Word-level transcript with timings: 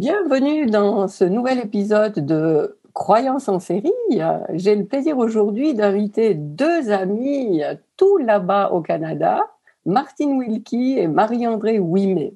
Bienvenue 0.00 0.66
dans 0.66 1.06
ce 1.06 1.22
nouvel 1.22 1.58
épisode 1.58 2.14
de 2.14 2.78
Croyance 2.94 3.48
en 3.50 3.60
série. 3.60 3.92
J'ai 4.54 4.74
le 4.74 4.86
plaisir 4.86 5.18
aujourd'hui 5.18 5.74
d'inviter 5.74 6.34
deux 6.34 6.90
amis 6.90 7.62
tout 7.98 8.16
là-bas 8.16 8.70
au 8.70 8.80
Canada, 8.80 9.40
Martine 9.84 10.38
Wilkie 10.38 10.98
et 10.98 11.08
Marie-André 11.08 11.78
Ouimet. 11.78 12.32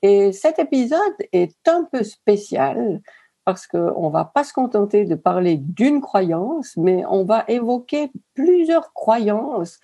Et 0.00 0.32
cet 0.32 0.58
épisode 0.58 0.98
est 1.32 1.68
un 1.68 1.84
peu 1.84 2.02
spécial 2.04 3.02
parce 3.44 3.66
qu'on 3.66 4.08
va 4.08 4.24
pas 4.24 4.42
se 4.42 4.54
contenter 4.54 5.04
de 5.04 5.14
parler 5.14 5.58
d'une 5.58 6.00
croyance, 6.00 6.74
mais 6.78 7.04
on 7.06 7.24
va 7.24 7.44
évoquer 7.48 8.10
plusieurs 8.32 8.94
croyances 8.94 9.78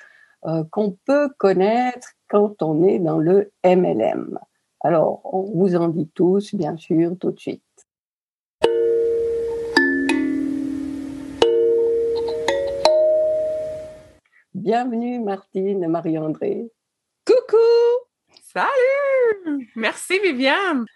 euh, 0.46 0.64
qu'on 0.71 0.96
peut 1.05 1.29
connaître 1.37 2.09
quand 2.30 2.62
on 2.62 2.82
est 2.82 2.98
dans 2.98 3.18
le 3.18 3.52
MLM. 3.62 4.39
Alors, 4.83 5.21
on 5.25 5.43
vous 5.43 5.77
en 5.77 5.89
dit 5.89 6.09
tous, 6.15 6.55
bien 6.55 6.75
sûr, 6.79 7.12
tout 7.21 7.33
de 7.33 7.39
suite. 7.39 7.62
Bienvenue 14.55 15.21
Martine 15.21 15.85
et 15.85 15.87
Marie-André. 15.87 16.71
Coucou! 17.27 17.57
Salut! 18.43 19.71
Merci 19.77 20.19
Viviane. 20.24 20.87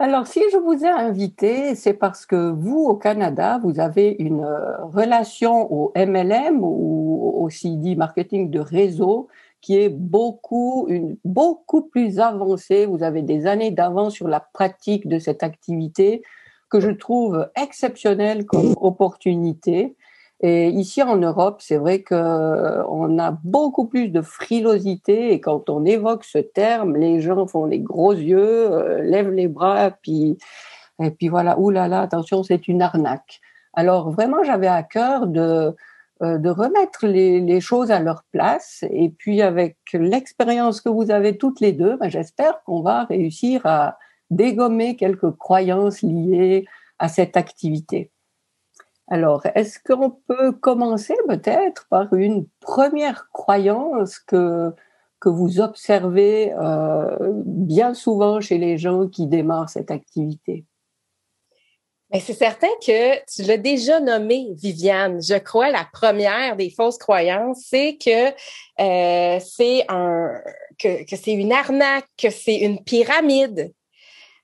Alors, 0.00 0.26
si 0.26 0.40
je 0.52 0.56
vous 0.56 0.84
ai 0.84 0.88
invité, 0.88 1.76
c'est 1.76 1.94
parce 1.94 2.26
que 2.26 2.50
vous, 2.50 2.86
au 2.86 2.96
Canada, 2.96 3.60
vous 3.62 3.78
avez 3.78 4.16
une 4.18 4.44
euh, 4.44 4.84
relation 4.84 5.72
au 5.72 5.92
MLM 5.96 6.58
ou 6.62 7.34
aussi 7.36 7.76
dit 7.76 7.94
marketing 7.94 8.50
de 8.50 8.58
réseau 8.60 9.28
qui 9.60 9.78
est 9.78 9.88
beaucoup, 9.88 10.88
beaucoup 11.24 11.82
plus 11.82 12.20
avancée. 12.20 12.86
Vous 12.86 13.02
avez 13.02 13.22
des 13.22 13.46
années 13.46 13.70
d'avance 13.70 14.14
sur 14.14 14.28
la 14.28 14.40
pratique 14.40 15.08
de 15.08 15.18
cette 15.18 15.42
activité 15.42 16.22
que 16.70 16.80
je 16.80 16.90
trouve 16.90 17.48
exceptionnelle 17.56 18.46
comme 18.46 18.74
opportunité. 18.80 19.96
Et 20.40 20.68
ici 20.68 21.02
en 21.02 21.16
Europe, 21.16 21.60
c'est 21.60 21.78
vrai 21.78 22.02
que 22.02 22.84
on 22.88 23.18
a 23.18 23.32
beaucoup 23.42 23.86
plus 23.86 24.08
de 24.08 24.22
frilosité 24.22 25.32
et 25.32 25.40
quand 25.40 25.68
on 25.68 25.84
évoque 25.84 26.24
ce 26.24 26.38
terme, 26.38 26.96
les 26.96 27.20
gens 27.20 27.46
font 27.48 27.66
des 27.66 27.80
gros 27.80 28.12
yeux, 28.12 28.72
euh, 28.72 29.02
lèvent 29.02 29.32
les 29.32 29.48
bras, 29.48 29.90
puis 29.90 30.38
et 31.00 31.10
puis 31.10 31.28
voilà, 31.28 31.58
oulala, 31.58 32.00
attention, 32.02 32.42
c'est 32.42 32.68
une 32.68 32.82
arnaque. 32.82 33.40
Alors 33.74 34.10
vraiment, 34.10 34.42
j'avais 34.44 34.66
à 34.68 34.82
cœur 34.82 35.26
de 35.26 35.40
euh, 35.40 35.72
de 36.20 36.50
remettre 36.50 37.06
les, 37.06 37.40
les, 37.40 37.60
choses 37.60 37.90
à 37.90 38.00
leur 38.00 38.24
place. 38.32 38.84
Et 38.90 39.10
puis 39.10 39.40
avec 39.42 39.76
l'expérience 39.92 40.80
que 40.80 40.88
vous 40.88 41.10
avez 41.10 41.38
toutes 41.38 41.60
les 41.60 41.72
deux, 41.72 41.96
ben, 41.96 42.08
j'espère 42.08 42.62
qu'on 42.64 42.82
va 42.82 43.04
réussir 43.04 43.64
à 43.64 43.98
dégommer 44.30 44.96
quelques 44.96 45.30
croyances 45.32 46.02
liées 46.02 46.66
à 46.98 47.08
cette 47.08 47.36
activité. 47.36 48.10
Alors, 49.10 49.42
est-ce 49.54 49.78
qu'on 49.78 50.10
peut 50.10 50.52
commencer 50.52 51.14
peut-être 51.26 51.86
par 51.88 52.12
une 52.12 52.46
première 52.60 53.30
croyance 53.32 54.18
que, 54.18 54.74
que 55.18 55.30
vous 55.30 55.60
observez 55.60 56.52
euh, 56.52 57.16
bien 57.46 57.94
souvent 57.94 58.40
chez 58.40 58.58
les 58.58 58.76
gens 58.76 59.08
qui 59.08 59.26
démarrent 59.26 59.70
cette 59.70 59.90
activité? 59.90 60.66
Mais 62.10 62.20
c'est 62.20 62.34
certain 62.34 62.68
que 62.84 63.18
tu 63.26 63.42
l'as 63.42 63.58
déjà 63.58 64.00
nommé, 64.00 64.48
Viviane. 64.54 65.22
Je 65.22 65.34
crois 65.34 65.70
la 65.70 65.86
première 65.92 66.56
des 66.56 66.70
fausses 66.70 66.96
croyances, 66.96 67.66
c'est 67.68 67.98
que 68.02 68.28
euh, 68.80 69.40
c'est 69.40 69.84
un 69.88 70.40
que, 70.78 71.04
que 71.04 71.16
c'est 71.16 71.32
une 71.32 71.52
arnaque, 71.52 72.06
que 72.16 72.30
c'est 72.30 72.56
une 72.56 72.82
pyramide. 72.82 73.72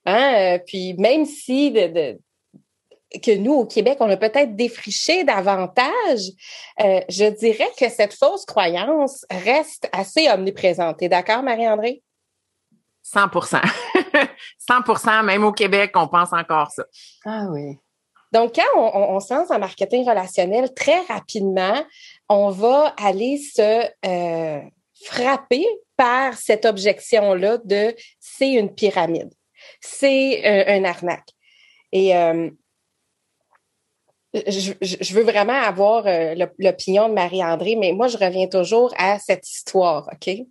Hein? 0.05 0.57
Euh, 0.57 0.59
puis 0.59 0.93
même 0.95 1.25
si 1.25 1.71
de, 1.71 1.87
de, 1.87 2.19
que 3.19 3.35
nous, 3.35 3.53
au 3.53 3.65
Québec, 3.65 3.97
on 3.99 4.09
a 4.09 4.17
peut-être 4.17 4.55
défriché 4.55 5.23
davantage, 5.23 6.31
euh, 6.81 7.01
je 7.09 7.29
dirais 7.35 7.69
que 7.79 7.89
cette 7.89 8.13
fausse 8.13 8.45
croyance 8.45 9.25
reste 9.31 9.89
assez 9.91 10.29
omniprésente. 10.29 10.97
T'es 10.97 11.09
d'accord, 11.09 11.41
Marie-André? 11.41 12.03
100 13.01 13.29
100% 14.69 15.23
même 15.23 15.43
au 15.43 15.51
Québec, 15.51 15.91
on 15.95 16.07
pense 16.07 16.33
encore 16.33 16.71
ça. 16.71 16.85
Ah 17.25 17.47
oui. 17.49 17.77
Donc, 18.31 18.55
quand 18.55 18.63
on, 18.75 19.19
se 19.21 19.33
lance 19.33 19.49
en 19.49 19.59
marketing 19.59 20.05
relationnel, 20.05 20.73
très 20.73 20.99
rapidement, 21.03 21.81
on 22.27 22.49
va 22.49 22.93
aller 23.01 23.37
se 23.37 23.85
euh, 24.05 24.61
frapper 25.05 25.65
par 25.95 26.33
cette 26.33 26.65
objection-là 26.65 27.59
de 27.63 27.95
c'est 28.19 28.51
une 28.51 28.75
pyramide, 28.75 29.31
c'est 29.79 30.45
euh, 30.45 30.65
un 30.67 30.83
arnaque. 30.83 31.29
Et 31.93 32.13
euh, 32.17 32.49
je, 34.33 34.73
je, 34.81 35.13
veux 35.13 35.23
vraiment 35.23 35.53
avoir 35.53 36.03
l'opinion 36.59 37.07
de 37.07 37.13
Marie-André, 37.13 37.77
mais 37.77 37.93
moi, 37.93 38.09
je 38.09 38.17
reviens 38.17 38.47
toujours 38.47 38.93
à 38.97 39.17
cette 39.17 39.49
histoire, 39.49 40.09
OK? 40.11 40.45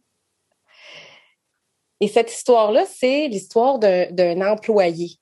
Et 2.04 2.08
cette 2.08 2.30
histoire-là, 2.30 2.84
c'est 2.84 3.28
l'histoire 3.28 3.78
d'un 3.78 4.42
employé 4.42 5.12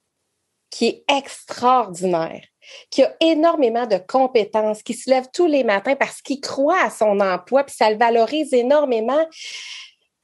qui 0.69 0.87
est 0.87 1.05
extraordinaire, 1.17 2.43
qui 2.91 3.05
a 3.05 3.15
énormément 3.21 3.87
de 3.87 3.99
compétences, 3.99 4.83
qui 4.83 4.95
se 4.95 5.09
lève 5.09 5.27
tous 5.33 5.47
les 5.47 5.63
matins 5.63 5.95
parce 5.95 6.21
qu'il 6.21 6.41
croit 6.41 6.83
à 6.83 6.91
son 6.91 7.21
emploi, 7.21 7.63
puis 7.63 7.77
ça 7.77 7.89
le 7.89 7.99
valorise 7.99 8.53
énormément. 8.53 9.25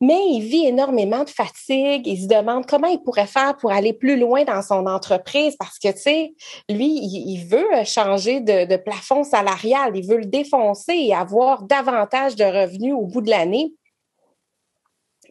Mais 0.01 0.21
il 0.33 0.41
vit 0.41 0.67
énormément 0.67 1.23
de 1.23 1.31
fatigue. 1.31 2.09
Il 2.09 2.23
se 2.23 2.27
demande 2.27 2.67
comment 2.67 2.89
il 2.89 3.05
pourrait 3.05 3.29
faire 3.29 3.57
pour 3.57 3.71
aller 3.71 3.93
plus 3.93 4.19
loin 4.19 4.43
dans 4.43 4.63
son 4.63 4.87
entreprise 4.87 5.55
parce 5.61 5.79
que, 5.79 5.93
tu 5.93 6.01
sais, 6.01 6.35
lui, 6.69 6.89
il, 6.89 7.45
veut 7.47 7.85
changer 7.85 8.41
de, 8.41 8.65
de 8.65 8.77
plafond 8.77 9.23
salarial. 9.23 9.97
Il 9.97 10.09
veut 10.09 10.19
le 10.19 10.27
défoncer 10.27 10.95
et 10.95 11.15
avoir 11.15 11.63
davantage 11.63 12.35
de 12.35 12.45
revenus 12.45 12.95
au 12.95 13.07
bout 13.07 13.21
de 13.21 13.31
l'année. 13.31 13.75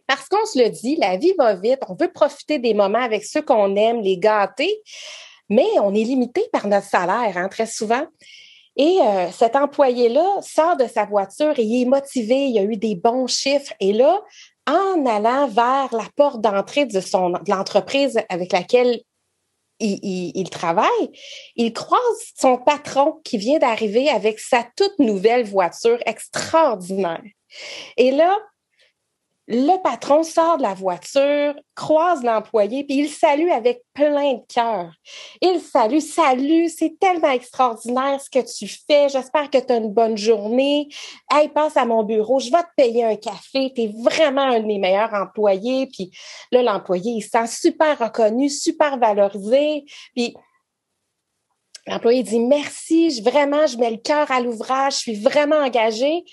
Parce 0.07 0.27
qu'on 0.29 0.45
se 0.45 0.57
le 0.57 0.69
dit, 0.69 0.95
la 0.95 1.17
vie 1.17 1.33
va 1.37 1.53
vite, 1.55 1.79
on 1.87 1.95
veut 1.95 2.11
profiter 2.11 2.59
des 2.59 2.73
moments 2.73 3.03
avec 3.03 3.25
ceux 3.25 3.41
qu'on 3.41 3.75
aime, 3.75 4.01
les 4.01 4.17
gâter, 4.17 4.81
mais 5.49 5.67
on 5.81 5.93
est 5.93 6.03
limité 6.03 6.43
par 6.51 6.67
notre 6.67 6.87
salaire 6.87 7.37
hein, 7.37 7.49
très 7.49 7.65
souvent. 7.65 8.05
Et 8.77 8.99
euh, 9.01 9.31
cet 9.31 9.55
employé-là 9.55 10.41
sort 10.41 10.77
de 10.77 10.85
sa 10.85 11.05
voiture 11.05 11.57
et 11.57 11.63
il 11.63 11.81
est 11.81 11.85
motivé, 11.85 12.47
il 12.47 12.59
a 12.59 12.63
eu 12.63 12.77
des 12.77 12.95
bons 12.95 13.27
chiffres. 13.27 13.73
Et 13.79 13.91
là, 13.91 14.21
en 14.67 15.05
allant 15.05 15.47
vers 15.47 15.89
la 15.93 16.07
porte 16.15 16.41
d'entrée 16.41 16.85
de, 16.85 17.01
son, 17.01 17.31
de 17.31 17.49
l'entreprise 17.49 18.19
avec 18.29 18.51
laquelle 18.51 19.01
il, 19.79 19.99
il, 20.03 20.31
il, 20.35 20.49
travaille, 20.49 21.11
il 21.55 21.73
croise 21.73 22.01
son 22.35 22.57
patron 22.57 23.19
qui 23.23 23.37
vient 23.37 23.57
d'arriver 23.57 24.09
avec 24.09 24.39
sa 24.39 24.63
toute 24.75 24.99
nouvelle 24.99 25.45
voiture 25.45 25.99
extraordinaire. 26.05 27.23
Et 27.95 28.11
là, 28.11 28.37
le 29.49 29.81
patron 29.81 30.23
sort 30.23 30.57
de 30.57 30.63
la 30.63 30.73
voiture, 30.73 31.55
croise 31.73 32.21
l'employé, 32.21 32.83
puis 32.83 32.97
il 32.97 33.09
salue 33.09 33.49
avec 33.49 33.81
plein 33.93 34.33
de 34.33 34.41
cœur. 34.53 34.91
Il 35.41 35.61
salue, 35.61 35.99
salut, 35.99 36.67
c'est 36.67 36.99
tellement 36.99 37.31
extraordinaire 37.31 38.19
ce 38.19 38.29
que 38.29 38.45
tu 38.45 38.67
fais. 38.67 39.07
J'espère 39.07 39.49
que 39.49 39.57
tu 39.57 39.71
as 39.71 39.77
une 39.77 39.93
bonne 39.93 40.17
journée. 40.17 40.89
Hey, 41.31 41.47
passe 41.47 41.77
à 41.77 41.85
mon 41.85 42.03
bureau, 42.03 42.39
je 42.39 42.51
vais 42.51 42.61
te 42.61 42.75
payer 42.75 43.05
un 43.05 43.15
café. 43.15 43.71
Tu 43.73 43.83
es 43.83 43.93
vraiment 44.03 44.41
un 44.41 44.59
de 44.59 44.65
mes 44.65 44.79
meilleurs 44.79 45.13
employés. 45.13 45.87
Puis 45.87 46.11
là, 46.51 46.61
l'employé, 46.61 47.13
il 47.13 47.21
se 47.21 47.29
sent 47.29 47.47
super 47.47 47.97
reconnu, 47.97 48.49
super 48.49 48.97
valorisé. 48.97 49.85
Puis 50.13 50.35
l'employé 51.87 52.21
dit 52.21 52.41
merci, 52.41 53.11
je, 53.11 53.23
vraiment, 53.23 53.65
je 53.65 53.77
mets 53.77 53.91
le 53.91 53.97
cœur 53.97 54.29
à 54.29 54.41
l'ouvrage, 54.41 54.95
je 54.95 54.99
suis 54.99 55.15
vraiment 55.15 55.55
engagé. 55.55 56.25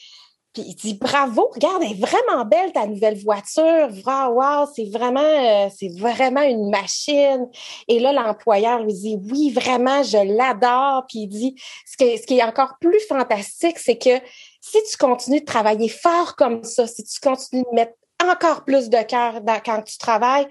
Puis 0.54 0.62
il 0.68 0.74
dit 0.76 0.94
bravo, 0.94 1.50
regarde, 1.52 1.82
elle 1.82 1.90
est 1.90 2.00
vraiment 2.00 2.44
belle 2.44 2.72
ta 2.72 2.86
nouvelle 2.86 3.18
voiture. 3.18 3.88
Wow, 4.06 4.34
wow, 4.34 4.68
c'est 4.72 4.88
vraiment, 4.88 5.20
euh, 5.20 5.68
c'est 5.76 5.88
vraiment 5.98 6.42
une 6.42 6.70
machine. 6.70 7.48
Et 7.88 7.98
là, 7.98 8.12
l'employeur 8.12 8.80
lui 8.84 8.94
dit 8.94 9.18
oui, 9.30 9.50
vraiment, 9.50 10.04
je 10.04 10.16
l'adore. 10.16 11.06
Puis 11.08 11.22
il 11.22 11.28
dit 11.28 11.56
ce, 11.84 11.96
que, 11.96 12.16
ce 12.16 12.24
qui 12.24 12.38
est 12.38 12.44
encore 12.44 12.76
plus 12.80 13.00
fantastique, 13.08 13.80
c'est 13.80 13.98
que 13.98 14.20
si 14.60 14.78
tu 14.88 14.96
continues 14.96 15.40
de 15.40 15.44
travailler 15.44 15.88
fort 15.88 16.36
comme 16.36 16.62
ça, 16.62 16.86
si 16.86 17.02
tu 17.02 17.18
continues 17.18 17.64
de 17.72 17.74
mettre 17.74 17.94
encore 18.22 18.64
plus 18.64 18.88
de 18.88 19.02
cœur 19.02 19.40
quand 19.64 19.82
tu 19.82 19.98
travailles, 19.98 20.46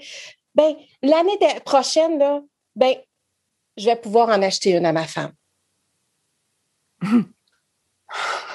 ben 0.54 0.76
l'année 1.02 1.40
prochaine 1.66 2.20
là, 2.20 2.42
ben 2.76 2.94
je 3.78 3.86
vais 3.86 3.96
pouvoir 3.96 4.28
en 4.28 4.42
acheter 4.42 4.72
une 4.72 4.86
à 4.86 4.92
ma 4.92 5.08
femme. 5.08 5.32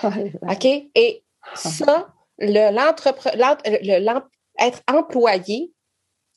OK? 0.04 0.64
Et 0.94 1.24
ça, 1.54 2.08
le, 2.38 2.70
être 4.58 4.82
employé, 4.88 5.72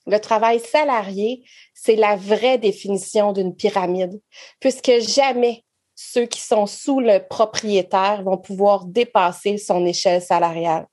le 0.07 0.17
travail 0.19 0.59
salarié, 0.59 1.43
c'est 1.73 1.95
la 1.95 2.15
vraie 2.15 2.57
définition 2.57 3.33
d'une 3.33 3.55
pyramide, 3.55 4.21
puisque 4.59 4.99
jamais 4.99 5.63
ceux 5.95 6.25
qui 6.25 6.41
sont 6.41 6.65
sous 6.65 6.99
le 6.99 7.19
propriétaire 7.19 8.23
vont 8.23 8.37
pouvoir 8.37 8.85
dépasser 8.85 9.57
son 9.57 9.85
échelle 9.85 10.21
salariale. 10.21 10.87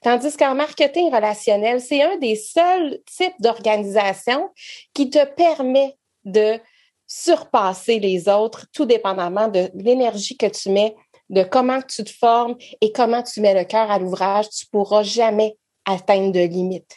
Tandis 0.00 0.36
qu'en 0.36 0.54
marketing 0.54 1.12
relationnel, 1.12 1.80
c'est 1.80 2.02
un 2.02 2.16
des 2.16 2.36
seuls 2.36 3.00
types 3.04 3.34
d'organisation 3.40 4.48
qui 4.94 5.10
te 5.10 5.24
permet 5.24 5.96
de 6.24 6.58
surpasser 7.06 7.98
les 7.98 8.28
autres, 8.28 8.66
tout 8.72 8.84
dépendamment 8.84 9.48
de 9.48 9.70
l'énergie 9.74 10.36
que 10.36 10.46
tu 10.46 10.70
mets, 10.70 10.96
de 11.30 11.42
comment 11.42 11.80
tu 11.82 12.04
te 12.04 12.10
formes 12.10 12.56
et 12.80 12.92
comment 12.92 13.22
tu 13.22 13.40
mets 13.40 13.54
le 13.54 13.64
cœur 13.64 13.90
à 13.90 13.98
l'ouvrage. 13.98 14.48
Tu 14.50 14.66
pourras 14.66 15.02
jamais 15.02 15.56
atteindre 15.84 16.32
de 16.32 16.40
limites. 16.40 16.96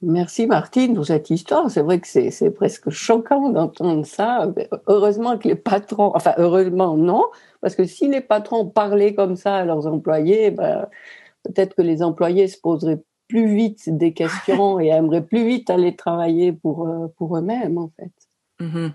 Merci 0.00 0.46
Martine 0.46 0.94
pour 0.94 1.06
cette 1.06 1.28
histoire. 1.28 1.68
C'est 1.68 1.82
vrai 1.82 1.98
que 1.98 2.06
c'est 2.06 2.50
presque 2.52 2.90
choquant 2.90 3.50
d'entendre 3.50 4.06
ça. 4.06 4.52
Heureusement 4.86 5.38
que 5.38 5.48
les 5.48 5.56
patrons, 5.56 6.12
enfin 6.14 6.34
heureusement 6.38 6.96
non, 6.96 7.24
parce 7.60 7.74
que 7.74 7.84
si 7.84 8.06
les 8.06 8.20
patrons 8.20 8.68
parlaient 8.68 9.14
comme 9.14 9.34
ça 9.34 9.56
à 9.56 9.64
leurs 9.64 9.88
employés, 9.88 10.52
ben, 10.52 10.86
peut-être 11.42 11.74
que 11.74 11.82
les 11.82 12.02
employés 12.02 12.46
se 12.46 12.60
poseraient 12.60 13.02
plus 13.26 13.52
vite 13.52 13.88
des 13.88 14.12
questions 14.12 14.78
et 14.80 14.88
aimeraient 14.88 15.26
plus 15.26 15.44
vite 15.44 15.68
aller 15.68 15.96
travailler 15.96 16.52
pour, 16.52 16.86
euh, 16.86 17.08
pour 17.16 17.36
eux-mêmes 17.36 17.78
en 17.78 17.90
fait. 17.96 18.12
Mm-hmm 18.60 18.92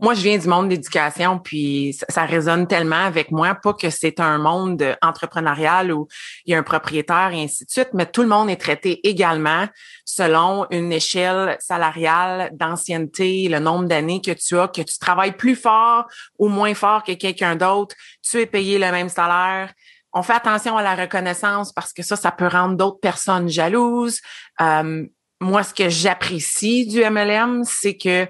moi, 0.00 0.14
je 0.14 0.22
viens 0.22 0.38
du 0.38 0.46
monde 0.46 0.66
de 0.66 0.74
l'éducation, 0.74 1.40
puis 1.40 1.96
ça, 2.08 2.24
résonne 2.24 2.68
tellement 2.68 3.04
avec 3.04 3.32
moi, 3.32 3.56
pas 3.56 3.72
que 3.72 3.90
c'est 3.90 4.20
un 4.20 4.38
monde 4.38 4.96
entrepreneurial 5.02 5.92
où 5.92 6.06
il 6.44 6.52
y 6.52 6.54
a 6.54 6.58
un 6.58 6.62
propriétaire 6.62 7.32
et 7.32 7.42
ainsi 7.42 7.64
de 7.64 7.70
suite, 7.70 7.90
mais 7.94 8.06
tout 8.06 8.22
le 8.22 8.28
monde 8.28 8.48
est 8.48 8.60
traité 8.60 9.06
également 9.08 9.66
selon 10.04 10.66
une 10.70 10.92
échelle 10.92 11.56
salariale 11.60 12.50
d'ancienneté, 12.52 13.48
le 13.48 13.58
nombre 13.58 13.86
d'années 13.86 14.20
que 14.20 14.30
tu 14.30 14.56
as, 14.58 14.68
que 14.68 14.82
tu 14.82 14.98
travailles 14.98 15.36
plus 15.36 15.56
fort 15.56 16.06
ou 16.38 16.48
moins 16.48 16.74
fort 16.74 17.02
que 17.02 17.12
quelqu'un 17.12 17.56
d'autre, 17.56 17.96
tu 18.22 18.40
es 18.40 18.46
payé 18.46 18.78
le 18.78 18.90
même 18.92 19.08
salaire. 19.08 19.72
On 20.12 20.22
fait 20.22 20.34
attention 20.34 20.76
à 20.76 20.82
la 20.82 20.94
reconnaissance 20.94 21.72
parce 21.72 21.92
que 21.92 22.02
ça, 22.02 22.16
ça 22.16 22.30
peut 22.30 22.46
rendre 22.46 22.76
d'autres 22.76 23.00
personnes 23.00 23.48
jalouses. 23.48 24.20
Euh, 24.60 25.04
moi, 25.40 25.62
ce 25.62 25.74
que 25.74 25.88
j'apprécie 25.88 26.86
du 26.86 27.00
MLM, 27.04 27.62
c'est 27.64 27.96
que 27.96 28.26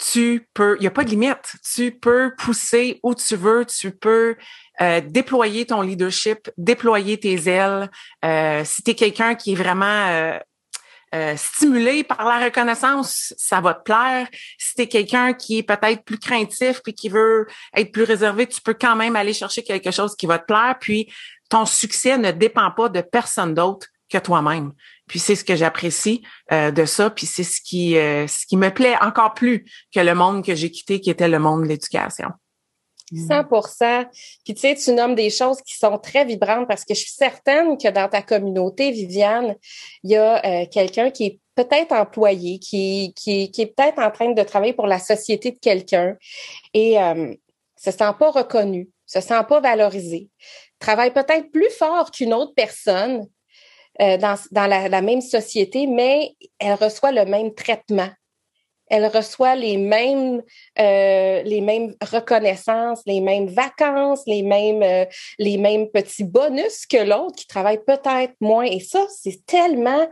tu 0.00 0.48
peux, 0.54 0.76
il 0.78 0.80
n'y 0.80 0.86
a 0.86 0.90
pas 0.90 1.04
de 1.04 1.10
limite. 1.10 1.56
Tu 1.74 1.92
peux 1.92 2.34
pousser 2.38 3.00
où 3.02 3.14
tu 3.14 3.36
veux, 3.36 3.66
tu 3.66 3.90
peux 3.90 4.36
euh, 4.80 5.00
déployer 5.04 5.66
ton 5.66 5.82
leadership, 5.82 6.50
déployer 6.56 7.18
tes 7.18 7.48
ailes. 7.48 7.90
Euh, 8.24 8.64
si 8.64 8.82
tu 8.82 8.92
es 8.92 8.94
quelqu'un 8.94 9.34
qui 9.34 9.52
est 9.52 9.56
vraiment 9.56 10.08
euh, 10.08 10.38
euh, 11.14 11.36
stimulé 11.36 12.02
par 12.02 12.24
la 12.24 12.44
reconnaissance, 12.44 13.34
ça 13.36 13.60
va 13.60 13.74
te 13.74 13.82
plaire. 13.82 14.26
Si 14.58 14.74
tu 14.74 14.82
es 14.82 14.88
quelqu'un 14.88 15.34
qui 15.34 15.58
est 15.58 15.62
peut-être 15.62 16.02
plus 16.04 16.18
craintif 16.18 16.80
puis 16.82 16.94
qui 16.94 17.08
veut 17.08 17.46
être 17.76 17.92
plus 17.92 18.04
réservé, 18.04 18.46
tu 18.46 18.60
peux 18.62 18.74
quand 18.74 18.96
même 18.96 19.16
aller 19.16 19.34
chercher 19.34 19.62
quelque 19.62 19.90
chose 19.90 20.16
qui 20.16 20.26
va 20.26 20.38
te 20.38 20.46
plaire. 20.46 20.76
Puis 20.80 21.12
ton 21.50 21.66
succès 21.66 22.16
ne 22.16 22.30
dépend 22.30 22.70
pas 22.70 22.88
de 22.88 23.02
personne 23.02 23.54
d'autre 23.54 23.88
que 24.10 24.18
toi-même. 24.18 24.72
Puis 25.10 25.18
c'est 25.18 25.34
ce 25.34 25.44
que 25.44 25.56
j'apprécie 25.56 26.22
euh, 26.52 26.70
de 26.70 26.84
ça, 26.84 27.10
puis 27.10 27.26
c'est 27.26 27.42
ce 27.42 27.60
qui 27.60 27.96
euh, 27.96 28.28
ce 28.28 28.46
qui 28.46 28.56
me 28.56 28.70
plaît 28.72 28.94
encore 29.02 29.34
plus 29.34 29.64
que 29.92 29.98
le 29.98 30.14
monde 30.14 30.44
que 30.44 30.54
j'ai 30.54 30.70
quitté, 30.70 31.00
qui 31.00 31.10
était 31.10 31.26
le 31.26 31.40
monde 31.40 31.64
de 31.64 31.66
l'éducation. 31.66 32.28
100% 33.12 34.06
Puis 34.44 34.54
tu 34.54 34.60
sais, 34.60 34.76
tu 34.76 34.92
nommes 34.92 35.16
des 35.16 35.30
choses 35.30 35.60
qui 35.62 35.76
sont 35.76 35.98
très 35.98 36.24
vibrantes 36.24 36.68
parce 36.68 36.84
que 36.84 36.94
je 36.94 37.00
suis 37.00 37.10
certaine 37.10 37.76
que 37.76 37.88
dans 37.88 38.08
ta 38.08 38.22
communauté, 38.22 38.92
Viviane, 38.92 39.56
il 40.04 40.12
y 40.12 40.16
a 40.16 40.44
euh, 40.46 40.66
quelqu'un 40.70 41.10
qui 41.10 41.24
est 41.26 41.40
peut-être 41.56 41.90
employé, 41.90 42.60
qui 42.60 43.12
est 43.26 43.74
peut-être 43.74 43.98
en 43.98 44.12
train 44.12 44.30
de 44.30 44.42
travailler 44.44 44.74
pour 44.74 44.86
la 44.86 45.00
société 45.00 45.50
de 45.50 45.58
quelqu'un 45.58 46.16
et 46.72 47.00
euh, 47.00 47.34
se 47.76 47.90
sent 47.90 48.12
pas 48.16 48.30
reconnu, 48.30 48.88
se 49.06 49.20
sent 49.20 49.42
pas 49.48 49.58
valorisé, 49.58 50.28
travaille 50.78 51.12
peut-être 51.12 51.50
plus 51.50 51.70
fort 51.70 52.12
qu'une 52.12 52.32
autre 52.32 52.52
personne, 52.54 53.26
euh, 54.00 54.16
dans, 54.16 54.36
dans 54.50 54.66
la, 54.66 54.88
la, 54.88 55.02
même 55.02 55.20
société, 55.20 55.86
mais 55.86 56.34
elle 56.58 56.74
reçoit 56.74 57.12
le 57.12 57.24
même 57.24 57.54
traitement. 57.54 58.08
Elle 58.86 59.06
reçoit 59.06 59.54
les 59.54 59.76
mêmes, 59.76 60.42
euh, 60.78 61.42
les 61.42 61.60
mêmes 61.60 61.94
reconnaissances, 62.02 63.02
les 63.06 63.20
mêmes 63.20 63.46
vacances, 63.46 64.22
les 64.26 64.42
mêmes, 64.42 64.82
euh, 64.82 65.04
les 65.38 65.58
mêmes 65.58 65.88
petits 65.90 66.24
bonus 66.24 66.86
que 66.86 66.96
l'autre 66.96 67.36
qui 67.36 67.46
travaille 67.46 67.84
peut-être 67.84 68.34
moins. 68.40 68.64
Et 68.64 68.80
ça, 68.80 69.06
c'est 69.16 69.44
tellement 69.46 70.08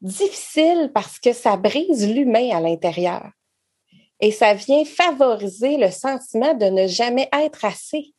difficile 0.00 0.90
parce 0.92 1.18
que 1.18 1.32
ça 1.32 1.56
brise 1.56 2.12
l'humain 2.12 2.50
à 2.50 2.60
l'intérieur. 2.60 3.30
Et 4.20 4.30
ça 4.30 4.52
vient 4.54 4.84
favoriser 4.84 5.78
le 5.78 5.90
sentiment 5.90 6.54
de 6.54 6.66
ne 6.66 6.86
jamais 6.86 7.28
être 7.32 7.64
assez. 7.64 8.12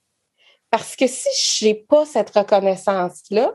Parce 0.71 0.95
que 0.95 1.07
si 1.07 1.29
je 1.59 1.65
n'ai 1.65 1.75
pas 1.75 2.05
cette 2.05 2.31
reconnaissance-là, 2.31 3.53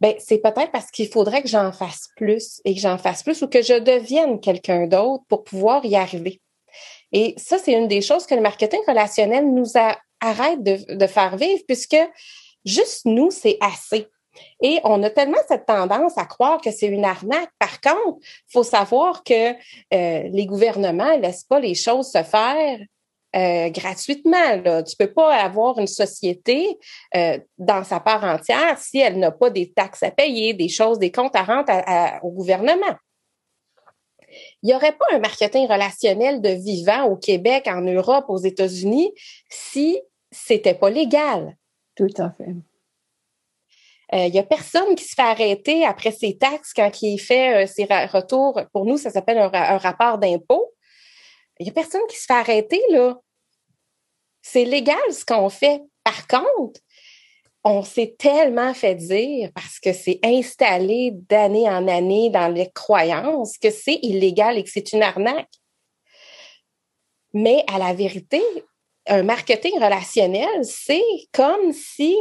ben 0.00 0.14
c'est 0.18 0.38
peut-être 0.38 0.70
parce 0.72 0.90
qu'il 0.90 1.08
faudrait 1.08 1.42
que 1.42 1.48
j'en 1.48 1.72
fasse 1.72 2.08
plus 2.16 2.60
et 2.64 2.74
que 2.74 2.80
j'en 2.80 2.98
fasse 2.98 3.22
plus 3.22 3.42
ou 3.42 3.48
que 3.48 3.62
je 3.62 3.78
devienne 3.78 4.40
quelqu'un 4.40 4.86
d'autre 4.86 5.24
pour 5.28 5.44
pouvoir 5.44 5.84
y 5.84 5.96
arriver. 5.96 6.40
Et 7.12 7.34
ça, 7.38 7.58
c'est 7.58 7.72
une 7.72 7.88
des 7.88 8.02
choses 8.02 8.26
que 8.26 8.34
le 8.34 8.40
marketing 8.40 8.80
relationnel 8.86 9.50
nous 9.52 9.72
arrête 10.20 10.62
de, 10.62 10.94
de 10.94 11.06
faire 11.06 11.36
vivre 11.36 11.62
puisque 11.66 11.96
juste 12.64 13.06
nous, 13.06 13.30
c'est 13.30 13.56
assez. 13.60 14.06
Et 14.62 14.80
on 14.84 15.02
a 15.02 15.10
tellement 15.10 15.38
cette 15.48 15.66
tendance 15.66 16.18
à 16.18 16.24
croire 16.24 16.60
que 16.60 16.70
c'est 16.70 16.86
une 16.86 17.04
arnaque. 17.04 17.50
Par 17.58 17.80
contre, 17.80 18.18
il 18.22 18.52
faut 18.52 18.62
savoir 18.62 19.24
que 19.24 19.52
euh, 19.52 20.28
les 20.30 20.46
gouvernements 20.46 21.16
ne 21.16 21.22
laissent 21.22 21.44
pas 21.44 21.60
les 21.60 21.74
choses 21.74 22.10
se 22.10 22.22
faire 22.22 22.78
euh, 23.36 23.68
gratuitement. 23.68 24.56
Là. 24.64 24.82
Tu 24.82 24.96
peux 24.96 25.12
pas 25.12 25.34
avoir 25.34 25.78
une 25.78 25.86
société 25.86 26.78
euh, 27.14 27.38
dans 27.58 27.84
sa 27.84 28.00
part 28.00 28.24
entière 28.24 28.78
si 28.78 28.98
elle 28.98 29.18
n'a 29.18 29.30
pas 29.30 29.50
des 29.50 29.72
taxes 29.72 30.02
à 30.02 30.10
payer, 30.10 30.54
des 30.54 30.68
choses, 30.68 30.98
des 30.98 31.12
comptes 31.12 31.36
à 31.36 31.42
rendre 31.42 31.70
au 32.22 32.30
gouvernement. 32.30 32.96
Il 34.62 34.68
n'y 34.68 34.74
aurait 34.74 34.96
pas 34.96 35.06
un 35.12 35.18
marketing 35.18 35.66
relationnel 35.66 36.40
de 36.40 36.48
vivant 36.48 37.04
au 37.04 37.16
Québec, 37.16 37.66
en 37.66 37.82
Europe, 37.82 38.24
aux 38.28 38.38
États-Unis, 38.38 39.12
si 39.50 40.00
c'était 40.30 40.74
pas 40.74 40.88
légal. 40.88 41.56
Tout 41.94 42.08
à 42.18 42.30
fait. 42.30 42.54
Il 44.12 44.18
euh, 44.18 44.28
n'y 44.30 44.38
a 44.38 44.44
personne 44.44 44.94
qui 44.94 45.04
se 45.04 45.14
fait 45.14 45.22
arrêter 45.22 45.84
après 45.84 46.12
ses 46.12 46.38
taxes 46.38 46.72
quand 46.72 47.02
il 47.02 47.18
fait 47.18 47.66
ses 47.66 47.84
retours. 47.84 48.60
Pour 48.72 48.86
nous, 48.86 48.96
ça 48.96 49.10
s'appelle 49.10 49.38
un, 49.38 49.50
un 49.52 49.78
rapport 49.78 50.16
d'impôt. 50.16 50.72
Il 51.58 51.64
n'y 51.64 51.70
a 51.70 51.72
personne 51.72 52.02
qui 52.08 52.16
se 52.16 52.24
fait 52.26 52.34
arrêter 52.34 52.80
là, 52.90 53.18
c'est 54.48 54.64
légal 54.64 55.12
ce 55.12 55.24
qu'on 55.24 55.48
fait. 55.48 55.82
Par 56.04 56.28
contre, 56.28 56.80
on 57.64 57.82
s'est 57.82 58.14
tellement 58.16 58.74
fait 58.74 58.94
dire 58.94 59.50
parce 59.52 59.80
que 59.80 59.92
c'est 59.92 60.20
installé 60.22 61.10
d'année 61.12 61.68
en 61.68 61.88
année 61.88 62.30
dans 62.30 62.46
les 62.46 62.70
croyances 62.70 63.58
que 63.58 63.70
c'est 63.70 63.98
illégal 64.02 64.56
et 64.56 64.62
que 64.62 64.70
c'est 64.70 64.92
une 64.92 65.02
arnaque. 65.02 65.52
Mais 67.34 67.64
à 67.66 67.78
la 67.78 67.92
vérité, 67.92 68.40
un 69.08 69.24
marketing 69.24 69.74
relationnel, 69.74 70.64
c'est 70.64 71.02
comme 71.32 71.72
si 71.72 72.16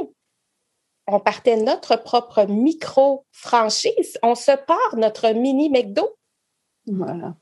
on 1.08 1.20
partait 1.20 1.58
notre 1.58 1.96
propre 1.96 2.46
micro-franchise. 2.46 4.18
On 4.24 4.34
se 4.34 4.52
part 4.66 4.96
notre 4.96 5.30
mini 5.30 5.70
McDo. 5.70 6.18
Voilà. 6.88 7.36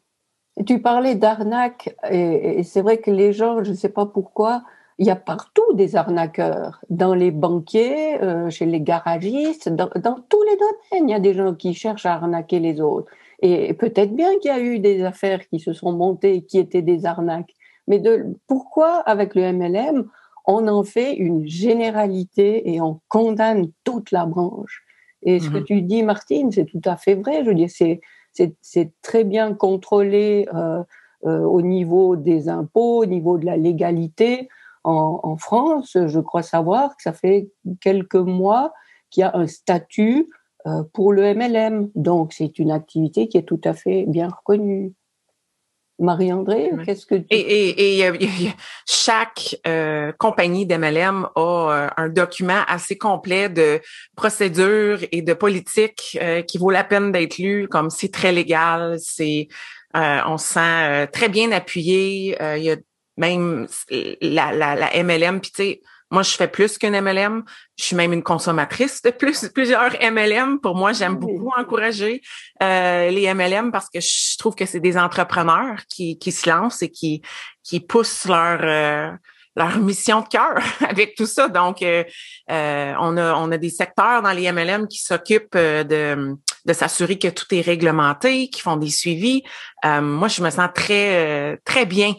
Tu 0.66 0.82
parlais 0.82 1.16
d'arnaque 1.16 1.96
et, 2.10 2.64
c'est 2.64 2.82
vrai 2.82 2.98
que 2.98 3.10
les 3.10 3.34
gens, 3.34 3.64
je 3.64 3.72
ne 3.72 3.76
sais 3.76 3.90
pas 3.90 4.06
pourquoi, 4.06 4.64
il 5.00 5.08
y 5.08 5.10
a 5.10 5.16
partout 5.16 5.74
des 5.74 5.96
arnaqueurs, 5.96 6.80
dans 6.90 7.16
les 7.16 7.32
banquiers, 7.32 8.22
euh, 8.22 8.50
chez 8.52 8.66
les 8.66 8.80
garagistes, 8.80 9.70
dans, 9.70 9.88
tous 9.88 10.44
les 10.44 10.58
domaines, 10.58 11.10
il 11.10 11.12
y 11.12 11.16
a 11.16 11.20
des 11.20 11.34
gens 11.34 11.56
qui 11.56 11.74
cherchent 11.74 12.06
à 12.06 12.14
arnaquer 12.14 12.60
les 12.60 12.80
autres. 12.80 13.12
Et 13.42 13.74
peut-être 13.74 14.16
bien 14.16 14.38
qu'il 14.40 14.52
y 14.52 14.54
a 14.54 14.60
eu 14.60 14.80
des 14.80 15.04
affaires 15.04 15.48
qui 15.50 15.60
se 15.60 15.74
sont 15.74 15.92
montées 15.92 16.44
qui 16.44 16.60
étaient 16.60 16.84
des 16.84 17.06
arnaques. 17.06 17.54
Mais 17.88 18.00
de, 18.00 18.38
pourquoi 18.48 19.00
avec 19.00 19.36
le 19.36 19.52
MLM, 19.52 20.08
on 20.46 20.68
en 20.68 20.84
fait 20.84 21.16
une 21.16 21.46
généralité 21.48 22.74
et 22.74 22.80
on 22.80 23.02
condamne 23.10 23.72
toute 23.84 24.12
la 24.12 24.26
branche? 24.26 24.84
Et 25.24 25.40
ce 25.40 25.50
que 25.50 25.58
mhm. 25.58 25.64
tu 25.64 25.82
dis, 25.82 26.04
Martine, 26.04 26.52
c'est 26.52 26.66
tout 26.66 26.82
à 26.86 26.96
fait 26.96 27.16
vrai. 27.16 27.44
Je 27.44 27.50
veux 27.50 27.56
dire, 27.56 27.70
c'est 27.70 28.02
c'est 28.34 28.92
très 29.02 29.24
bien 29.24 29.54
contrôlé 29.54 30.48
euh, 30.54 30.84
euh, 31.26 31.40
au 31.40 31.62
niveau 31.62 32.16
des 32.16 32.50
impôts, 32.50 33.02
au 33.02 33.06
niveau 33.06 33.38
de 33.38 33.46
la 33.46 33.58
légalité. 33.58 34.50
En, 34.86 35.38
France, 35.38 35.96
je 36.08 36.20
crois 36.20 36.44
savoir 36.44 36.98
que 36.98 37.04
ça 37.04 37.14
fait 37.14 37.50
quelques 37.80 38.16
mois 38.16 38.74
qu'il 39.10 39.22
y 39.22 39.24
a 39.24 39.32
un 39.34 39.48
statut 39.48 40.30
euh, 40.68 40.84
pour 40.92 41.14
le 41.14 41.34
MLM. 41.34 41.90
Donc, 41.96 42.34
c'est 42.34 42.60
une 42.60 42.72
activité 42.72 43.30
qui 43.30 43.38
est 43.38 43.44
tout 43.44 43.62
à 43.64 43.74
fait 43.74 44.04
bien 44.08 44.28
reconnue. 44.28 44.94
Marie-André, 46.00 46.72
qu'est-ce 46.86 47.06
que 47.06 47.16
tu... 47.16 47.26
Et, 47.30 47.70
et, 47.70 48.00
et 48.00 48.54
chaque 48.88 49.56
euh, 49.68 50.12
compagnie 50.18 50.66
d'MLM 50.66 51.28
a 51.36 51.40
euh, 51.40 51.88
un 51.98 52.10
document 52.10 52.62
assez 52.68 52.98
complet 52.98 53.50
de 53.50 53.80
procédures 54.16 55.00
et 55.12 55.22
de 55.22 55.34
politiques 55.34 56.18
euh, 56.22 56.42
qui 56.42 56.58
vaut 56.58 56.72
la 56.72 56.84
peine 56.84 57.12
d'être 57.12 57.38
lu, 57.38 57.68
comme 57.68 57.90
c'est 57.90 58.12
très 58.12 58.32
légal, 58.32 58.98
c'est 59.00 59.48
on 59.96 60.40
se 60.40 60.54
sent 60.54 61.08
très 61.14 61.30
bien 61.30 61.52
appuyé. 61.52 62.36
Il 62.58 62.64
y 62.64 62.72
a 62.72 62.78
même 63.16 63.68
la, 63.92 64.52
la, 64.52 64.76
la 64.76 65.04
MLM, 65.04 65.40
puis 65.40 65.52
tu 65.52 65.64
sais, 65.64 65.82
Moi, 66.14 66.22
je 66.22 66.30
fais 66.36 66.48
plus 66.48 66.78
qu'une 66.78 67.02
MLM. 67.02 67.44
Je 67.76 67.86
suis 67.86 67.96
même 67.96 68.14
une 68.14 68.22
consommatrice 68.22 69.02
de 69.02 69.10
plus 69.10 69.50
plusieurs 69.56 69.94
MLM. 70.00 70.60
Pour 70.60 70.76
moi, 70.76 70.94
j'aime 70.94 71.16
beaucoup 71.16 71.52
encourager 71.58 72.22
euh, 72.62 73.10
les 73.10 73.34
MLM 73.34 73.72
parce 73.72 73.90
que 73.90 74.00
je 74.00 74.38
trouve 74.38 74.54
que 74.54 74.68
c'est 74.68 74.80
des 74.80 74.96
entrepreneurs 74.96 75.80
qui, 75.90 76.20
qui 76.20 76.32
se 76.32 76.48
lancent 76.48 76.84
et 76.84 76.92
qui, 76.92 77.24
qui 77.64 77.80
poussent 77.80 78.28
leur 78.28 78.60
euh, 78.62 79.12
leur 79.56 79.78
mission 79.78 80.22
de 80.22 80.28
cœur 80.28 80.58
avec 80.88 81.16
tout 81.16 81.26
ça. 81.26 81.48
Donc, 81.48 81.82
euh, 81.82 82.04
euh, 82.50 82.94
on, 83.00 83.18
a, 83.18 83.36
on 83.36 83.52
a 83.52 83.58
des 83.58 83.70
secteurs 83.70 84.22
dans 84.22 84.32
les 84.32 84.52
MLM 84.52 84.88
qui 84.88 85.00
s'occupent 85.00 85.58
de, 85.58 86.36
de 86.66 86.74
s'assurer 86.74 87.18
que 87.20 87.28
tout 87.28 87.46
est 87.54 87.62
réglementé, 87.62 88.50
qui 88.50 88.62
font 88.62 88.78
des 88.78 88.90
suivis. 88.90 89.44
moi, 89.84 90.28
je 90.28 90.42
me 90.42 90.50
sens 90.50 90.70
très 90.74 91.58
très 91.66 91.86
bien 91.86 92.14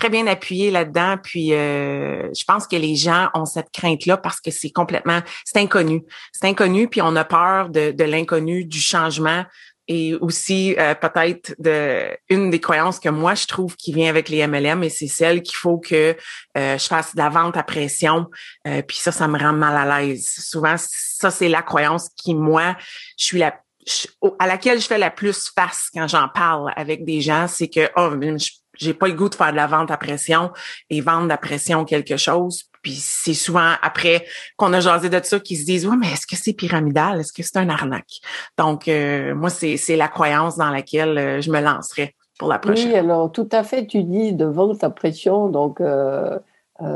très 0.00 0.08
bien 0.08 0.26
appuyé 0.26 0.72
là-dedans. 0.72 1.16
Puis 1.22 1.52
euh, 1.52 2.28
je 2.34 2.44
pense 2.44 2.66
que 2.66 2.74
les 2.74 2.96
gens 2.96 3.28
ont 3.34 3.44
cette 3.44 3.70
crainte-là 3.70 4.16
parce 4.16 4.40
que 4.40 4.50
c'est 4.50 4.70
complètement, 4.70 5.20
c'est 5.44 5.60
inconnu. 5.60 6.02
C'est 6.32 6.48
inconnu, 6.48 6.88
puis 6.88 7.02
on 7.02 7.14
a 7.14 7.24
peur 7.24 7.68
de, 7.68 7.92
de 7.92 8.04
l'inconnu, 8.04 8.64
du 8.64 8.80
changement 8.80 9.44
et 9.90 10.14
aussi 10.14 10.76
euh, 10.78 10.94
peut-être 10.94 11.52
de 11.58 12.16
une 12.28 12.48
des 12.50 12.60
croyances 12.60 13.00
que 13.00 13.08
moi 13.08 13.34
je 13.34 13.46
trouve 13.46 13.74
qui 13.74 13.92
vient 13.92 14.08
avec 14.08 14.28
les 14.28 14.46
MLM 14.46 14.84
et 14.84 14.88
c'est 14.88 15.08
celle 15.08 15.42
qu'il 15.42 15.56
faut 15.56 15.78
que 15.78 16.16
euh, 16.56 16.78
je 16.78 16.86
fasse 16.86 17.12
de 17.12 17.18
la 17.18 17.28
vente 17.28 17.56
à 17.56 17.64
pression 17.64 18.26
puis 18.86 18.98
ça 18.98 19.10
ça 19.10 19.26
me 19.26 19.36
rend 19.36 19.52
mal 19.52 19.76
à 19.76 20.00
l'aise. 20.00 20.28
Souvent 20.28 20.76
ça 20.78 21.32
c'est 21.32 21.48
la 21.48 21.62
croyance 21.62 22.08
qui 22.16 22.36
moi 22.36 22.76
je 23.18 23.24
suis 23.24 23.38
la 23.38 23.60
à 24.38 24.46
laquelle 24.46 24.80
je 24.80 24.86
fais 24.86 24.98
la 24.98 25.10
plus 25.10 25.50
face 25.52 25.88
quand 25.92 26.06
j'en 26.06 26.28
parle 26.28 26.72
avec 26.76 27.04
des 27.04 27.20
gens 27.20 27.48
c'est 27.48 27.68
que 27.68 27.90
oh 27.96 28.10
je 28.20 28.50
j'ai 28.80 28.94
pas 28.94 29.08
le 29.08 29.14
goût 29.14 29.28
de 29.28 29.34
faire 29.34 29.50
de 29.50 29.56
la 29.56 29.66
vente 29.66 29.90
à 29.90 29.96
pression 29.96 30.50
et 30.88 31.00
vendre 31.00 31.32
à 31.32 31.36
pression 31.36 31.84
quelque 31.84 32.16
chose. 32.16 32.64
Puis 32.82 32.96
c'est 32.98 33.34
souvent 33.34 33.72
après 33.82 34.24
qu'on 34.56 34.72
a 34.72 34.80
jasé 34.80 35.10
de 35.10 35.20
ça 35.22 35.38
qu'ils 35.38 35.58
se 35.58 35.66
disent 35.66 35.86
ouais 35.86 35.96
mais 35.98 36.06
est-ce 36.12 36.26
que 36.26 36.36
c'est 36.36 36.54
pyramidal? 36.54 37.20
Est-ce 37.20 37.32
que 37.32 37.42
c'est 37.42 37.58
un 37.58 37.68
arnaque? 37.68 38.20
Donc 38.58 38.88
euh, 38.88 39.34
moi 39.34 39.50
c'est 39.50 39.76
c'est 39.76 39.96
la 39.96 40.08
croyance 40.08 40.56
dans 40.56 40.70
laquelle 40.70 41.18
euh, 41.18 41.40
je 41.42 41.50
me 41.50 41.60
lancerai 41.60 42.14
pour 42.38 42.48
la 42.48 42.58
prochaine. 42.58 42.88
Oui 42.88 42.96
alors 42.96 43.30
tout 43.30 43.48
à 43.52 43.62
fait 43.64 43.86
tu 43.86 44.02
dis 44.02 44.32
de 44.32 44.46
vente 44.46 44.82
à 44.82 44.88
pression 44.88 45.48
donc 45.48 45.80
euh, 45.82 46.38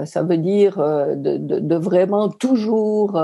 ça 0.07 0.23
veut 0.23 0.39
dire 0.39 0.79
de, 0.79 1.37
de, 1.37 1.59
de, 1.59 1.77
vraiment 1.77 2.31
toujours 2.31 3.23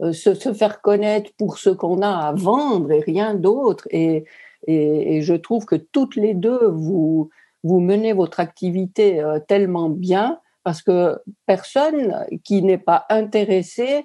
se, 0.00 0.34
se, 0.34 0.52
faire 0.52 0.80
connaître 0.80 1.30
pour 1.38 1.58
ce 1.58 1.70
qu'on 1.70 2.02
a 2.02 2.10
à 2.10 2.32
vendre 2.32 2.90
et 2.90 2.98
rien 2.98 3.36
d'autre 3.36 3.86
et, 3.92 4.24
et, 4.66 5.16
et 5.16 5.22
je 5.22 5.34
trouve 5.34 5.66
que 5.66 5.76
toutes 5.76 6.16
les 6.16 6.34
deux 6.34 6.66
vous 6.66 7.30
vous 7.62 7.80
menez 7.80 8.12
votre 8.12 8.40
activité 8.40 9.20
euh, 9.20 9.38
tellement 9.38 9.88
bien 9.88 10.40
parce 10.62 10.82
que 10.82 11.18
personne 11.46 12.26
qui 12.44 12.62
n'est 12.62 12.78
pas 12.78 13.06
intéressé 13.08 14.04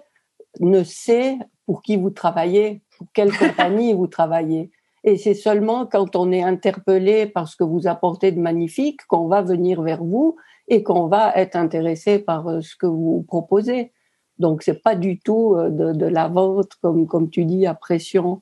ne 0.60 0.84
sait 0.84 1.38
pour 1.66 1.82
qui 1.82 1.98
vous 1.98 2.12
travaillez, 2.12 2.82
pour 2.98 3.08
quelle 3.14 3.32
compagnie 3.38 3.94
vous 3.94 4.08
travaillez. 4.08 4.72
Et 5.04 5.18
c'est 5.18 5.34
seulement 5.34 5.86
quand 5.86 6.16
on 6.16 6.32
est 6.32 6.42
interpellé 6.42 7.28
par 7.28 7.48
ce 7.48 7.56
que 7.56 7.64
vous 7.64 7.88
apportez 7.88 8.32
de 8.32 8.40
magnifique 8.40 9.06
qu'on 9.08 9.28
va 9.28 9.42
venir 9.42 9.82
vers 9.82 10.04
vous 10.04 10.36
et 10.68 10.82
qu'on 10.82 11.08
va 11.08 11.36
être 11.36 11.56
intéressé 11.56 12.20
par 12.20 12.48
euh, 12.48 12.62
ce 12.62 12.76
que 12.76 12.88
vous 12.88 13.24
proposez. 13.28 13.92
Donc 14.40 14.64
c'est 14.64 14.82
pas 14.82 14.96
du 14.96 15.20
tout 15.20 15.56
euh, 15.56 15.70
de, 15.70 15.94
de, 15.94 16.06
la 16.06 16.28
vente 16.28 16.74
comme 16.82 17.08
comme 17.08 17.30
tu 17.30 17.46
dis 17.46 17.66
à 17.68 17.74
pression, 17.74 18.42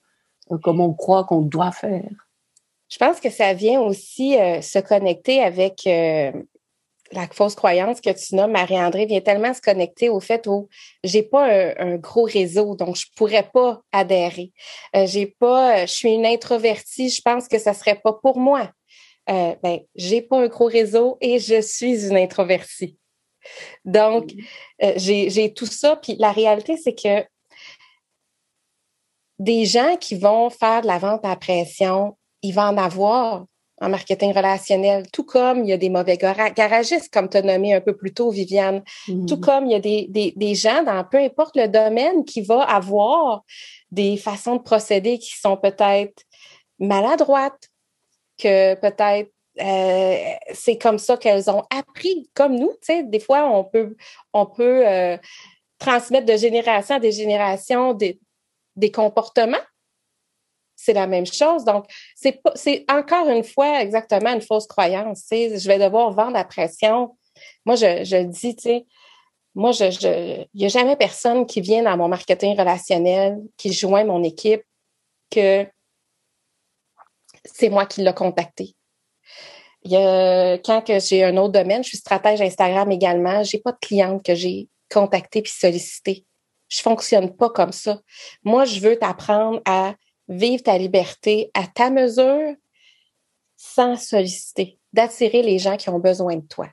comme 0.63 0.79
on 0.79 0.93
croit 0.93 1.25
qu'on 1.25 1.41
doit 1.41 1.71
faire. 1.71 2.09
Je 2.93 2.99
pense 2.99 3.19
que 3.19 3.31
ça 3.31 3.55
vient 3.55 3.81
aussi 3.81 4.37
euh, 4.37 4.61
se 4.61 4.77
connecter 4.77 5.41
avec 5.41 5.87
euh, 5.87 6.31
la 7.11 7.27
fausse 7.27 7.55
croyance 7.55 7.99
que 8.01 8.11
tu 8.11 8.35
nommes, 8.35 8.51
Marie-André, 8.51 9.07
vient 9.07 9.19
tellement 9.19 9.51
se 9.51 9.61
connecter 9.61 10.09
au 10.09 10.19
fait 10.19 10.45
où 10.45 10.69
j'ai 11.03 11.23
pas 11.23 11.47
un, 11.79 11.95
gros 11.95 12.25
réseau, 12.25 12.75
donc 12.75 12.95
je 12.95 13.07
pourrais 13.15 13.49
pas 13.51 13.81
adhérer. 13.91 14.51
Euh, 14.95 15.07
j'ai 15.07 15.25
pas, 15.25 15.87
je 15.87 15.91
suis 15.91 16.11
une 16.11 16.27
introvertie, 16.27 17.09
je 17.09 17.23
pense 17.23 17.47
que 17.47 17.57
ça 17.57 17.73
serait 17.73 17.99
pas 17.99 18.13
pour 18.13 18.37
moi. 18.37 18.69
Euh, 19.27 19.55
ben, 19.63 19.79
j'ai 19.95 20.21
pas 20.21 20.37
un 20.37 20.47
gros 20.47 20.67
réseau 20.67 21.17
et 21.19 21.39
je 21.39 21.61
suis 21.61 22.05
une 22.05 22.17
introvertie. 22.17 22.95
Donc, 23.85 24.33
j'ai 24.97 25.51
tout 25.55 25.65
ça. 25.65 25.95
Puis 25.95 26.15
la 26.19 26.31
réalité, 26.31 26.77
c'est 26.77 26.93
que 26.93 27.25
des 29.39 29.65
gens 29.65 29.97
qui 29.97 30.15
vont 30.15 30.51
faire 30.51 30.81
de 30.83 30.87
la 30.87 30.99
vente 30.99 31.25
à 31.25 31.35
pression, 31.35 32.15
il 32.43 32.53
va 32.53 32.69
en 32.69 32.77
avoir 32.77 33.45
en 33.81 33.89
marketing 33.89 34.33
relationnel, 34.33 35.03
tout 35.11 35.23
comme 35.23 35.63
il 35.63 35.69
y 35.69 35.73
a 35.73 35.77
des 35.77 35.89
mauvais 35.89 36.17
garagistes, 36.17 37.11
comme 37.11 37.27
tu 37.27 37.37
as 37.37 37.41
nommé 37.41 37.73
un 37.73 37.81
peu 37.81 37.95
plus 37.95 38.13
tôt, 38.13 38.29
Viviane, 38.29 38.83
mm-hmm. 39.07 39.25
tout 39.25 39.39
comme 39.39 39.65
il 39.65 39.71
y 39.71 39.75
a 39.75 39.79
des, 39.79 40.07
des, 40.09 40.33
des, 40.35 40.55
gens 40.55 40.83
dans 40.83 41.03
peu 41.03 41.17
importe 41.17 41.57
le 41.57 41.67
domaine 41.67 42.23
qui 42.23 42.41
va 42.41 42.61
avoir 42.61 43.43
des 43.91 44.15
façons 44.17 44.57
de 44.57 44.61
procéder 44.61 45.17
qui 45.17 45.37
sont 45.37 45.57
peut-être 45.57 46.23
maladroites, 46.79 47.69
que 48.37 48.75
peut-être 48.75 49.31
euh, 49.61 50.17
c'est 50.53 50.77
comme 50.77 50.97
ça 50.97 51.17
qu'elles 51.17 51.49
ont 51.49 51.63
appris, 51.75 52.29
comme 52.33 52.55
nous, 52.55 52.71
tu 52.81 52.93
sais, 52.93 53.03
des 53.03 53.19
fois 53.19 53.49
on 53.49 53.63
peut, 53.63 53.95
on 54.33 54.45
peut 54.45 54.87
euh, 54.87 55.17
transmettre 55.77 56.25
de 56.25 56.37
génération 56.37 56.95
à 56.95 56.99
des 56.99 57.11
générations 57.11 57.93
des, 57.93 58.19
des 58.75 58.91
comportements 58.91 59.57
c'est 60.83 60.93
la 60.93 61.07
même 61.07 61.25
chose. 61.25 61.63
Donc, 61.63 61.85
c'est 62.15 62.85
encore 62.89 63.29
une 63.29 63.43
fois 63.43 63.81
exactement 63.81 64.33
une 64.33 64.41
fausse 64.41 64.67
croyance. 64.67 65.25
Je 65.31 65.67
vais 65.67 65.79
devoir 65.79 66.11
vendre 66.11 66.37
à 66.37 66.43
pression. 66.43 67.17
Moi, 67.65 67.75
je, 67.75 68.03
je 68.03 68.23
dis, 68.23 68.55
tu 68.55 68.61
sais, 68.61 68.85
moi, 69.55 69.71
je, 69.71 69.91
je, 69.91 70.45
il 70.53 70.59
n'y 70.59 70.65
a 70.65 70.69
jamais 70.69 70.95
personne 70.95 71.45
qui 71.45 71.61
vient 71.61 71.83
dans 71.83 71.95
mon 71.95 72.07
marketing 72.07 72.57
relationnel, 72.57 73.37
qui 73.57 73.71
joint 73.71 74.03
mon 74.03 74.23
équipe, 74.23 74.63
que 75.29 75.67
c'est 77.45 77.69
moi 77.69 77.85
qui 77.85 78.01
l'ai 78.01 78.13
contacté. 78.13 78.75
Quand 79.85 80.83
j'ai 80.87 81.23
un 81.23 81.37
autre 81.37 81.53
domaine, 81.53 81.83
je 81.83 81.89
suis 81.89 81.97
stratège 81.97 82.41
Instagram 82.41 82.91
également, 82.91 83.43
j'ai 83.43 83.59
pas 83.59 83.73
de 83.73 83.77
cliente 83.81 84.23
que 84.23 84.33
j'ai 84.33 84.69
contacté 84.91 85.41
puis 85.41 85.51
sollicité. 85.51 86.25
Je 86.69 86.81
fonctionne 86.81 87.35
pas 87.35 87.49
comme 87.49 87.71
ça. 87.71 87.99
Moi, 88.43 88.65
je 88.65 88.79
veux 88.79 88.97
t'apprendre 88.97 89.61
à 89.65 89.93
vivre 90.27 90.63
ta 90.63 90.77
liberté 90.77 91.51
à 91.53 91.67
ta 91.67 91.89
mesure 91.89 92.55
sans 93.57 93.95
solliciter, 93.95 94.77
d'attirer 94.91 95.41
les 95.41 95.59
gens 95.59 95.77
qui 95.77 95.89
ont 95.89 95.99
besoin 95.99 96.35
de 96.35 96.47
toi. 96.47 96.67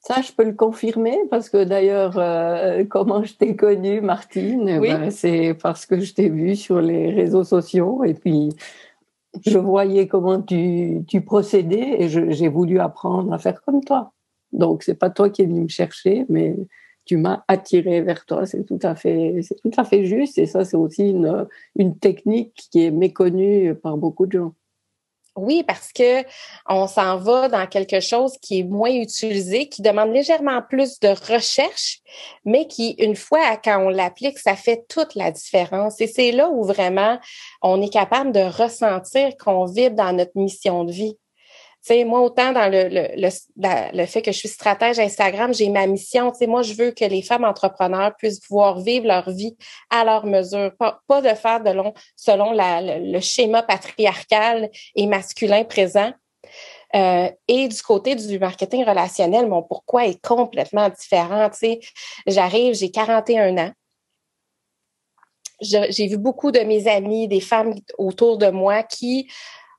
Ça, 0.00 0.22
je 0.22 0.32
peux 0.32 0.44
le 0.44 0.54
confirmer 0.54 1.18
parce 1.30 1.50
que 1.50 1.64
d'ailleurs, 1.64 2.16
euh, 2.16 2.84
comment 2.88 3.24
je 3.24 3.34
t'ai 3.34 3.56
connue, 3.56 4.00
Martine, 4.00 4.80
ben, 4.80 5.10
c'est 5.10 5.54
parce 5.54 5.86
que 5.86 6.00
je 6.00 6.14
t'ai 6.14 6.28
vue 6.28 6.56
sur 6.56 6.80
les 6.80 7.10
réseaux 7.10 7.44
sociaux 7.44 8.04
et 8.04 8.14
puis 8.14 8.50
je 9.44 9.58
voyais 9.58 10.06
comment 10.06 10.40
tu, 10.40 11.02
tu 11.06 11.20
procédais 11.20 12.00
et 12.00 12.08
j'ai 12.08 12.48
voulu 12.48 12.78
apprendre 12.78 13.32
à 13.32 13.38
faire 13.38 13.60
comme 13.62 13.82
toi. 13.82 14.12
Donc, 14.52 14.82
c'est 14.82 14.94
pas 14.94 15.10
toi 15.10 15.28
qui 15.30 15.42
es 15.42 15.46
venu 15.46 15.62
me 15.62 15.68
chercher, 15.68 16.24
mais 16.28 16.56
tu 17.08 17.16
m'as 17.16 17.42
attiré 17.48 18.02
vers 18.02 18.26
toi. 18.26 18.44
C'est 18.44 18.64
tout 18.64 18.78
à 18.82 18.94
fait, 18.94 19.40
c'est 19.42 19.56
tout 19.56 19.70
à 19.76 19.84
fait 19.84 20.04
juste. 20.04 20.36
Et 20.36 20.46
ça, 20.46 20.64
c'est 20.64 20.76
aussi 20.76 21.10
une, 21.10 21.98
technique 21.98 22.68
qui 22.70 22.84
est 22.84 22.90
méconnue 22.90 23.74
par 23.74 23.96
beaucoup 23.96 24.26
de 24.26 24.32
gens. 24.32 24.52
Oui, 25.34 25.62
parce 25.66 25.92
que 25.92 26.24
on 26.68 26.86
s'en 26.88 27.16
va 27.16 27.48
dans 27.48 27.66
quelque 27.66 28.00
chose 28.00 28.36
qui 28.42 28.58
est 28.60 28.64
moins 28.64 28.90
utilisé, 28.90 29.68
qui 29.68 29.82
demande 29.82 30.12
légèrement 30.12 30.60
plus 30.68 30.98
de 30.98 31.08
recherche, 31.32 32.00
mais 32.44 32.66
qui, 32.66 32.90
une 32.98 33.14
fois 33.14 33.56
quand 33.56 33.80
on 33.86 33.88
l'applique, 33.88 34.38
ça 34.38 34.56
fait 34.56 34.84
toute 34.88 35.14
la 35.14 35.30
différence. 35.30 36.00
Et 36.00 36.08
c'est 36.08 36.32
là 36.32 36.50
où 36.50 36.64
vraiment 36.64 37.18
on 37.62 37.80
est 37.80 37.92
capable 37.92 38.32
de 38.32 38.40
ressentir 38.40 39.36
qu'on 39.36 39.64
vibre 39.64 39.96
dans 39.96 40.12
notre 40.12 40.32
mission 40.34 40.84
de 40.84 40.92
vie 40.92 41.16
moi, 42.04 42.20
autant 42.20 42.52
dans 42.52 42.70
le, 42.70 42.88
le, 42.88 43.92
le, 43.96 44.06
fait 44.06 44.22
que 44.22 44.32
je 44.32 44.38
suis 44.38 44.48
stratège 44.48 44.98
Instagram, 44.98 45.52
j'ai 45.54 45.68
ma 45.68 45.86
mission. 45.86 46.30
Tu 46.30 46.38
sais, 46.38 46.46
moi, 46.46 46.62
je 46.62 46.74
veux 46.74 46.90
que 46.90 47.04
les 47.04 47.22
femmes 47.22 47.44
entrepreneurs 47.44 48.14
puissent 48.16 48.40
pouvoir 48.40 48.80
vivre 48.80 49.06
leur 49.06 49.30
vie 49.30 49.56
à 49.90 50.04
leur 50.04 50.26
mesure, 50.26 50.72
pas, 50.78 51.22
de 51.22 51.34
faire 51.34 51.62
selon 52.16 52.52
le, 52.54 53.20
schéma 53.20 53.62
patriarcal 53.62 54.70
et 54.94 55.06
masculin 55.06 55.64
présent. 55.64 56.12
Euh, 56.94 57.28
et 57.48 57.68
du 57.68 57.82
côté 57.82 58.14
du 58.14 58.38
marketing 58.38 58.84
relationnel, 58.84 59.46
mon 59.46 59.62
pourquoi 59.62 60.06
est 60.06 60.20
complètement 60.24 60.88
différent. 60.88 61.50
Tu 61.50 61.58
sais, 61.58 61.80
j'arrive, 62.26 62.74
j'ai 62.74 62.90
41 62.90 63.58
ans. 63.58 63.72
J'ai 65.60 66.06
vu 66.06 66.16
beaucoup 66.16 66.52
de 66.52 66.60
mes 66.60 66.86
amis, 66.86 67.26
des 67.26 67.40
femmes 67.40 67.74
autour 67.98 68.38
de 68.38 68.48
moi 68.48 68.84
qui 68.84 69.28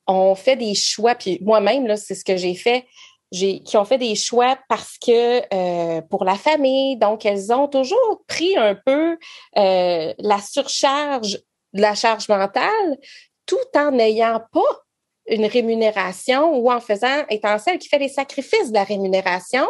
ont 0.09 0.35
fait 0.35 0.55
des 0.55 0.75
choix, 0.75 1.15
puis 1.15 1.39
moi-même, 1.41 1.87
là, 1.87 1.95
c'est 1.95 2.15
ce 2.15 2.25
que 2.25 2.35
j'ai 2.35 2.55
fait, 2.55 2.85
qui 3.31 3.77
ont 3.77 3.85
fait 3.85 3.97
des 3.99 4.15
choix 4.15 4.57
parce 4.67 4.97
que 4.97 5.41
euh, 5.53 6.01
pour 6.01 6.25
la 6.25 6.35
famille, 6.35 6.97
donc 6.97 7.25
elles 7.25 7.53
ont 7.53 7.67
toujours 7.67 8.23
pris 8.27 8.57
un 8.57 8.75
peu 8.75 9.17
euh, 9.57 10.13
la 10.17 10.39
surcharge 10.41 11.39
de 11.73 11.81
la 11.81 11.93
charge 11.93 12.27
mentale, 12.27 12.97
tout 13.45 13.57
en 13.75 13.91
n'ayant 13.91 14.41
pas 14.51 14.81
une 15.27 15.45
rémunération 15.45 16.57
ou 16.57 16.71
en 16.71 16.79
faisant, 16.79 17.23
étant 17.29 17.59
celle 17.59 17.77
qui 17.77 17.87
fait 17.87 17.99
les 17.99 18.09
sacrifices 18.09 18.69
de 18.69 18.73
la 18.73 18.83
rémunération. 18.83 19.67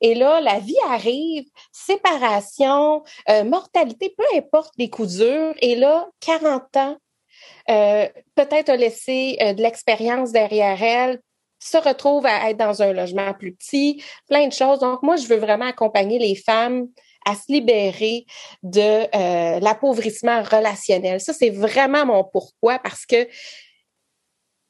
Et 0.00 0.14
là, 0.14 0.40
la 0.40 0.58
vie 0.60 0.78
arrive, 0.88 1.44
séparation, 1.72 3.02
euh, 3.28 3.44
mortalité, 3.44 4.14
peu 4.16 4.24
importe 4.34 4.72
les 4.78 4.88
coups 4.88 5.16
durs. 5.16 5.54
Et 5.60 5.76
là, 5.76 6.08
40 6.20 6.76
ans, 6.78 6.96
euh, 7.70 8.08
peut-être 8.34 8.68
a 8.68 8.76
laissé 8.76 9.36
euh, 9.40 9.54
de 9.54 9.62
l'expérience 9.62 10.32
derrière 10.32 10.82
elle, 10.82 11.20
se 11.58 11.78
retrouve 11.78 12.26
à 12.26 12.50
être 12.50 12.58
dans 12.58 12.82
un 12.82 12.92
logement 12.92 13.32
plus 13.32 13.54
petit, 13.54 14.02
plein 14.28 14.46
de 14.46 14.52
choses. 14.52 14.80
Donc, 14.80 15.02
moi, 15.02 15.16
je 15.16 15.26
veux 15.26 15.38
vraiment 15.38 15.66
accompagner 15.66 16.18
les 16.18 16.34
femmes 16.34 16.88
à 17.26 17.34
se 17.34 17.50
libérer 17.50 18.26
de 18.62 18.80
euh, 18.80 19.60
l'appauvrissement 19.60 20.42
relationnel. 20.42 21.20
Ça, 21.20 21.32
c'est 21.32 21.48
vraiment 21.50 22.04
mon 22.04 22.22
pourquoi 22.22 22.78
parce 22.78 23.06
que 23.06 23.26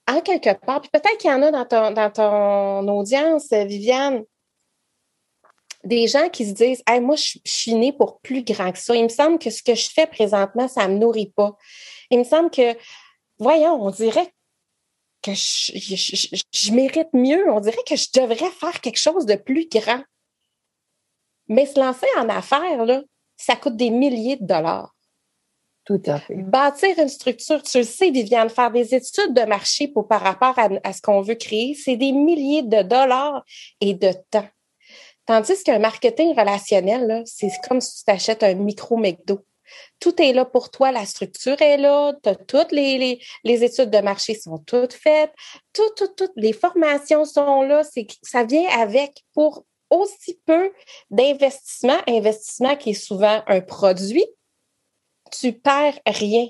en 0.06 0.20
quelque 0.20 0.52
part, 0.64 0.82
puis 0.82 0.90
peut-être 0.92 1.16
qu'il 1.18 1.30
y 1.30 1.34
en 1.34 1.42
a 1.42 1.50
dans 1.50 1.64
ton, 1.64 1.90
dans 1.90 2.10
ton 2.10 2.98
audience, 2.98 3.48
Viviane, 3.50 4.22
des 5.84 6.06
gens 6.06 6.28
qui 6.28 6.46
se 6.46 6.52
disent 6.52 6.82
hey, 6.86 7.00
moi, 7.00 7.16
je, 7.16 7.38
suis 7.44 7.74
née 7.74 7.92
pour 7.92 8.20
plus 8.20 8.42
grand 8.42 8.72
que 8.72 8.78
ça. 8.78 8.94
Il 8.94 9.04
me 9.04 9.08
semble 9.08 9.38
que 9.38 9.50
ce 9.50 9.62
que 9.62 9.74
je 9.74 9.88
fais 9.90 10.06
présentement, 10.06 10.68
ça 10.68 10.88
ne 10.88 10.94
me 10.94 10.98
nourrit 10.98 11.32
pas. 11.34 11.56
Il 12.14 12.20
me 12.20 12.24
semble 12.24 12.48
que, 12.48 12.76
voyons, 13.38 13.82
on 13.82 13.90
dirait 13.90 14.32
que 15.20 15.34
je, 15.34 15.72
je, 16.52 16.72
mérite 16.72 17.12
mieux. 17.12 17.50
On 17.50 17.58
dirait 17.58 17.82
que 17.84 17.96
je 17.96 18.06
devrais 18.14 18.50
faire 18.50 18.80
quelque 18.80 19.00
chose 19.00 19.26
de 19.26 19.34
plus 19.34 19.68
grand. 19.68 20.00
Mais 21.48 21.66
se 21.66 21.76
lancer 21.80 22.06
en 22.16 22.28
affaires, 22.28 22.84
là, 22.84 23.02
ça 23.36 23.56
coûte 23.56 23.76
des 23.76 23.90
milliers 23.90 24.36
de 24.36 24.46
dollars. 24.46 24.94
Tout 25.84 26.00
à 26.06 26.20
fait. 26.20 26.36
Bâtir 26.36 26.96
une 27.00 27.08
structure, 27.08 27.60
tu 27.64 27.78
le 27.78 27.84
sais, 27.84 28.10
Viviane, 28.10 28.48
faire 28.48 28.70
des 28.70 28.94
études 28.94 29.34
de 29.34 29.42
marché 29.42 29.88
pour 29.88 30.06
par 30.06 30.20
rapport 30.20 30.56
à, 30.56 30.92
ce 30.92 31.02
qu'on 31.02 31.20
veut 31.20 31.34
créer, 31.34 31.74
c'est 31.74 31.96
des 31.96 32.12
milliers 32.12 32.62
de 32.62 32.82
dollars 32.82 33.44
et 33.80 33.94
de 33.94 34.12
temps. 34.30 34.48
Tandis 35.26 35.64
qu'un 35.64 35.80
marketing 35.80 36.30
relationnel, 36.38 37.24
c'est 37.26 37.50
comme 37.68 37.80
si 37.80 37.98
tu 37.98 38.04
t'achètes 38.04 38.44
un 38.44 38.54
micro 38.54 38.96
McDo. 38.96 39.44
Tout 40.00 40.20
est 40.20 40.32
là 40.32 40.44
pour 40.44 40.70
toi, 40.70 40.92
la 40.92 41.06
structure 41.06 41.60
est 41.60 41.76
là, 41.76 42.12
toutes 42.48 42.72
les, 42.72 43.20
les, 43.44 43.64
études 43.64 43.90
de 43.90 43.98
marché 43.98 44.34
sont 44.34 44.58
toutes 44.58 44.92
faites, 44.92 45.32
toutes, 45.72 46.16
toutes, 46.16 46.32
les 46.36 46.52
formations 46.52 47.24
sont 47.24 47.62
là, 47.62 47.82
ça 48.22 48.44
vient 48.44 48.68
avec 48.70 49.24
pour 49.32 49.64
aussi 49.90 50.40
peu 50.46 50.72
d'investissement, 51.10 51.98
investissement 52.08 52.76
qui 52.76 52.90
est 52.90 52.94
souvent 52.94 53.42
un 53.46 53.60
produit, 53.60 54.26
tu 55.30 55.52
perds 55.52 55.98
rien. 56.06 56.48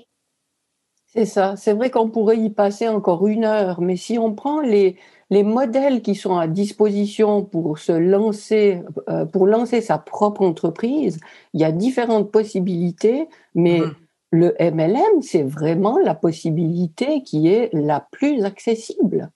C'est 1.15 1.25
ça. 1.25 1.55
C'est 1.55 1.73
vrai 1.73 1.89
qu'on 1.89 2.09
pourrait 2.09 2.37
y 2.37 2.49
passer 2.49 2.87
encore 2.87 3.25
une 3.27 3.45
heure, 3.45 3.79
mais 3.79 3.95
si 3.95 4.19
on 4.19 4.33
prend 4.33 4.59
les, 4.59 4.97
les 5.29 5.43
modèles 5.43 6.01
qui 6.01 6.13
sont 6.13 6.37
à 6.37 6.47
disposition 6.47 7.43
pour 7.43 7.79
se 7.79 7.93
lancer, 7.93 8.81
euh, 9.07 9.25
pour 9.25 9.47
lancer 9.47 9.79
sa 9.81 9.97
propre 9.97 10.41
entreprise, 10.41 11.19
il 11.53 11.61
y 11.61 11.63
a 11.63 11.71
différentes 11.71 12.31
possibilités, 12.31 13.29
mais 13.53 13.79
mmh. 13.79 13.95
le 14.31 14.55
MLM, 14.59 15.21
c'est 15.21 15.43
vraiment 15.43 15.97
la 15.99 16.15
possibilité 16.15 17.23
qui 17.23 17.47
est 17.47 17.69
la 17.71 18.05
plus 18.11 18.43
accessible. 18.43 19.29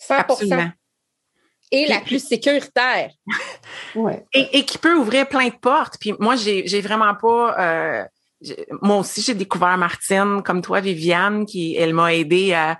100% 0.00 0.72
et 1.70 1.86
la 1.86 2.00
plus 2.00 2.24
sécuritaire. 2.24 3.10
ouais. 3.94 4.24
et, 4.32 4.64
qui 4.64 4.78
peut 4.78 4.94
ouvrir 4.94 5.28
plein 5.28 5.48
de 5.48 5.54
portes. 5.54 5.96
Puis 6.00 6.12
moi, 6.18 6.36
j'ai, 6.36 6.66
j'ai 6.66 6.80
vraiment 6.80 7.14
pas. 7.14 7.58
Euh, 7.58 8.04
moi 8.82 8.98
aussi, 8.98 9.22
j'ai 9.22 9.34
découvert 9.34 9.76
Martine, 9.78 10.42
comme 10.42 10.62
toi, 10.62 10.80
Viviane, 10.80 11.46
qui 11.46 11.76
elle 11.76 11.94
m'a 11.94 12.14
aidé 12.14 12.52
à, 12.52 12.78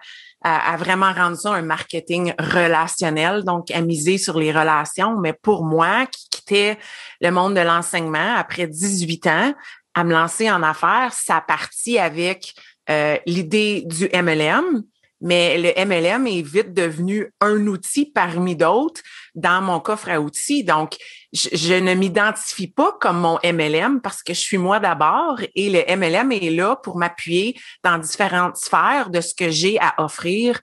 vraiment 0.77 1.13
rendre 1.13 1.39
ça 1.39 1.55
un 1.55 1.63
marketing 1.63 2.35
relationnel, 2.39 3.45
donc 3.45 3.71
à 3.71 3.81
miser 3.81 4.19
sur 4.19 4.39
les 4.39 4.53
relations. 4.53 5.19
Mais 5.19 5.33
pour 5.33 5.65
moi, 5.65 6.07
qui 6.07 6.29
quittais 6.29 6.79
le 7.21 7.31
monde 7.31 7.55
de 7.55 7.61
l'enseignement 7.61 8.35
après 8.37 8.67
18 8.67 9.27
ans, 9.27 9.55
à 9.95 10.05
me 10.05 10.13
lancer 10.13 10.51
en 10.51 10.63
affaires, 10.63 11.13
ça 11.13 11.41
partit 11.41 11.99
avec 11.99 12.55
euh, 12.91 13.17
l'idée 13.27 13.85
du 13.87 14.09
MLM, 14.13 14.83
mais 15.25 15.57
le 15.57 15.73
MLM 15.87 16.27
est 16.27 16.43
vite 16.43 16.75
devenu 16.75 17.33
un 17.41 17.67
outil 17.67 18.05
parmi 18.05 18.55
d'autres 18.55 19.01
dans 19.35 19.63
mon 19.63 19.81
coffre 19.81 20.11
à 20.11 20.21
outils. 20.21 20.65
Donc, 20.65 20.97
je, 21.33 21.75
ne 21.81 21.95
m'identifie 21.95 22.69
pas 22.69 22.97
comme 23.01 23.21
mon 23.21 23.39
MLM 23.43 24.03
parce 24.03 24.23
que 24.23 24.35
je 24.35 24.39
suis 24.39 24.59
moi 24.59 24.81
d'abord 24.81 25.41
et 25.55 25.71
le 25.71 25.97
MLM 25.97 26.31
est 26.31 26.51
là 26.51 26.77
pour 26.77 26.99
m'appuyer 26.99 27.59
dans 27.83 27.97
différentes 27.97 28.59
sphères 28.59 29.09
de 29.09 29.23
ce 29.23 29.35
que 29.35 29.49
j'ai 29.51 29.81
à 29.81 29.95
offrir 29.97 30.61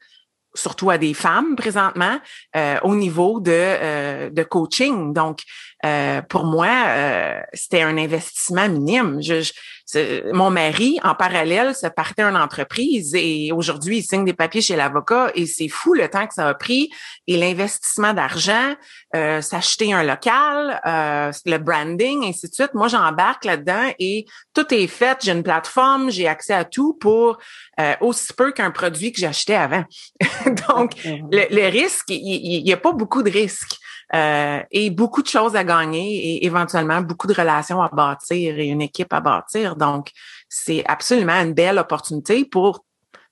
surtout 0.53 0.89
à 0.89 0.97
des 0.97 1.13
femmes 1.13 1.55
présentement, 1.55 2.19
euh, 2.55 2.77
au 2.83 2.95
niveau 2.95 3.39
de, 3.39 3.51
euh, 3.53 4.29
de 4.29 4.43
coaching. 4.43 5.13
Donc, 5.13 5.39
euh, 5.85 6.21
pour 6.21 6.45
moi, 6.45 6.69
c'était 7.53 7.81
un 7.81 7.97
investissement 7.97 8.69
minime. 8.69 9.21
Je, 9.21 9.41
mon 10.33 10.49
mari, 10.49 10.99
en 11.03 11.15
parallèle, 11.15 11.75
se 11.75 11.87
partait 11.87 12.23
une 12.23 12.37
entreprise 12.37 13.13
et 13.15 13.51
aujourd'hui, 13.51 13.97
il 13.97 14.03
signe 14.03 14.25
des 14.25 14.33
papiers 14.33 14.61
chez 14.61 14.75
l'avocat 14.75 15.31
et 15.35 15.45
c'est 15.45 15.67
fou 15.67 15.93
le 15.93 16.07
temps 16.09 16.27
que 16.27 16.33
ça 16.33 16.47
a 16.47 16.53
pris 16.53 16.89
et 17.27 17.37
l'investissement 17.37 18.13
d'argent, 18.13 18.75
euh, 19.15 19.41
s'acheter 19.41 19.93
un 19.93 20.03
local, 20.03 20.81
euh, 20.85 21.31
le 21.45 21.57
branding, 21.57 22.25
ainsi 22.25 22.49
de 22.49 22.53
suite. 22.53 22.73
Moi, 22.73 22.87
j'embarque 22.87 23.45
là-dedans 23.45 23.91
et 23.99 24.25
tout 24.53 24.73
est 24.73 24.87
fait. 24.87 25.17
J'ai 25.21 25.31
une 25.31 25.43
plateforme, 25.43 26.09
j'ai 26.09 26.27
accès 26.27 26.53
à 26.53 26.63
tout 26.63 26.93
pour 26.93 27.37
euh, 27.79 27.93
aussi 28.01 28.33
peu 28.33 28.51
qu'un 28.51 28.71
produit 28.71 29.11
que 29.11 29.19
j'achetais 29.19 29.55
avant. 29.55 29.83
Donc, 30.67 30.93
le, 31.03 31.53
le 31.53 31.69
risque, 31.69 32.09
il 32.09 32.63
n'y 32.63 32.73
a 32.73 32.77
pas 32.77 32.93
beaucoup 32.93 33.23
de 33.23 33.31
risques. 33.31 33.77
Euh, 34.13 34.59
et 34.71 34.89
beaucoup 34.89 35.21
de 35.21 35.27
choses 35.27 35.55
à 35.55 35.63
gagner 35.63 36.15
et 36.15 36.45
éventuellement 36.45 36.99
beaucoup 37.01 37.27
de 37.27 37.33
relations 37.33 37.81
à 37.81 37.87
bâtir 37.87 38.59
et 38.59 38.67
une 38.67 38.81
équipe 38.81 39.13
à 39.13 39.21
bâtir. 39.21 39.77
Donc, 39.77 40.11
c'est 40.49 40.83
absolument 40.85 41.41
une 41.41 41.53
belle 41.53 41.79
opportunité 41.79 42.43
pour 42.43 42.83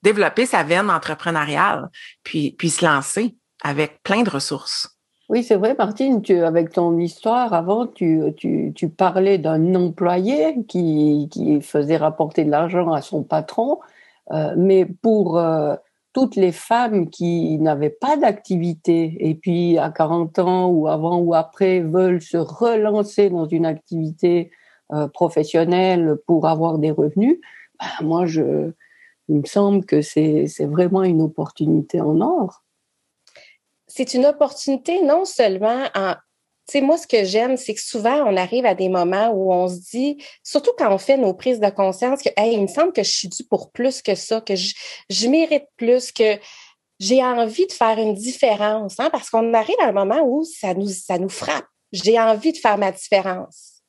développer 0.02 0.46
sa 0.46 0.64
veine 0.64 0.90
entrepreneuriale, 0.90 1.90
puis, 2.24 2.56
puis 2.58 2.70
se 2.70 2.86
lancer 2.86 3.36
avec 3.62 4.02
plein 4.04 4.24
de 4.24 4.30
ressources. 4.30 4.96
Oui, 5.28 5.44
c'est 5.44 5.58
vrai, 5.58 5.76
Martine, 5.78 6.22
tu, 6.22 6.40
avec 6.40 6.72
ton 6.72 6.98
histoire 6.98 7.54
avant, 7.54 7.86
tu, 7.86 8.22
tu, 8.38 8.72
tu 8.74 8.90
parlais 8.90 9.38
d'un 9.38 9.76
employé 9.76 10.56
qui, 10.68 11.28
qui 11.30 11.62
faisait 11.62 11.98
rapporter 11.98 12.46
de 12.46 12.50
l'argent 12.50 12.92
à 12.94 13.02
son 13.02 13.24
patron, 13.24 13.80
euh, 14.32 14.54
mais 14.58 14.86
pour 14.86 15.38
euh, 15.38 15.76
toutes 16.14 16.36
les 16.36 16.52
femmes 16.52 17.10
qui 17.10 17.58
n'avaient 17.60 17.90
pas 17.90 18.18
d'activité 18.18 19.16
et 19.20 19.36
puis 19.36 19.78
à 19.78 19.92
40 19.92 20.40
ans 20.40 20.68
ou 20.68 20.88
avant 20.88 21.20
ou 21.20 21.34
après 21.34 21.82
veulent 21.82 22.22
se 22.22 22.38
relancer 22.38 23.30
dans 23.30 23.46
une 23.46 23.66
activité 23.66 24.52
euh, 24.92 25.08
professionnelle 25.08 26.18
pour 26.26 26.48
avoir 26.48 26.80
des 26.80 26.92
revenus, 26.92 27.40
ben 27.80 28.06
moi 28.08 28.26
je 28.26 28.72
il 29.28 29.42
me 29.42 29.46
semble 29.46 29.86
que 29.86 30.02
c'est 30.02 30.48
c'est 30.48 30.66
vraiment 30.66 31.04
une 31.04 31.22
opportunité 31.22 32.02
en 32.02 32.20
or. 32.22 32.64
C'est 33.86 34.14
une 34.14 34.26
opportunité 34.26 35.04
non 35.04 35.26
seulement 35.26 35.86
en 35.96 36.16
sais, 36.70 36.82
moi, 36.82 36.98
ce 36.98 37.08
que 37.08 37.24
j'aime, 37.24 37.58
c'est 37.58 37.74
que 37.74 37.82
souvent, 37.82 38.24
on 38.26 38.38
arrive 38.38 38.66
à 38.66 38.76
des 38.76 38.90
moments 38.90 39.30
où 39.30 39.52
on 39.54 39.68
se 39.68 39.80
dit, 39.92 40.24
surtout 40.44 40.72
quand 40.78 40.94
on 40.94 40.98
fait 40.98 41.18
nos 41.18 41.34
prises 41.34 41.60
de 41.60 41.70
conscience, 41.70 42.22
que, 42.22 42.30
hey, 42.38 42.54
il 42.54 42.62
me 42.62 42.68
semble 42.68 42.94
que 42.94 43.04
je 43.04 43.12
suis 43.12 43.28
due 43.28 43.44
pour 43.44 43.72
plus 43.72 44.02
que 44.02 44.16
ça, 44.16 44.42
que 44.42 44.56
je, 44.56 44.74
je 45.10 45.28
mérite 45.28 45.66
plus, 45.78 46.12
que 46.12 46.38
j'ai 47.00 47.24
envie 47.24 47.66
de 47.68 47.72
faire 47.72 47.98
une 47.98 48.14
différence, 48.14 49.00
hein, 49.00 49.10
parce 49.12 49.30
qu'on 49.30 49.54
arrive 49.54 49.80
à 49.82 49.88
un 49.88 49.92
moment 49.94 50.22
où 50.24 50.44
ça 50.44 50.74
nous, 50.74 50.90
ça 50.90 51.18
nous 51.18 51.30
frappe. 51.30 51.66
J'ai 51.92 52.20
envie 52.20 52.52
de 52.52 52.58
faire 52.58 52.78
ma 52.78 52.92
différence. 52.92 53.82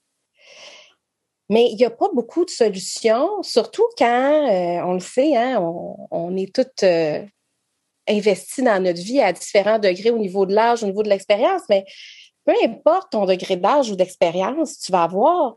Mais 1.48 1.68
il 1.70 1.76
n'y 1.76 1.84
a 1.84 1.90
pas 1.90 2.08
beaucoup 2.14 2.44
de 2.44 2.50
solutions, 2.50 3.42
surtout 3.42 3.84
quand, 3.98 4.06
euh, 4.48 4.82
on 4.84 4.94
le 4.94 5.00
sait, 5.00 5.36
hein, 5.36 5.60
on, 5.60 5.96
on 6.12 6.36
est 6.36 6.54
toutes 6.54 6.84
euh, 6.84 7.24
investies 8.08 8.62
dans 8.62 8.80
notre 8.82 9.00
vie 9.00 9.20
à 9.20 9.32
différents 9.32 9.80
degrés 9.80 10.10
au 10.10 10.18
niveau 10.18 10.46
de 10.46 10.54
l'âge, 10.54 10.84
au 10.84 10.86
niveau 10.86 11.02
de 11.02 11.08
l'expérience, 11.08 11.62
mais 11.68 11.84
peu 12.50 12.64
importe 12.64 13.12
ton 13.12 13.26
degré 13.26 13.56
d'âge 13.56 13.90
ou 13.90 13.96
d'expérience, 13.96 14.78
tu 14.78 14.90
vas 14.90 15.04
avoir 15.04 15.56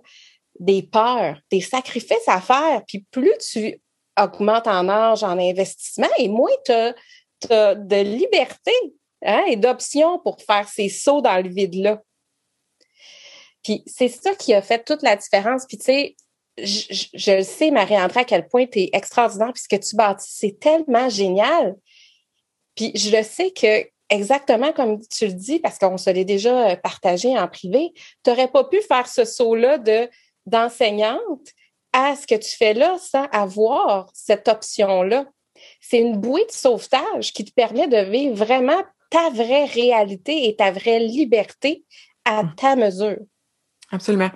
des 0.60 0.84
peurs, 0.84 1.40
des 1.52 1.62
sacrifices 1.62 2.28
à 2.28 2.40
faire. 2.40 2.84
Puis 2.88 3.06
plus 3.10 3.34
tu 3.40 3.82
augmentes 4.20 4.68
en 4.68 4.88
âge, 4.88 5.24
en 5.24 5.40
investissement, 5.40 6.10
et 6.20 6.28
moins 6.28 6.52
tu 6.66 6.72
as, 6.72 7.76
de 7.76 8.02
liberté 8.04 8.72
hein, 9.26 9.44
et 9.48 9.56
d'options 9.56 10.20
pour 10.20 10.40
faire 10.42 10.68
ces 10.68 10.88
sauts 10.88 11.22
dans 11.22 11.44
le 11.44 11.50
vide-là. 11.50 12.00
Puis 13.64 13.84
c'est 13.88 14.08
ça 14.08 14.36
qui 14.36 14.54
a 14.54 14.62
fait 14.62 14.86
toute 14.86 15.02
la 15.02 15.16
différence. 15.16 15.66
Puis 15.68 15.78
tu 15.78 15.86
sais, 15.86 16.16
je, 16.58 17.36
le 17.36 17.44
sais, 17.44 17.72
Marie-André, 17.72 18.22
à 18.22 18.24
quel 18.24 18.48
point 18.48 18.68
tu 18.68 18.82
es 18.82 18.90
extraordinaire, 18.94 19.52
puisque 19.52 19.80
tu 19.80 19.96
bâtis, 19.96 20.30
c'est 20.30 20.60
tellement 20.60 21.10
génial. 21.10 21.76
Puis 22.76 22.92
je 22.96 23.16
le 23.16 23.24
sais 23.24 23.52
que 23.52 23.84
exactement 24.14 24.72
comme 24.72 25.00
tu 25.08 25.28
le 25.28 25.34
dis, 25.34 25.60
parce 25.60 25.78
qu'on 25.78 25.98
se 25.98 26.10
l'est 26.10 26.26
déjà 26.26 26.70
euh, 26.72 26.76
partagé 26.76 27.38
en 27.38 27.48
privé, 27.48 27.94
tu 28.24 28.30
n'aurais 28.30 28.48
pas 28.48 28.64
pu 28.64 28.82
faire 28.82 29.08
ce 29.08 29.26
saut-là 29.26 29.78
de, 29.78 30.10
d'enseignante 30.46 31.50
à 31.94 32.16
ce 32.16 32.26
que 32.26 32.36
tu 32.36 32.56
fais 32.56 32.74
là 32.74 32.98
sans 33.00 33.26
avoir 33.26 34.10
cette 34.14 34.48
option-là. 34.48 35.26
c'est 35.80 36.00
une 36.00 36.18
bouée 36.18 36.46
de 36.46 36.52
sauvetage 36.52 37.34
qui 37.34 37.46
te 37.46 37.52
permet 37.54 37.88
de 37.88 38.10
vivre 38.10 38.36
vraiment 38.36 38.82
ta 39.10 39.30
vraie 39.30 39.66
réalité 39.66 40.48
et 40.48 40.56
ta 40.56 40.72
vraie 40.72 41.00
liberté 41.00 41.84
à 42.26 42.44
mm. 42.44 42.56
ta 42.56 42.76
mesure. 42.76 43.20
Absolument. 43.92 44.32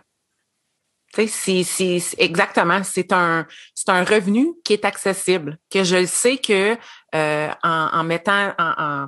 C'est, 1.16 2.00
exactement, 2.20 2.84
c'est 2.84 3.12
un, 3.12 3.48
c'est 3.74 3.90
un 3.90 4.04
revenu 4.04 4.50
qui 4.63 4.74
est 4.74 4.86
accessible, 4.86 5.58
que 5.72 5.84
je 5.84 6.06
sais 6.06 6.38
que 6.38 6.78
euh, 7.16 7.50
en, 7.63 7.90
en, 7.92 8.04
mettant, 8.04 8.54
en, 8.60 8.74
en, 8.78 9.08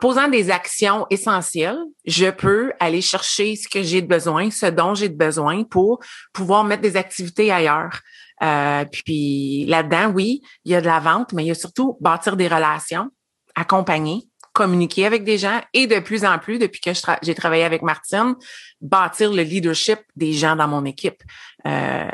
posant 0.00 0.28
des 0.28 0.50
actions 0.50 1.06
essentielles, 1.10 1.78
je 2.04 2.30
peux 2.30 2.72
aller 2.80 3.00
chercher 3.00 3.56
ce 3.56 3.68
que 3.68 3.82
j'ai 3.82 4.02
de 4.02 4.06
besoin, 4.06 4.50
ce 4.50 4.66
dont 4.66 4.94
j'ai 4.94 5.08
de 5.08 5.16
besoin 5.16 5.64
pour 5.64 5.98
pouvoir 6.32 6.64
mettre 6.64 6.82
des 6.82 6.96
activités 6.96 7.50
ailleurs. 7.50 8.00
Euh, 8.42 8.84
puis 8.84 9.66
là-dedans, 9.66 10.12
oui, 10.14 10.42
il 10.64 10.72
y 10.72 10.74
a 10.74 10.80
de 10.80 10.86
la 10.86 11.00
vente, 11.00 11.32
mais 11.32 11.44
il 11.44 11.48
y 11.48 11.50
a 11.50 11.54
surtout 11.54 11.96
bâtir 12.00 12.36
des 12.36 12.48
relations, 12.48 13.10
accompagner, 13.54 14.28
communiquer 14.52 15.06
avec 15.06 15.24
des 15.24 15.38
gens 15.38 15.60
et 15.72 15.86
de 15.86 15.98
plus 15.98 16.24
en 16.24 16.38
plus, 16.38 16.58
depuis 16.58 16.80
que 16.80 16.90
j'ai 17.22 17.34
travaillé 17.34 17.64
avec 17.64 17.82
Martine, 17.82 18.34
bâtir 18.80 19.32
le 19.32 19.42
leadership 19.42 20.00
des 20.16 20.32
gens 20.32 20.56
dans 20.56 20.68
mon 20.68 20.84
équipe. 20.84 21.22
Euh, 21.66 22.08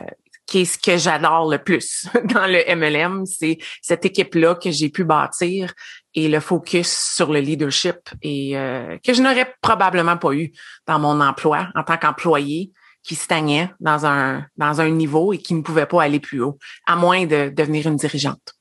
qui 0.49 0.61
est 0.61 0.65
ce 0.65 0.79
que 0.79 0.97
j'adore 0.97 1.49
le 1.49 1.59
plus 1.59 2.09
dans 2.25 2.47
le 2.47 2.65
MLM, 2.75 3.27
c'est 3.27 3.59
cette 3.83 4.05
équipe-là 4.07 4.55
que 4.55 4.71
j'ai 4.71 4.89
pu 4.89 5.05
bâtir 5.05 5.75
et 6.15 6.27
le 6.27 6.41
focus 6.41 6.89
sur 7.15 7.31
le 7.33 7.41
leadership 7.41 7.97
et 8.23 8.57
euh, 8.59 8.97
que 9.07 9.13
je 9.13 9.23
n'aurais 9.23 9.55
probablement 9.61 10.17
pas 10.17 10.33
eu 10.33 10.51
dans 10.87 10.99
mon 10.99 11.21
emploi 11.21 11.69
en 11.75 11.85
tant 11.85 11.99
qu'employé 11.99 12.73
qui 13.03 13.15
stagnait 13.15 13.71
dans 13.79 14.07
un 14.07 14.45
dans 14.57 14.81
un 14.81 14.91
niveau 14.91 15.33
et 15.33 15.39
qui 15.39 15.55
ne 15.55 15.63
pouvait 15.63 15.87
pas 15.87 16.03
aller 16.03 16.19
plus 16.19 16.43
haut, 16.43 16.59
à 16.87 16.97
moins 16.97 17.27
de 17.27 17.51
devenir 17.55 17.87
une 17.87 17.97
dirigeante. 17.97 18.58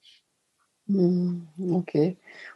Mmh, 0.89 1.41
ok. 1.73 1.97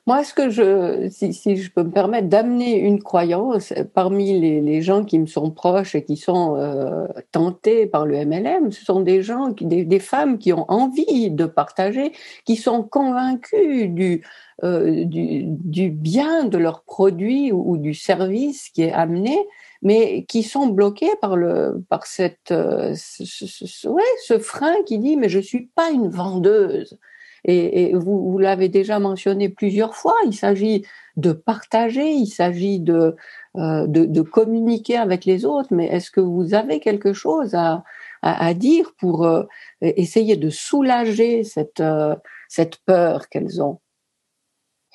Moi, 0.07 0.23
ce 0.23 0.33
que 0.33 0.49
je, 0.49 1.09
si, 1.09 1.57
je 1.57 1.69
peux 1.69 1.83
me 1.83 1.91
permettre 1.91 2.29
d'amener 2.29 2.77
une 2.77 3.03
croyance 3.03 3.73
parmi 3.93 4.39
les, 4.39 4.81
gens 4.81 5.03
qui 5.03 5.19
me 5.19 5.25
sont 5.25 5.51
proches 5.51 5.95
et 5.95 6.05
qui 6.05 6.15
sont 6.15 6.55
euh, 6.55 7.07
tentés 7.33 7.87
par 7.87 8.05
le 8.05 8.25
MLM, 8.25 8.71
ce 8.71 8.85
sont 8.85 9.01
des 9.01 9.21
gens, 9.21 9.49
des, 9.59 9.99
femmes 9.99 10.37
qui 10.37 10.53
ont 10.53 10.65
envie 10.71 11.29
de 11.29 11.45
partager, 11.45 12.13
qui 12.45 12.55
sont 12.55 12.83
convaincues 12.83 13.89
du, 13.89 14.23
euh, 14.63 15.03
du, 15.05 15.89
bien 15.89 16.45
de 16.45 16.57
leur 16.57 16.83
produit 16.83 17.51
ou, 17.51 17.75
du 17.75 17.93
service 17.93 18.69
qui 18.69 18.83
est 18.83 18.93
amené, 18.93 19.37
mais 19.81 20.23
qui 20.23 20.43
sont 20.43 20.67
bloquées 20.67 21.15
par 21.19 21.35
le, 21.35 21.83
par 21.89 22.05
cette, 22.05 22.51
euh, 22.51 22.93
ce, 22.95 23.25
ce, 23.25 23.87
ouais, 23.89 24.03
ce 24.25 24.39
frein 24.39 24.75
qui 24.85 24.99
dit 24.99 25.17
mais 25.17 25.27
je 25.27 25.39
suis 25.39 25.67
pas 25.75 25.91
une 25.91 26.07
vendeuse. 26.07 26.97
Et, 27.43 27.93
vous, 27.95 28.31
vous 28.31 28.37
l'avez 28.37 28.69
déjà 28.69 28.99
mentionné 28.99 29.49
plusieurs 29.49 29.95
fois, 29.95 30.15
il 30.25 30.35
s'agit 30.35 30.85
de 31.17 31.31
partager, 31.31 32.11
il 32.11 32.27
s'agit 32.27 32.79
de, 32.79 33.15
euh, 33.57 33.87
de, 33.87 34.05
de, 34.05 34.21
communiquer 34.21 34.97
avec 34.97 35.25
les 35.25 35.43
autres, 35.45 35.69
mais 35.71 35.87
est-ce 35.87 36.11
que 36.11 36.21
vous 36.21 36.53
avez 36.53 36.79
quelque 36.79 37.13
chose 37.13 37.55
à, 37.55 37.83
à, 38.21 38.45
à 38.45 38.53
dire 38.53 38.93
pour 38.97 39.25
euh, 39.25 39.43
essayer 39.81 40.37
de 40.37 40.49
soulager 40.49 41.43
cette, 41.43 41.79
euh, 41.79 42.15
cette 42.47 42.77
peur 42.85 43.27
qu'elles 43.27 43.61
ont? 43.61 43.79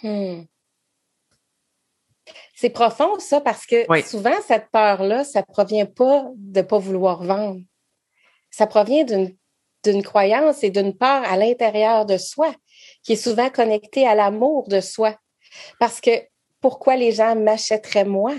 Hmm. 0.02 0.42
C'est 2.54 2.70
profond 2.70 3.18
ça 3.18 3.40
parce 3.40 3.66
que 3.66 3.84
souvent 4.02 4.34
cette 4.46 4.70
peur-là, 4.70 5.24
ça 5.24 5.42
provient 5.42 5.86
pas 5.86 6.30
de 6.36 6.62
pas 6.62 6.78
vouloir 6.78 7.22
vendre. 7.22 7.60
Ça 8.50 8.66
provient 8.66 9.04
d'une 9.04 9.36
d'une 9.86 10.02
croyance 10.02 10.62
et 10.62 10.70
d'une 10.70 10.96
peur 10.96 11.22
à 11.24 11.36
l'intérieur 11.36 12.06
de 12.06 12.18
soi, 12.18 12.54
qui 13.02 13.12
est 13.12 13.16
souvent 13.16 13.50
connectée 13.50 14.06
à 14.06 14.14
l'amour 14.14 14.68
de 14.68 14.80
soi. 14.80 15.16
Parce 15.78 16.00
que 16.00 16.10
pourquoi 16.60 16.96
les 16.96 17.12
gens 17.12 17.36
m'achèteraient 17.36 18.04
moi? 18.04 18.34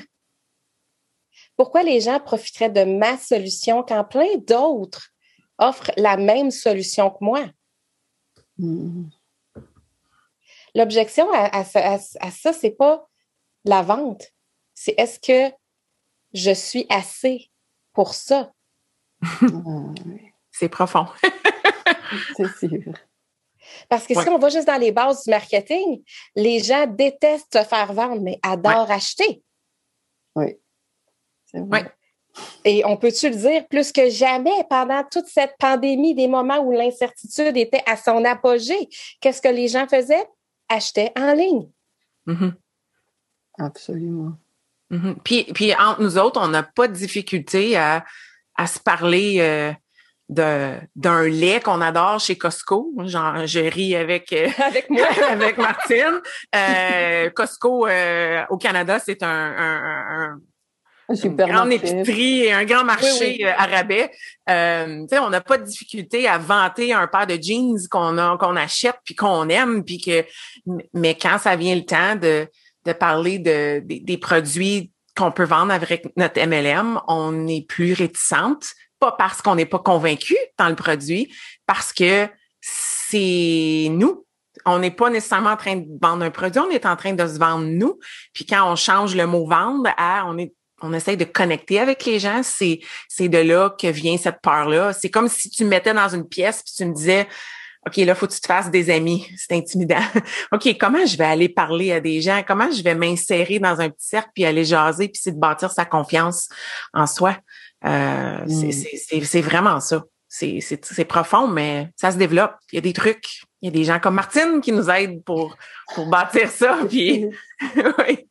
Pourquoi 1.56 1.84
les 1.84 2.02
gens 2.02 2.20
profiteraient 2.20 2.70
de 2.70 2.84
ma 2.84 3.18
solution 3.18 3.84
quand 3.84 4.04
plein 4.04 4.38
d'autres 4.38 5.10
offrent 5.58 5.92
la 5.98 6.18
même 6.18 6.52
solution 6.52 7.10
que 7.10 7.24
moi? 7.24 7.46
Mm-hmm. 8.60 9.10
L'objection 10.76 11.32
à, 11.34 11.46
à, 11.46 11.62
à, 11.62 11.96
à 11.96 12.32
ça, 12.32 12.54
c'est 12.54 12.72
pas 12.72 13.08
la 13.66 13.82
vente. 13.82 14.26
C'est 14.74 14.94
est-ce 14.98 15.20
que 15.20 15.56
je 16.34 16.52
suis 16.52 16.86
assez 16.90 17.50
pour 17.94 18.14
ça? 18.14 18.52
C'est 20.58 20.70
profond. 20.70 21.06
c'est 22.36 22.68
sûr. 22.68 22.94
Parce 23.90 24.08
que 24.08 24.16
si 24.16 24.28
on 24.28 24.40
va 24.40 24.50
juste 24.50 24.66
dans 24.66 24.80
les 24.80 24.92
bases 24.92 25.24
du 25.24 25.30
marketing, 25.30 26.02
les 26.36 26.64
gens 26.64 26.88
détestent 26.88 27.56
se 27.60 27.64
faire 27.64 27.94
vendre, 27.94 28.22
mais 28.22 28.40
adorent 28.42 28.90
acheter. 28.90 29.44
Oui. 30.36 30.58
Oui. 31.54 31.80
Et 32.66 32.84
on 32.86 32.98
peut-tu 32.98 33.30
le 33.30 33.36
dire 33.36 33.68
plus 33.68 33.92
que 33.92 34.10
jamais 34.10 34.64
pendant 34.68 35.04
toute 35.04 35.28
cette 35.28 35.56
pandémie, 35.60 36.16
des 36.16 36.28
moments 36.28 36.60
où 36.60 36.72
l'incertitude 36.72 37.56
était 37.56 37.84
à 37.86 37.98
son 37.98 38.26
apogée, 38.26 38.90
qu'est-ce 39.22 39.42
que 39.42 39.48
les 39.48 39.68
gens 39.68 39.88
faisaient? 39.88 40.28
Achetaient 40.70 41.12
en 41.16 41.34
ligne. 41.34 41.70
Mm-hmm. 42.28 42.54
Absolument. 43.60 44.34
Mm-hmm. 44.92 45.16
Puis, 45.24 45.44
puis 45.54 45.76
entre 45.76 46.02
nous 46.02 46.18
autres, 46.18 46.42
on 46.42 46.48
n'a 46.48 46.64
pas 46.64 46.88
de 46.88 46.94
difficulté 46.94 47.78
à, 47.78 48.04
à 48.56 48.66
se 48.66 48.80
parler. 48.80 49.38
Euh, 49.40 49.72
d'un 50.30 51.28
lait 51.28 51.62
qu'on 51.62 51.82
adore 51.82 52.20
chez 52.20 52.38
Costco. 52.38 52.94
Genre, 53.06 53.46
je 53.46 53.60
ris 53.60 53.96
avec 53.96 54.34
euh, 54.34 54.50
avec 54.66 54.90
moi, 54.90 55.08
avec 55.30 55.58
Martine. 55.58 56.22
Euh, 56.56 57.30
Costco 57.30 57.88
euh, 57.88 58.44
au 58.50 58.58
Canada, 58.58 59.00
c'est 59.00 59.24
un, 59.24 59.28
un, 59.30 60.40
un, 61.10 61.70
épicerie 61.70 62.42
et 62.42 62.52
un 62.52 62.66
grand 62.66 62.84
marché 62.84 63.38
oui, 63.40 63.46
rabais. 63.46 64.12
on 64.48 65.30
n'a 65.30 65.42
pas 65.42 65.58
de 65.58 65.64
difficulté 65.64 66.28
à 66.28 66.38
vanter 66.38 66.92
un 66.92 67.08
paire 67.08 67.28
de 67.28 67.38
jeans 67.42 67.78
qu'on 67.90 68.18
a 68.18 68.38
qu'on 68.38 68.58
achète 68.58 68.98
puis 69.06 69.16
qu'on 69.16 69.48
aime 69.48 69.86
puis 69.86 70.02
que 70.02 70.26
mais 70.94 71.16
quand 71.16 71.38
ça 71.38 71.56
vient 71.56 71.76
le 71.76 71.86
temps 71.86 72.18
de 72.18 72.50
de 72.86 72.92
parler 72.94 73.40
de, 73.40 73.82
des 73.86 74.18
produits 74.18 74.92
qu'on 75.16 75.32
peut 75.32 75.46
vendre 75.46 75.74
avec 75.74 76.06
notre 76.16 76.40
MLM, 76.40 77.02
on 77.08 77.48
est 77.48 77.68
plus 77.68 77.94
réticente 77.94 78.74
pas 79.00 79.12
parce 79.12 79.42
qu'on 79.42 79.56
n'est 79.56 79.66
pas 79.66 79.80
convaincu 79.80 80.36
dans 80.58 80.70
le 80.70 80.76
produit, 80.76 81.34
parce 81.66 81.94
que 81.94 82.28
c'est 82.62 83.88
nous. 83.92 84.26
On 84.66 84.80
n'est 84.80 84.92
pas 84.92 85.10
nécessairement 85.10 85.52
en 85.52 85.58
train 85.58 85.78
de 85.78 85.86
vendre 86.02 86.26
un 86.26 86.32
produit, 86.32 86.60
on 86.60 86.70
est 86.70 86.86
en 86.86 86.96
train 86.96 87.14
de 87.14 87.26
se 87.26 87.38
vendre 87.38 87.66
nous. 87.66 88.00
Puis 88.34 88.46
quand 88.46 88.70
on 88.70 88.76
change 88.76 89.16
le 89.16 89.28
mot 89.28 89.48
vendre 89.48 89.90
à 89.98 90.26
on 90.28 90.38
est 90.38 90.54
on 90.84 90.94
essaye 90.94 91.18
de 91.18 91.24
connecter 91.24 91.80
avec 91.80 92.06
les 92.06 92.20
gens, 92.20 92.42
c'est 92.44 92.80
c'est 93.08 93.30
de 93.30 93.40
là 93.40 93.72
que 93.80 93.88
vient 93.88 94.18
cette 94.18 94.42
peur-là. 94.42 94.94
C'est 94.94 95.10
comme 95.10 95.28
si 95.28 95.50
tu 95.50 95.64
me 95.64 95.70
mettais 95.70 95.94
dans 95.94 96.10
une 96.10 96.28
pièce 96.28 96.62
puis 96.64 96.74
tu 96.76 96.86
me 96.86 96.94
disais 96.94 97.28
OK, 97.88 97.96
là, 97.98 98.16
faut 98.16 98.28
que 98.28 98.34
tu 98.34 98.42
te 98.42 98.48
fasses 98.48 98.70
des 98.70 98.90
amis. 98.90 99.26
C'est 99.38 99.54
intimidant. 99.56 100.02
OK, 100.52 100.76
comment 100.78 101.06
je 101.06 101.18
vais 101.18 101.26
aller 101.26 101.48
parler 101.48 101.94
à 101.94 102.02
des 102.02 102.22
gens? 102.22 102.44
Comment 102.46 102.70
je 102.70 102.84
vais 102.84 102.96
m'insérer 102.96 103.60
dans 103.60 103.80
un 103.80 103.90
petit 103.90 104.08
cercle 104.08 104.30
puis 104.36 104.44
aller 104.44 104.66
jaser 104.66 105.08
puis 105.08 105.22
c'est 105.24 105.32
de 105.32 105.40
bâtir 105.40 105.72
sa 105.72 105.86
confiance 105.86 106.50
en 106.94 107.08
soi? 107.08 107.38
Euh, 107.86 108.46
mm. 108.46 108.72
C'est 109.24 109.42
vraiment 109.42 109.80
ça. 109.80 110.04
C'est 110.28 111.06
profond, 111.08 111.48
mais 111.48 111.90
ça 111.96 112.12
se 112.12 112.18
développe. 112.18 112.56
Il 112.72 112.76
y 112.76 112.80
a 112.80 112.82
des 112.82 112.94
trucs. 112.94 113.44
Il 113.62 113.68
y 113.68 113.70
a 113.70 113.72
des 113.72 113.84
gens 113.84 114.00
comme 114.00 114.16
Martine 114.16 114.62
qui 114.62 114.72
nous 114.72 114.90
aident 114.90 115.24
pour, 115.24 115.56
pour 115.96 116.08
bâtir 116.08 116.50
ça. 116.50 116.78
Puis, 116.90 117.28
oui. 118.00 118.28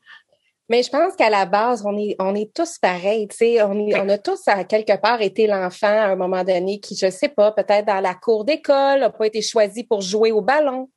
Mais 0.69 0.83
je 0.83 0.91
pense 0.91 1.15
qu'à 1.15 1.31
la 1.31 1.47
base, 1.47 1.85
on 1.87 1.97
est, 1.97 2.17
on 2.19 2.35
est 2.35 2.53
tous 2.53 2.79
pareils. 2.79 3.29
On, 3.63 3.89
on 3.95 4.09
a 4.09 4.19
tous, 4.19 4.41
à 4.49 4.65
quelque 4.65 5.01
part, 5.01 5.23
été 5.23 5.47
l'enfant 5.47 5.87
à 5.87 6.07
un 6.07 6.17
moment 6.17 6.43
donné 6.43 6.81
qui, 6.81 6.97
je 6.97 7.09
sais 7.09 7.29
pas, 7.29 7.53
peut-être 7.53 7.87
dans 7.87 8.01
la 8.01 8.15
cour 8.15 8.45
d'école, 8.45 9.01
n'a 9.01 9.11
pas 9.11 9.27
été 9.27 9.43
choisi 9.43 9.85
pour 9.85 10.01
jouer 10.01 10.33
au 10.33 10.43
ballon 10.43 10.91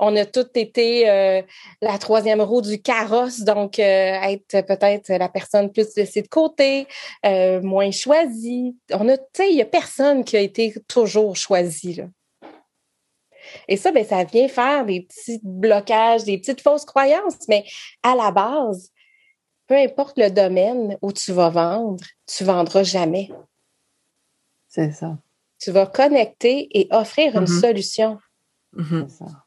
on 0.00 0.16
a 0.16 0.24
toutes 0.24 0.56
été 0.56 1.08
euh, 1.08 1.42
la 1.82 1.98
troisième 1.98 2.40
roue 2.40 2.62
du 2.62 2.80
carrosse, 2.80 3.40
donc 3.40 3.78
euh, 3.78 3.82
être 3.82 4.66
peut-être 4.66 5.10
la 5.10 5.28
personne 5.28 5.70
plus 5.70 5.94
laissée 5.94 6.22
de 6.22 6.28
côté, 6.28 6.88
euh, 7.26 7.60
moins 7.60 7.90
choisie. 7.90 8.76
On 8.92 9.08
a, 9.08 9.18
tu 9.18 9.24
sais, 9.34 9.50
il 9.50 9.56
y 9.56 9.62
a 9.62 9.66
personne 9.66 10.24
qui 10.24 10.36
a 10.36 10.40
été 10.40 10.74
toujours 10.88 11.36
choisi 11.36 11.94
là. 11.94 12.06
Et 13.68 13.76
ça, 13.76 13.90
ben, 13.90 14.04
ça 14.04 14.24
vient 14.24 14.48
faire 14.48 14.86
des 14.86 15.02
petits 15.02 15.40
blocages, 15.42 16.24
des 16.24 16.38
petites 16.38 16.60
fausses 16.60 16.84
croyances, 16.84 17.48
mais 17.48 17.64
à 18.02 18.14
la 18.14 18.30
base, 18.30 18.90
peu 19.66 19.76
importe 19.76 20.18
le 20.18 20.30
domaine 20.30 20.96
où 21.02 21.12
tu 21.12 21.32
vas 21.32 21.50
vendre, 21.50 22.02
tu 22.26 22.44
vendras 22.44 22.84
jamais. 22.84 23.30
C'est 24.68 24.92
ça. 24.92 25.18
Tu 25.58 25.72
vas 25.72 25.86
connecter 25.86 26.68
et 26.78 26.88
offrir 26.90 27.36
une 27.36 27.44
mm-hmm. 27.44 27.60
solution. 27.60 28.18
Mm-hmm. 28.76 29.08
C'est 29.08 29.24
ça. 29.24 29.44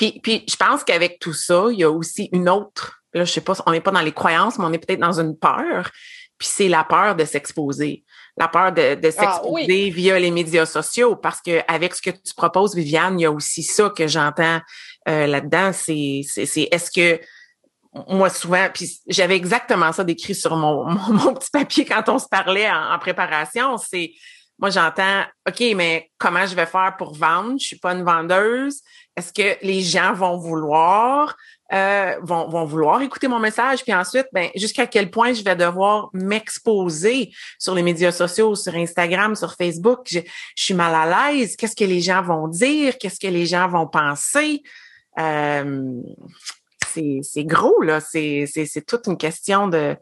Puis, 0.00 0.18
puis 0.22 0.44
je 0.48 0.56
pense 0.56 0.82
qu'avec 0.82 1.18
tout 1.18 1.34
ça, 1.34 1.66
il 1.70 1.80
y 1.80 1.84
a 1.84 1.90
aussi 1.90 2.30
une 2.32 2.48
autre, 2.48 3.02
là, 3.12 3.24
je 3.24 3.30
sais 3.30 3.42
pas, 3.42 3.52
on 3.66 3.72
n'est 3.72 3.82
pas 3.82 3.90
dans 3.90 4.00
les 4.00 4.12
croyances, 4.12 4.58
mais 4.58 4.64
on 4.64 4.72
est 4.72 4.78
peut-être 4.78 5.00
dans 5.00 5.20
une 5.20 5.36
peur 5.36 5.90
puis 6.40 6.48
c'est 6.50 6.68
la 6.68 6.84
peur 6.84 7.14
de 7.14 7.26
s'exposer. 7.26 8.02
La 8.38 8.48
peur 8.48 8.72
de, 8.72 8.94
de 8.94 9.08
ah 9.08 9.10
s'exposer 9.10 9.90
via 9.90 10.18
les 10.18 10.30
médias 10.30 10.64
sociaux. 10.64 11.14
Parce 11.14 11.42
que 11.42 11.60
avec 11.68 11.94
ce 11.94 12.00
que 12.00 12.08
tu 12.10 12.32
proposes, 12.34 12.74
Viviane, 12.74 13.20
il 13.20 13.24
y 13.24 13.26
a 13.26 13.30
aussi 13.30 13.62
ça 13.62 13.90
que 13.90 14.08
j'entends 14.08 14.58
euh, 15.06 15.26
là-dedans. 15.26 15.72
C'est, 15.74 16.22
c'est, 16.26 16.46
c'est 16.46 16.66
est-ce 16.72 16.90
que 16.90 17.20
moi 18.08 18.30
souvent, 18.30 18.68
puis 18.72 18.90
j'avais 19.06 19.36
exactement 19.36 19.92
ça 19.92 20.02
décrit 20.02 20.34
sur 20.34 20.56
mon, 20.56 20.86
mon, 21.12 21.34
petit 21.34 21.50
papier 21.52 21.84
quand 21.84 22.08
on 22.08 22.18
se 22.18 22.28
parlait 22.28 22.70
en, 22.70 22.98
préparation, 22.98 23.76
c'est 23.76 24.12
moi 24.60 24.70
j'entends 24.70 25.24
OK, 25.48 25.60
mais 25.74 26.10
comment 26.18 26.46
je 26.46 26.54
vais 26.54 26.66
faire 26.66 26.94
pour 26.98 27.14
vendre? 27.14 27.58
Je 27.58 27.66
suis 27.66 27.78
pas 27.78 27.92
une 27.92 28.04
vendeuse. 28.04 28.80
Est-ce 29.16 29.32
que 29.32 29.64
les 29.64 29.80
gens 29.80 30.12
vont 30.12 30.36
vouloir? 30.36 31.36
Euh, 31.72 32.16
vont, 32.22 32.48
vont 32.48 32.64
vouloir 32.64 33.00
écouter 33.00 33.28
mon 33.28 33.38
message, 33.38 33.84
puis 33.84 33.94
ensuite, 33.94 34.26
ben, 34.32 34.50
jusqu'à 34.56 34.88
quel 34.88 35.08
point 35.08 35.32
je 35.32 35.44
vais 35.44 35.54
devoir 35.54 36.10
m'exposer 36.12 37.32
sur 37.60 37.76
les 37.76 37.82
médias 37.82 38.10
sociaux, 38.10 38.56
sur 38.56 38.74
Instagram, 38.74 39.36
sur 39.36 39.54
Facebook? 39.54 40.00
Je, 40.06 40.18
suis 40.56 40.74
mal 40.74 40.92
à 40.94 41.32
l'aise. 41.32 41.54
Qu'est-ce 41.54 41.76
que 41.76 41.84
les 41.84 42.00
gens 42.00 42.22
vont 42.22 42.48
dire? 42.48 42.98
Qu'est-ce 42.98 43.20
que 43.20 43.28
les 43.28 43.46
gens 43.46 43.68
vont 43.68 43.86
penser? 43.86 44.64
Euh, 45.20 46.02
c'est 46.92 47.44
gros, 47.44 47.82
là. 47.82 48.00
C'est 48.00 48.84
toute 48.86 49.06
une 49.06 49.16
question 49.16 49.68
de, 49.68 49.96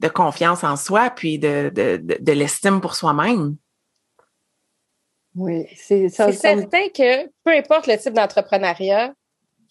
de 0.00 0.08
confiance 0.08 0.64
en 0.64 0.76
soi, 0.76 1.10
puis 1.10 1.38
de, 1.38 1.70
de, 1.74 2.00
de, 2.18 2.32
l'estime 2.32 2.80
pour 2.80 2.94
soi-même. 2.94 3.56
Oui, 5.34 5.66
c'est 5.76 6.08
ça. 6.08 6.30
C'est 6.32 6.38
certain 6.38 6.88
que 6.88 7.26
peu 7.44 7.52
importe 7.52 7.86
le 7.86 7.96
type 7.96 8.14
d'entrepreneuriat 8.14 9.14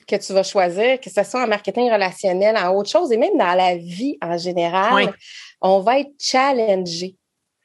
que 0.08 0.16
tu 0.16 0.34
vas 0.34 0.44
choisir, 0.44 1.00
que 1.00 1.10
ce 1.10 1.24
soit 1.24 1.44
en 1.44 1.48
marketing 1.48 1.92
relationnel, 1.92 2.58
en 2.58 2.74
autre 2.76 2.90
chose, 2.90 3.12
et 3.12 3.18
même 3.18 3.38
dans 3.38 3.54
la 3.54 3.76
vie 3.76 4.18
en 4.22 4.38
général, 4.38 5.14
on 5.62 5.82
va 5.82 6.00
être 6.00 6.12
challengé. 6.20 7.16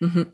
Mm-hmm. 0.01 0.27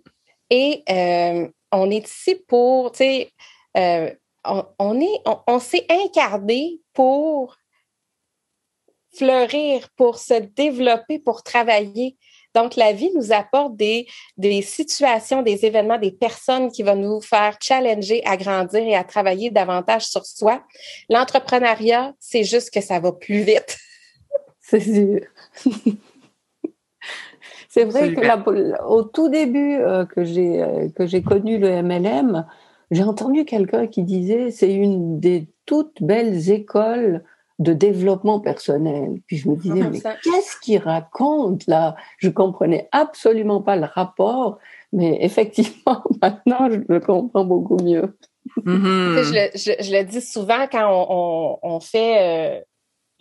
Et 0.51 0.83
euh, 0.91 1.49
on 1.71 1.91
est 1.91 2.07
ici 2.07 2.35
pour, 2.49 2.91
tu 2.93 2.99
sais, 2.99 3.33
euh, 3.77 4.13
on, 4.45 5.01
est, 5.01 5.21
on 5.47 5.59
s'est 5.61 5.87
incarné 5.89 6.81
pour 6.93 7.57
fleurir, 9.17 9.89
pour 9.97 10.19
se 10.19 10.35
développer, 10.35 11.19
pour 11.19 11.43
travailler. 11.43 12.17
Donc, 12.55 12.77
la 12.77 12.93
vie 12.93 13.11
nous 13.15 13.33
apporte 13.33 13.77
des, 13.77 14.07
des 14.37 14.63
situations, 14.63 15.43
des 15.43 15.65
événements, 15.65 15.99
des 15.99 16.13
personnes 16.13 16.71
qui 16.71 16.83
vont 16.83 16.97
nous 16.97 17.21
faire 17.21 17.57
challenger 17.61 18.23
à 18.27 18.37
grandir 18.37 18.81
et 18.81 18.97
à 18.97 19.05
travailler 19.05 19.51
davantage 19.51 20.07
sur 20.07 20.25
soi. 20.25 20.63
L'entrepreneuriat, 21.09 22.15
c'est 22.19 22.45
juste 22.45 22.71
que 22.73 22.81
ça 22.81 23.01
va 23.01 23.13
plus 23.13 23.43
vite. 23.43 23.79
C'est 24.63 24.81
sûr. 24.81 25.21
c'est 27.69 27.85
vrai 27.85 28.15
que 28.15 28.87
au 28.87 29.03
tout 29.03 29.29
début 29.29 29.75
euh, 29.75 30.05
que 30.05 30.23
j'ai 30.23 30.63
euh, 30.63 30.89
que 30.91 31.07
j'ai 31.07 31.23
connu 31.23 31.59
le 31.59 31.83
MLM, 31.83 32.47
j'ai 32.93 33.03
entendu 33.03 33.45
quelqu'un 33.45 33.89
qui 33.89 34.05
disait 34.05 34.53
c'est 34.53 34.73
une 34.73 35.19
des 35.19 35.49
toutes 35.67 36.03
belles 36.03 36.51
écoles 36.51 37.25
de 37.61 37.75
développement 37.75 38.41
personnel. 38.41 39.21
Puis 39.27 39.37
je 39.37 39.49
me 39.49 39.57
disais, 39.57 39.89
mais 39.91 40.01
qu'est-ce 40.01 40.59
qu'il 40.61 40.79
raconte 40.79 41.67
là? 41.67 41.95
Je 42.17 42.31
comprenais 42.31 42.89
absolument 42.91 43.61
pas 43.61 43.77
le 43.77 43.85
rapport, 43.85 44.59
mais 44.93 45.19
effectivement, 45.21 46.03
maintenant, 46.23 46.71
je 46.71 46.81
le 46.89 47.01
comprends 47.01 47.45
beaucoup 47.45 47.77
mieux. 47.77 48.17
Mm-hmm. 48.65 49.53
je, 49.55 49.93
le, 49.93 50.05
dis 50.05 50.23
souvent 50.23 50.67
quand 50.73 51.59
on, 51.63 51.81
fait 51.81 52.59
euh, 52.59 52.61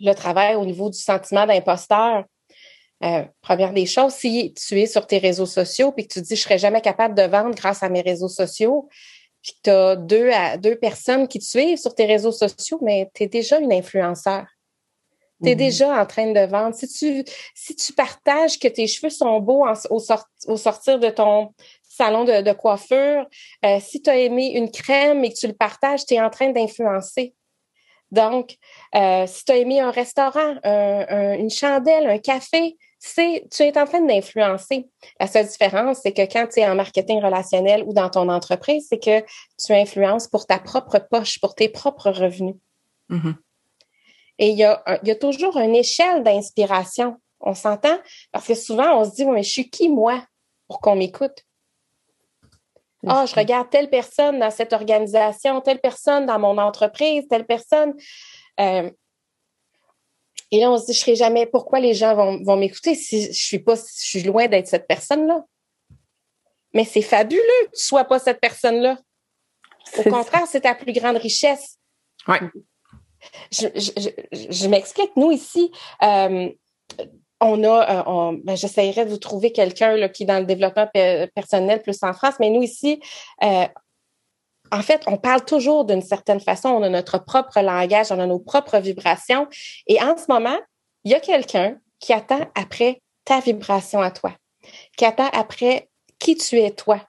le 0.00 0.14
travail 0.14 0.56
au 0.56 0.64
niveau 0.64 0.88
du 0.88 0.98
sentiment 0.98 1.46
d'imposteur. 1.46 2.24
Euh, 3.04 3.24
première 3.42 3.72
des 3.72 3.86
choses, 3.86 4.12
si 4.12 4.54
tu 4.54 4.78
es 4.80 4.86
sur 4.86 5.06
tes 5.06 5.18
réseaux 5.18 5.46
sociaux 5.46 5.90
puis 5.92 6.06
que 6.06 6.14
tu 6.14 6.20
dis 6.20 6.36
je 6.36 6.42
serais 6.42 6.58
jamais 6.58 6.82
capable 6.82 7.14
de 7.14 7.22
vendre 7.22 7.54
grâce 7.54 7.82
à 7.82 7.88
mes 7.88 8.02
réseaux 8.02 8.28
sociaux, 8.28 8.88
puis 9.42 9.54
tu 9.62 9.70
as 9.70 9.96
deux, 9.96 10.30
à, 10.30 10.56
deux 10.56 10.76
personnes 10.76 11.26
qui 11.26 11.38
te 11.38 11.44
suivent 11.44 11.78
sur 11.78 11.94
tes 11.94 12.06
réseaux 12.06 12.32
sociaux, 12.32 12.78
mais 12.82 13.10
tu 13.14 13.24
es 13.24 13.26
déjà 13.26 13.58
une 13.58 13.72
influenceur. 13.72 14.46
Tu 15.42 15.50
es 15.50 15.54
mhm. 15.54 15.58
déjà 15.58 16.00
en 16.00 16.06
train 16.06 16.32
de 16.32 16.40
vendre. 16.40 16.74
Si 16.74 16.86
tu, 16.86 17.24
si 17.54 17.74
tu 17.74 17.92
partages 17.94 18.58
que 18.58 18.68
tes 18.68 18.86
cheveux 18.86 19.10
sont 19.10 19.40
beaux 19.40 19.66
au, 19.88 19.98
au, 20.46 20.56
sortir 20.56 20.98
de 20.98 21.08
ton 21.08 21.54
salon 21.82 22.24
de, 22.24 22.52
coiffure, 22.52 23.26
euh, 23.64 23.78
si 23.80 24.02
tu 24.02 24.10
as 24.10 24.18
aimé 24.18 24.52
une 24.54 24.70
crème 24.70 25.24
et 25.24 25.32
que 25.32 25.38
tu 25.38 25.46
le 25.46 25.54
partages, 25.54 26.04
tu 26.04 26.14
es 26.14 26.20
en 26.20 26.30
train 26.30 26.50
d'influencer. 26.50 27.34
Donc, 28.10 28.56
euh, 28.94 29.26
si 29.26 29.44
tu 29.44 29.52
as 29.52 29.56
aimé 29.56 29.80
un 29.80 29.90
restaurant, 29.90 30.56
une 30.64 31.50
chandelle, 31.50 32.08
un 32.08 32.18
café, 32.18 32.76
c'est 33.02 33.48
tu 33.50 33.62
es 33.62 33.78
en 33.78 33.86
train 33.86 34.02
d'influencer. 34.02 34.88
La 35.18 35.26
seule 35.26 35.46
différence, 35.46 36.00
c'est 36.02 36.12
que 36.12 36.30
quand 36.30 36.46
tu 36.52 36.60
es 36.60 36.68
en 36.68 36.74
marketing 36.74 37.22
relationnel 37.22 37.82
ou 37.86 37.94
dans 37.94 38.10
ton 38.10 38.28
entreprise, 38.28 38.86
c'est 38.88 39.02
que 39.02 39.24
tu 39.58 39.72
influences 39.72 40.28
pour 40.28 40.46
ta 40.46 40.58
propre 40.58 40.98
poche, 40.98 41.40
pour 41.40 41.54
tes 41.54 41.70
propres 41.70 42.10
revenus. 42.10 42.56
Mm-hmm. 43.08 43.34
Et 44.38 44.50
il 44.50 44.58
y 44.58 44.64
a, 44.64 44.82
y 45.02 45.10
a 45.10 45.14
toujours 45.14 45.56
une 45.56 45.74
échelle 45.74 46.22
d'inspiration. 46.22 47.16
On 47.40 47.54
s'entend? 47.54 47.98
Parce 48.32 48.46
que 48.46 48.54
souvent, 48.54 49.00
on 49.00 49.04
se 49.04 49.14
dit, 49.14 49.24
mais 49.24 49.42
je 49.42 49.50
suis 49.50 49.70
qui, 49.70 49.88
moi, 49.88 50.22
pour 50.68 50.80
qu'on 50.80 50.96
m'écoute? 50.96 51.46
Ah, 53.06 53.22
oh, 53.22 53.26
je 53.26 53.34
regarde 53.34 53.70
telle 53.70 53.88
personne 53.88 54.38
dans 54.38 54.50
cette 54.50 54.74
organisation, 54.74 55.62
telle 55.62 55.80
personne 55.80 56.26
dans 56.26 56.38
mon 56.38 56.58
entreprise, 56.58 57.26
telle 57.28 57.46
personne. 57.46 57.94
Euh, 58.60 58.90
et 60.50 60.60
là, 60.60 60.70
on 60.70 60.78
se 60.78 60.86
dit, 60.86 60.92
je 60.92 61.00
serai 61.00 61.14
jamais, 61.14 61.46
pourquoi 61.46 61.80
les 61.80 61.94
gens 61.94 62.14
vont, 62.14 62.42
vont 62.42 62.56
m'écouter 62.56 62.94
si 62.94 63.26
je 63.26 63.44
suis 63.44 63.60
pas, 63.60 63.76
je 63.76 63.82
suis 63.86 64.22
loin 64.22 64.48
d'être 64.48 64.66
cette 64.66 64.86
personne-là? 64.86 65.44
Mais 66.72 66.84
c'est 66.84 67.02
fabuleux 67.02 67.40
que 67.66 67.76
tu 67.76 67.84
sois 67.84 68.04
pas 68.04 68.18
cette 68.18 68.40
personne-là. 68.40 68.98
Au 69.98 70.02
contraire, 70.04 70.46
c'est 70.46 70.62
ta 70.62 70.74
plus 70.74 70.92
grande 70.92 71.16
richesse. 71.16 71.78
Oui. 72.28 72.36
Je, 73.52 73.66
je, 73.74 74.50
je, 74.50 74.68
m'explique. 74.68 75.10
Nous, 75.16 75.30
ici, 75.30 75.70
euh, 76.02 76.48
on 77.40 77.64
a, 77.64 78.06
euh, 78.06 78.38
ben, 78.44 78.56
j'essaierai 78.56 79.04
de 79.04 79.10
vous 79.10 79.18
trouver 79.18 79.52
quelqu'un 79.52 80.08
qui 80.08 80.22
est 80.24 80.26
dans 80.26 80.38
le 80.38 80.46
développement 80.46 80.88
personnel 81.34 81.82
plus 81.82 82.02
en 82.02 82.12
France, 82.12 82.34
mais 82.40 82.50
nous 82.50 82.62
ici, 82.62 83.00
euh, 83.42 83.66
en 84.72 84.82
fait, 84.82 85.02
on 85.06 85.16
parle 85.16 85.44
toujours 85.44 85.84
d'une 85.84 86.02
certaine 86.02 86.40
façon, 86.40 86.68
on 86.68 86.82
a 86.82 86.88
notre 86.88 87.18
propre 87.18 87.60
langage, 87.60 88.10
on 88.10 88.18
a 88.18 88.26
nos 88.26 88.38
propres 88.38 88.78
vibrations. 88.78 89.48
Et 89.86 90.00
en 90.02 90.16
ce 90.16 90.24
moment, 90.28 90.58
il 91.04 91.10
y 91.10 91.14
a 91.14 91.20
quelqu'un 91.20 91.78
qui 91.98 92.12
attend 92.12 92.40
après 92.54 93.02
ta 93.24 93.40
vibration 93.40 94.00
à 94.00 94.10
toi, 94.10 94.32
qui 94.96 95.04
attend 95.04 95.28
après 95.32 95.88
qui 96.18 96.36
tu 96.36 96.58
es 96.58 96.70
toi. 96.70 97.00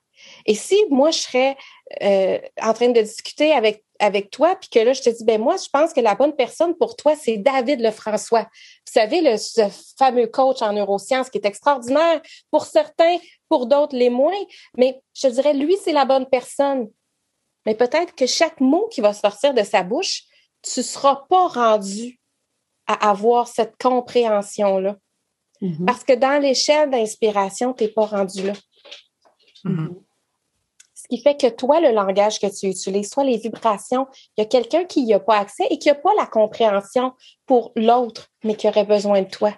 Et 0.45 0.56
si 0.56 0.78
moi, 0.89 1.12
je 1.12 1.19
serais 1.19 1.58
euh, 2.02 2.39
en 2.62 2.74
train 2.74 2.89
de 2.89 3.02
discuter 3.02 3.52
avec, 3.54 3.84
toi, 4.32 4.56
puis 4.56 4.69
que 4.69 4.80
là, 4.80 4.93
je 4.93 5.02
te 5.02 5.10
dis, 5.10 5.24
ben 5.24 5.39
moi, 5.39 5.56
je 5.58 5.69
pense 5.71 5.93
que 5.93 6.02
la 6.02 6.15
bonne 6.15 6.36
personne 6.36 6.76
pour 6.76 6.95
toi, 6.95 7.15
c'est 7.15 7.38
David 7.38 7.82
Lefrançois. 7.82 8.43
Vous 8.43 8.93
savez, 8.93 9.21
le, 9.21 9.38
ce 9.38 9.62
fameux 9.97 10.28
coach 10.28 10.62
en 10.62 10.74
neurosciences 10.74 11.30
qui 11.30 11.38
est 11.38 11.45
extraordinaire 11.45 12.21
pour 12.50 12.65
certains, 12.65 13.17
pour 13.50 13.67
d'autres, 13.67 13.95
les 13.95 14.10
moins. 14.10 14.34
Mais 14.78 15.00
je 15.13 15.28
dirais, 15.28 15.54
lui, 15.54 15.78
c'est 15.84 15.91
la 15.91 16.06
bonne 16.06 16.26
personne 16.26 16.89
mais 17.65 17.76
peut-être 17.76 18.15
que 18.15 18.26
chaque 18.26 18.60
mot 18.60 18.88
qui 18.89 19.02
va 19.02 19.13
sortir 19.13 19.54
de 19.54 19.63
sa 19.63 19.84
bouche, 19.84 20.24
tu 20.62 20.80
ne 20.80 20.84
seras 20.84 21.26
pas 21.30 21.47
rendu 21.47 22.19
à 22.88 23.10
avoir 23.10 23.47
cette 23.47 23.76
compréhension-là. 23.82 24.97
Mm-hmm. 25.62 25.86
Parce 25.86 26.04
que 26.04 26.13
dans 26.13 26.41
l'échelle 26.41 26.89
d'inspiration, 26.89 27.74
tu 27.74 27.84
n'es 27.84 27.89
pas 27.89 28.06
rendu 28.06 28.47
là. 28.47 28.54
Mm-hmm. 29.65 29.95
Ce 30.95 31.08
qui 31.08 31.21
fait 31.21 31.39
que 31.39 31.47
toi, 31.47 31.80
le 31.80 31.91
langage 31.91 32.39
que 32.39 32.47
tu 32.47 32.67
utilises, 32.67 33.12
soit 33.12 33.24
les 33.24 33.38
vibrations, 33.38 34.08
il 34.38 34.41
y 34.41 34.43
a 34.43 34.47
quelqu'un 34.47 34.86
qui 34.86 35.04
n'y 35.04 35.13
a 35.13 35.19
pas 35.19 35.38
accès 35.38 35.65
et 35.69 35.78
qui 35.78 35.89
n'a 35.89 35.95
pas 35.95 36.13
la 36.15 36.26
compréhension 36.26 37.13
pour 37.45 37.71
l'autre, 37.76 38.30
mais 38.43 38.56
qui 38.56 38.67
aurait 38.67 38.86
besoin 38.86 39.21
de 39.21 39.30
toi. 39.30 39.54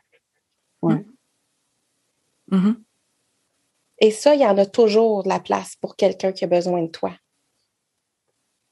Mm-hmm. 2.52 2.76
Et 4.00 4.12
ça, 4.12 4.36
il 4.36 4.42
y 4.42 4.46
en 4.46 4.58
a 4.58 4.66
toujours 4.66 5.24
de 5.24 5.30
la 5.30 5.40
place 5.40 5.78
pour 5.78 5.96
quelqu'un 5.96 6.34
qui 6.34 6.44
a 6.44 6.48
besoin 6.48 6.82
de 6.82 6.88
toi. 6.88 7.14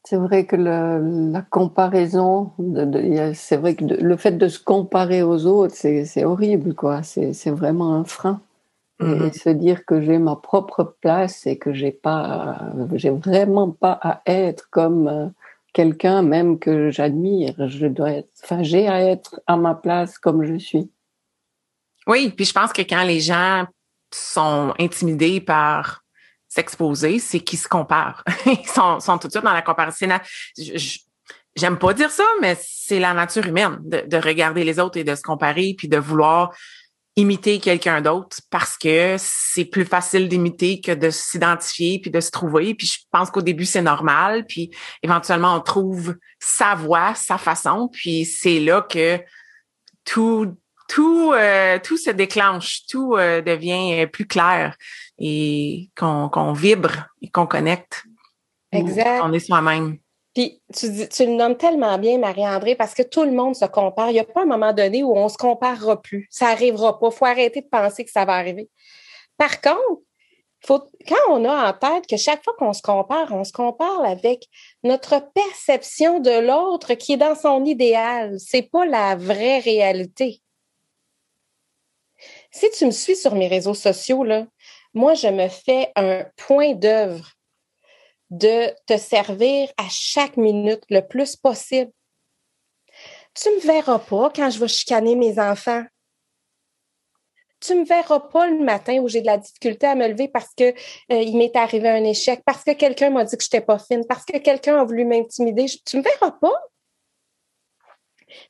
C'est 0.04 0.18
vrai 0.18 0.46
que 0.46 0.56
la 0.56 1.42
comparaison, 1.44 2.52
c'est 3.36 3.58
vrai 3.58 3.76
que 3.76 3.86
le 3.86 4.18
fait 4.18 4.32
de 4.32 4.48
se 4.48 4.60
comparer 4.60 5.22
aux 5.22 5.46
autres, 5.46 5.76
c'est 5.76 6.26
horrible, 6.26 6.74
quoi. 6.74 7.04
C'est 7.04 7.52
vraiment 7.52 7.96
un 7.96 8.04
frein. 8.04 8.42
Et 9.00 9.04
mm-hmm. 9.04 9.34
se 9.34 9.50
dire 9.50 9.86
que 9.86 10.00
j'ai 10.00 10.20
ma 10.20 10.36
propre 10.36 10.96
place 11.02 11.48
et 11.48 11.58
que 11.58 11.74
j'ai 11.74 11.92
pas, 11.92 12.72
j'ai 12.94 13.10
vraiment 13.10 13.72
pas 13.72 13.94
à 13.94 14.22
être 14.28 14.70
comme 14.70 15.08
euh, 15.08 15.26
quelqu'un 15.74 16.22
même 16.22 16.60
que 16.60 16.92
j'admire. 16.92 17.56
Je 17.68 17.88
dois 17.88 18.12
être, 18.12 18.30
enfin, 18.44 18.62
j'ai 18.62 18.88
à 18.88 19.04
être 19.04 19.42
à 19.48 19.58
ma 19.58 19.74
place 19.74 20.20
comme 20.20 20.46
je 20.46 20.56
suis. 20.56 20.92
Oui, 22.06 22.30
puis 22.30 22.46
je 22.46 22.54
pense 22.54 22.74
que 22.74 22.84
quand 22.84 23.04
les 23.04 23.22
gens 23.22 23.66
sont 24.14 24.74
intimidés 24.78 25.42
par 25.42 26.01
s'exposer, 26.52 27.20
c'est 27.20 27.40
qu'ils 27.40 27.60
se 27.60 27.68
comparent. 27.68 28.24
Ils 28.46 28.68
sont, 28.68 29.00
sont, 29.00 29.18
tout 29.18 29.28
de 29.28 29.32
suite 29.32 29.44
dans 29.44 29.54
la 29.54 29.62
comparaison. 29.62 30.08
J'aime 31.56 31.78
pas 31.78 31.94
dire 31.94 32.12
ça, 32.12 32.26
mais 32.42 32.58
c'est 32.62 33.00
la 33.00 33.14
nature 33.14 33.46
humaine 33.46 33.78
de, 33.84 34.04
de, 34.06 34.18
regarder 34.18 34.66
les 34.66 34.78
autres 34.78 34.98
et 34.98 35.06
de 35.06 35.16
se 35.16 35.22
comparer, 35.22 35.76
puis 35.78 35.88
de 35.88 35.98
vouloir 35.98 36.54
imiter 37.16 37.60
quelqu'un 37.60 38.02
d'autre 38.02 38.38
parce 38.50 38.78
que 38.78 39.16
c'est 39.18 39.66
plus 39.66 39.86
facile 39.86 40.28
d'imiter 40.28 40.82
que 40.82 40.92
de 40.92 41.10
s'identifier 41.10 42.00
puis 42.00 42.12
de 42.12 42.20
se 42.20 42.32
trouver. 42.32 42.74
Puis 42.74 42.88
je 42.88 43.00
pense 43.12 43.32
qu'au 43.32 43.42
début, 43.42 43.66
c'est 43.66 43.82
normal. 43.82 44.46
Puis 44.46 44.72
éventuellement, 45.04 45.56
on 45.56 45.62
trouve 45.62 46.16
sa 46.40 46.76
voix, 46.76 47.16
sa 47.16 47.38
façon. 47.38 47.90
Puis 47.92 48.26
c'est 48.26 48.60
là 48.60 48.82
que 48.82 49.20
tout, 50.04 50.54
tout, 50.90 51.32
euh, 51.34 51.80
tout 51.82 51.98
se 51.98 52.10
déclenche, 52.10 52.86
tout 52.90 53.16
euh, 53.16 53.42
devient 53.42 54.06
plus 54.08 54.28
clair 54.28 54.76
et 55.24 55.92
qu'on 55.96 56.54
vibre 56.54 57.10
et 57.22 57.30
qu'on 57.30 57.46
connecte. 57.46 58.04
Exact. 58.72 59.22
On 59.24 59.32
est 59.34 59.40
soi-même. 59.40 59.98
Puis 60.34 60.62
tu, 60.74 60.90
dis, 60.90 61.10
tu 61.10 61.26
le 61.26 61.34
nommes 61.34 61.58
tellement 61.58 61.98
bien, 61.98 62.18
Marie-André, 62.18 62.76
parce 62.76 62.94
que 62.94 63.04
tout 63.04 63.24
le 63.24 63.32
monde 63.32 63.56
se 63.56 63.66
compare. 63.66 64.10
Il 64.10 64.14
n'y 64.14 64.20
a 64.20 64.24
pas 64.24 64.42
un 64.42 64.46
moment 64.46 64.74
donné 64.74 65.04
où 65.04 65.16
on 65.16 65.30
se 65.30 65.38
comparera 65.38 66.02
plus. 66.02 66.28
Ça 66.32 66.46
n'arrivera 66.48 67.00
pas. 67.00 67.10
Il 67.12 67.16
faut 67.16 67.26
arrêter 67.26 67.62
de 67.62 67.68
penser 67.68 68.04
que 68.04 68.12
ça 68.12 68.26
va 68.26 68.34
arriver. 68.34 68.70
Par 69.38 69.62
contre, 69.62 70.02
faut, 70.66 70.84
quand 71.08 71.16
on 71.30 71.44
a 71.46 71.70
en 71.70 71.74
tête 71.74 72.08
que 72.08 72.18
chaque 72.18 72.44
fois 72.44 72.54
qu'on 72.58 72.74
se 72.74 72.82
compare, 72.82 73.32
on 73.32 73.44
se 73.44 73.52
compare 73.52 74.04
avec 74.06 74.48
notre 74.84 75.32
perception 75.34 76.20
de 76.20 76.48
l'autre 76.48 76.94
qui 76.94 77.14
est 77.14 77.18
dans 77.18 77.36
son 77.36 77.66
idéal. 77.66 78.40
C'est 78.40 78.70
pas 78.72 78.86
la 78.86 79.16
vraie 79.16 79.60
réalité. 79.60 80.42
Si 82.52 82.70
tu 82.72 82.86
me 82.86 82.92
suis 82.92 83.16
sur 83.16 83.36
mes 83.36 83.48
réseaux 83.48 83.74
sociaux, 83.74 84.24
là, 84.24 84.46
moi, 84.94 85.14
je 85.14 85.28
me 85.28 85.48
fais 85.48 85.92
un 85.96 86.26
point 86.38 86.74
d'œuvre 86.74 87.32
de 88.30 88.74
te 88.88 88.98
servir 88.98 89.70
à 89.78 89.88
chaque 89.90 90.38
minute 90.38 90.84
le 90.90 91.02
plus 91.02 91.36
possible. 91.36 91.92
Tu 93.34 93.50
me 93.50 93.60
verras 93.60 94.00
pas 94.00 94.32
quand 94.34 94.50
je 94.50 94.60
vais 94.60 94.68
chicaner 94.68 95.16
mes 95.16 95.40
enfants. 95.40 95.84
Tu 97.60 97.76
me 97.76 97.86
verras 97.86 98.20
pas 98.20 98.48
le 98.48 98.60
matin 98.60 98.98
où 99.00 99.08
j'ai 99.08 99.22
de 99.22 99.28
la 99.28 99.38
difficulté 99.38 99.86
à 99.86 99.96
me 99.96 100.08
lever 100.08 100.28
parce 100.28 100.54
que 100.58 100.64
euh, 100.64 101.22
il 101.22 101.38
m'est 101.38 101.56
arrivé 101.56 101.90
un 101.90 102.04
échec, 102.04 102.42
parce 102.44 102.64
que 102.64 102.72
quelqu'un 102.72 103.12
m'a 103.12 103.24
dit 103.24 103.38
que 103.38 103.44
je 103.44 103.48
n'étais 103.48 103.66
pas 103.66 103.78
fine, 103.78 104.06
parce 104.08 104.26
que 104.26 104.38
quelqu'un 104.40 104.82
a 104.82 104.84
voulu 104.84 105.06
m'intimider. 105.06 105.68
Tu 105.86 105.98
me 105.98 106.02
verras 106.02 106.32
pas. 106.32 106.72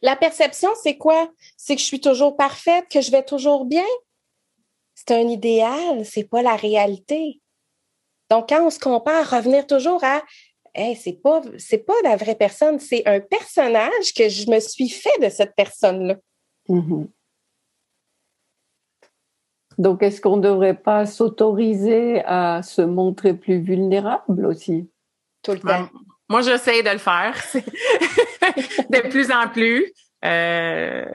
La 0.01 0.15
perception, 0.15 0.69
c'est 0.81 0.97
quoi? 0.97 1.29
C'est 1.57 1.75
que 1.75 1.81
je 1.81 1.87
suis 1.87 1.99
toujours 1.99 2.37
parfaite, 2.37 2.85
que 2.89 3.01
je 3.01 3.11
vais 3.11 3.23
toujours 3.23 3.65
bien? 3.65 3.85
C'est 5.07 5.15
un 5.15 5.27
idéal, 5.27 6.05
c'est 6.05 6.25
pas 6.25 6.43
la 6.43 6.55
réalité. 6.55 7.41
Donc, 8.29 8.49
quand 8.49 8.63
on 8.65 8.69
se 8.69 8.79
compare, 8.79 9.27
revenir 9.29 9.65
toujours 9.65 10.03
à 10.03 10.21
hey, 10.75 10.95
c'est 10.95 11.19
pas 11.23 11.41
c'est 11.57 11.79
pas 11.85 11.95
la 12.03 12.15
vraie 12.15 12.35
personne, 12.35 12.79
c'est 12.79 13.07
un 13.07 13.19
personnage 13.19 14.13
que 14.15 14.29
je 14.29 14.49
me 14.49 14.59
suis 14.59 14.89
fait 14.89 15.17
de 15.19 15.29
cette 15.29 15.55
personne-là. 15.55 16.17
Mm-hmm. 16.69 17.07
Donc, 19.79 20.03
est-ce 20.03 20.21
qu'on 20.21 20.37
ne 20.37 20.43
devrait 20.43 20.77
pas 20.77 21.07
s'autoriser 21.07 22.21
à 22.25 22.61
se 22.61 22.83
montrer 22.83 23.33
plus 23.33 23.59
vulnérable 23.59 24.45
aussi? 24.45 24.87
Tout 25.41 25.53
le 25.53 25.59
temps. 25.59 25.89
moi, 26.29 26.41
j'essaie 26.41 26.83
de 26.83 26.89
le 26.91 26.99
faire 26.99 27.35
de 28.89 29.09
plus 29.09 29.31
en 29.31 29.49
plus. 29.49 29.91
Euh, 30.23 31.05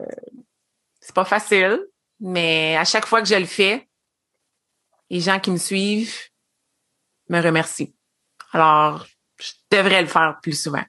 c'est 1.01 1.15
pas 1.15 1.25
facile, 1.25 1.79
mais 2.21 2.77
à 2.77 2.85
chaque 2.85 3.07
fois 3.07 3.21
que 3.23 3.29
je 3.29 3.35
le 3.35 3.47
fais, 3.47 3.89
les 5.11 5.21
gens 5.21 5.39
qui 5.39 5.51
me 5.51 5.59
suivent 5.59 6.17
me 7.29 7.41
remercie. 7.41 7.95
Alors, 8.53 9.07
je 9.39 9.53
devrais 9.71 10.03
le 10.03 10.09
faire 10.09 10.39
plus 10.43 10.61
souvent. 10.61 10.85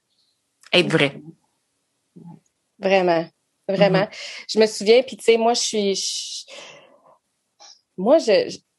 Être 0.72 0.90
vrai. 0.90 1.22
Vraiment. 2.80 3.28
Vraiment. 3.68 4.04
Mm-hmm. 4.04 4.46
Je 4.50 4.60
me 4.60 4.66
souviens, 4.66 5.04
puis 5.04 5.18
tu 5.18 5.24
sais, 5.24 5.38
moi, 5.38 5.54
je 5.54 5.62
suis. 5.62 6.46
moi, 7.98 8.18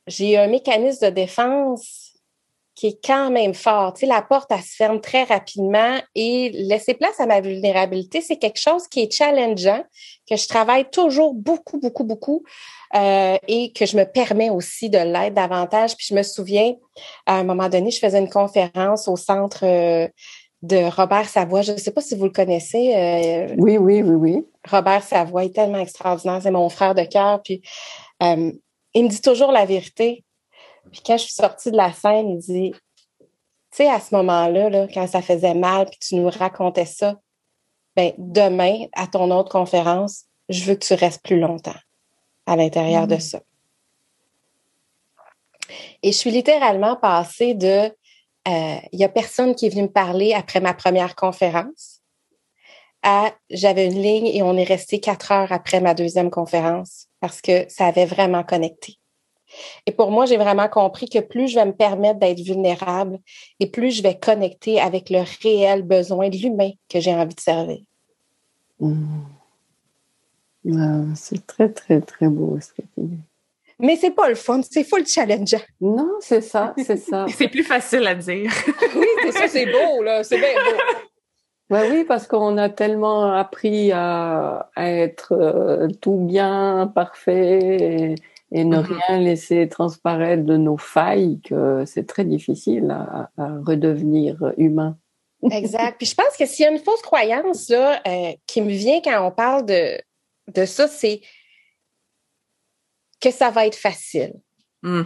j'ai 0.06 0.38
un 0.38 0.46
mécanisme 0.46 1.06
de 1.06 1.10
défense 1.10 2.07
qui 2.78 2.86
est 2.86 3.04
quand 3.04 3.32
même 3.32 3.54
fort. 3.54 3.92
Tu 3.92 4.00
sais, 4.00 4.06
la 4.06 4.22
porte, 4.22 4.52
elle 4.52 4.62
se 4.62 4.76
ferme 4.76 5.00
très 5.00 5.24
rapidement 5.24 5.98
et 6.14 6.50
laisser 6.50 6.94
place 6.94 7.18
à 7.18 7.26
ma 7.26 7.40
vulnérabilité, 7.40 8.20
c'est 8.20 8.36
quelque 8.36 8.60
chose 8.60 8.86
qui 8.86 9.00
est 9.00 9.12
challengeant, 9.12 9.82
que 10.30 10.36
je 10.36 10.46
travaille 10.46 10.88
toujours 10.88 11.34
beaucoup, 11.34 11.80
beaucoup, 11.80 12.04
beaucoup 12.04 12.44
euh, 12.94 13.36
et 13.48 13.72
que 13.72 13.84
je 13.84 13.96
me 13.96 14.04
permets 14.04 14.50
aussi 14.50 14.90
de 14.90 14.98
l'être 14.98 15.34
davantage. 15.34 15.96
Puis 15.96 16.06
je 16.10 16.14
me 16.14 16.22
souviens, 16.22 16.74
à 17.26 17.38
un 17.38 17.42
moment 17.42 17.68
donné, 17.68 17.90
je 17.90 17.98
faisais 17.98 18.20
une 18.20 18.30
conférence 18.30 19.08
au 19.08 19.16
centre 19.16 19.64
euh, 19.66 20.06
de 20.62 20.88
Robert 20.88 21.28
Savoie. 21.28 21.62
Je 21.62 21.72
ne 21.72 21.78
sais 21.78 21.90
pas 21.90 22.00
si 22.00 22.14
vous 22.14 22.26
le 22.26 22.30
connaissez. 22.30 22.94
Euh, 22.94 23.56
oui, 23.58 23.76
oui, 23.76 24.02
oui, 24.02 24.14
oui. 24.14 24.46
Robert 24.70 25.02
Savoie 25.02 25.46
est 25.46 25.52
tellement 25.52 25.80
extraordinaire. 25.80 26.38
C'est 26.40 26.52
mon 26.52 26.68
frère 26.68 26.94
de 26.94 27.02
cœur. 27.02 27.42
Puis 27.42 27.60
il 28.20 29.04
me 29.04 29.08
dit 29.08 29.20
toujours 29.20 29.50
la 29.50 29.64
vérité. 29.64 30.24
Puis 30.90 31.02
quand 31.04 31.16
je 31.16 31.24
suis 31.24 31.34
sortie 31.34 31.70
de 31.70 31.76
la 31.76 31.92
scène, 31.92 32.30
il 32.30 32.38
dit, 32.38 32.72
tu 33.20 33.26
sais, 33.72 33.88
à 33.88 34.00
ce 34.00 34.14
moment-là, 34.14 34.70
là, 34.70 34.86
quand 34.92 35.06
ça 35.06 35.22
faisait 35.22 35.54
mal, 35.54 35.86
puis 35.86 35.98
tu 36.00 36.14
nous 36.16 36.30
racontais 36.30 36.86
ça, 36.86 37.16
ben 37.96 38.12
demain, 38.18 38.86
à 38.94 39.06
ton 39.06 39.30
autre 39.30 39.50
conférence, 39.50 40.24
je 40.48 40.64
veux 40.64 40.74
que 40.74 40.84
tu 40.84 40.94
restes 40.94 41.22
plus 41.22 41.38
longtemps 41.38 41.74
à 42.46 42.56
l'intérieur 42.56 43.06
de 43.06 43.16
mm. 43.16 43.20
ça. 43.20 43.40
Et 46.02 46.12
je 46.12 46.16
suis 46.16 46.30
littéralement 46.30 46.96
passée 46.96 47.54
de, 47.54 47.92
euh, 48.48 48.76
il 48.92 48.98
y 48.98 49.04
a 49.04 49.08
personne 49.08 49.54
qui 49.54 49.66
est 49.66 49.70
venu 49.70 49.82
me 49.82 49.92
parler 49.92 50.32
après 50.32 50.60
ma 50.60 50.74
première 50.74 51.14
conférence, 51.14 52.00
à 53.02 53.32
j'avais 53.50 53.86
une 53.86 54.00
ligne 54.00 54.26
et 54.26 54.42
on 54.42 54.56
est 54.56 54.64
resté 54.64 55.00
quatre 55.00 55.30
heures 55.32 55.52
après 55.52 55.80
ma 55.80 55.94
deuxième 55.94 56.30
conférence 56.30 57.06
parce 57.20 57.40
que 57.40 57.68
ça 57.68 57.86
avait 57.86 58.06
vraiment 58.06 58.42
connecté. 58.42 58.97
Et 59.86 59.92
pour 59.92 60.10
moi, 60.10 60.26
j'ai 60.26 60.36
vraiment 60.36 60.68
compris 60.68 61.08
que 61.08 61.18
plus 61.18 61.48
je 61.48 61.56
vais 61.56 61.66
me 61.66 61.72
permettre 61.72 62.18
d'être 62.18 62.40
vulnérable 62.40 63.18
et 63.60 63.70
plus 63.70 63.90
je 63.90 64.02
vais 64.02 64.18
connecter 64.18 64.80
avec 64.80 65.10
le 65.10 65.24
réel 65.42 65.82
besoin 65.82 66.28
de 66.28 66.36
l'humain 66.36 66.70
que 66.88 67.00
j'ai 67.00 67.14
envie 67.14 67.34
de 67.34 67.40
servir. 67.40 67.78
Mmh. 68.80 69.24
c'est 71.14 71.46
très, 71.46 71.68
très, 71.68 72.00
très 72.00 72.28
beau 72.28 72.58
ce 72.60 72.72
que 72.72 72.82
tu 72.82 73.00
dis. 73.00 73.18
Mais 73.80 73.96
c'est 73.96 74.10
pas 74.10 74.28
le 74.28 74.34
fun, 74.34 74.60
c'est 74.68 74.82
full 74.82 75.06
challenge. 75.06 75.54
Non, 75.80 76.10
c'est 76.20 76.40
ça, 76.40 76.74
c'est 76.84 76.96
ça. 76.96 77.26
c'est 77.36 77.48
plus 77.48 77.62
facile 77.62 78.06
à 78.06 78.14
dire. 78.14 78.50
oui, 78.96 79.06
c'est 79.22 79.32
ça, 79.32 79.48
c'est 79.48 79.66
beau, 79.66 80.02
là, 80.02 80.24
c'est 80.24 80.38
bien 80.38 80.48
beau. 80.48 81.76
oui, 81.92 82.04
parce 82.04 82.26
qu'on 82.26 82.58
a 82.58 82.68
tellement 82.70 83.32
appris 83.32 83.92
à, 83.92 84.68
être 84.76 85.32
euh, 85.32 85.86
tout 86.00 86.16
bien, 86.16 86.90
parfait, 86.92 87.58
et 87.60 88.14
ne 88.50 88.76
mm-hmm. 88.76 89.04
rien 89.06 89.18
laisser 89.18 89.68
transparaître 89.68 90.44
de 90.44 90.56
nos 90.56 90.78
failles, 90.78 91.40
que 91.44 91.84
c'est 91.86 92.06
très 92.06 92.24
difficile 92.24 92.90
à, 92.90 93.30
redevenir 93.64 94.52
humain. 94.56 94.96
exact. 95.50 95.98
Puis 95.98 96.06
je 96.06 96.14
pense 96.14 96.36
que 96.36 96.46
s'il 96.46 96.64
y 96.64 96.68
a 96.68 96.70
une 96.70 96.78
fausse 96.78 97.02
croyance 97.02 97.68
là, 97.68 98.00
euh, 98.06 98.32
qui 98.46 98.62
me 98.62 98.70
vient 98.70 99.00
quand 99.02 99.26
on 99.26 99.30
parle 99.30 99.66
de, 99.66 100.00
de 100.54 100.64
ça, 100.64 100.88
c'est 100.88 101.20
que 103.20 103.30
ça 103.30 103.50
va 103.50 103.66
être 103.66 103.76
facile. 103.76 104.34
Mm. 104.82 105.02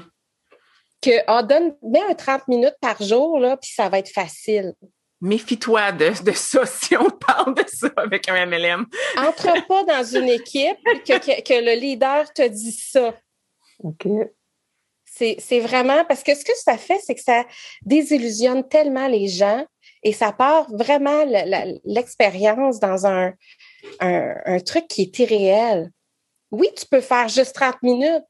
Que 1.00 1.10
on 1.26 1.42
donne, 1.42 1.74
mets 1.82 2.02
un 2.08 2.14
30 2.14 2.46
minutes 2.46 2.76
par 2.80 3.02
jour, 3.02 3.40
là, 3.40 3.56
puis 3.56 3.72
ça 3.74 3.88
va 3.88 3.98
être 3.98 4.10
facile. 4.10 4.74
Méfie-toi 5.20 5.92
de, 5.92 6.24
de 6.24 6.32
ça 6.32 6.64
si 6.66 6.96
on 6.96 7.10
parle 7.10 7.54
de 7.54 7.64
ça 7.66 7.88
avec 7.96 8.28
un 8.28 8.46
MLM. 8.46 8.86
Entre 9.16 9.66
pas 9.66 9.84
dans 9.84 10.04
une 10.04 10.28
équipe 10.28 10.78
que, 10.84 11.18
que, 11.18 11.42
que 11.42 11.64
le 11.64 11.80
leader 11.80 12.32
te 12.32 12.46
dit 12.46 12.72
ça. 12.72 13.12
OK. 13.82 14.08
C'est 15.04 15.60
vraiment 15.60 16.04
parce 16.06 16.22
que 16.22 16.34
ce 16.34 16.44
que 16.44 16.56
ça 16.56 16.78
fait, 16.78 16.98
c'est 17.04 17.14
que 17.14 17.20
ça 17.20 17.44
désillusionne 17.82 18.66
tellement 18.66 19.08
les 19.08 19.28
gens 19.28 19.66
et 20.02 20.12
ça 20.12 20.32
part 20.32 20.66
vraiment 20.74 21.24
l'expérience 21.84 22.80
dans 22.80 23.06
un, 23.06 23.32
un, 24.00 24.58
truc 24.60 24.88
qui 24.88 25.02
est 25.02 25.18
irréel. 25.18 25.90
Oui, 26.50 26.68
tu 26.76 26.86
peux 26.86 27.00
faire 27.00 27.28
juste 27.28 27.54
30 27.54 27.82
minutes. 27.82 28.24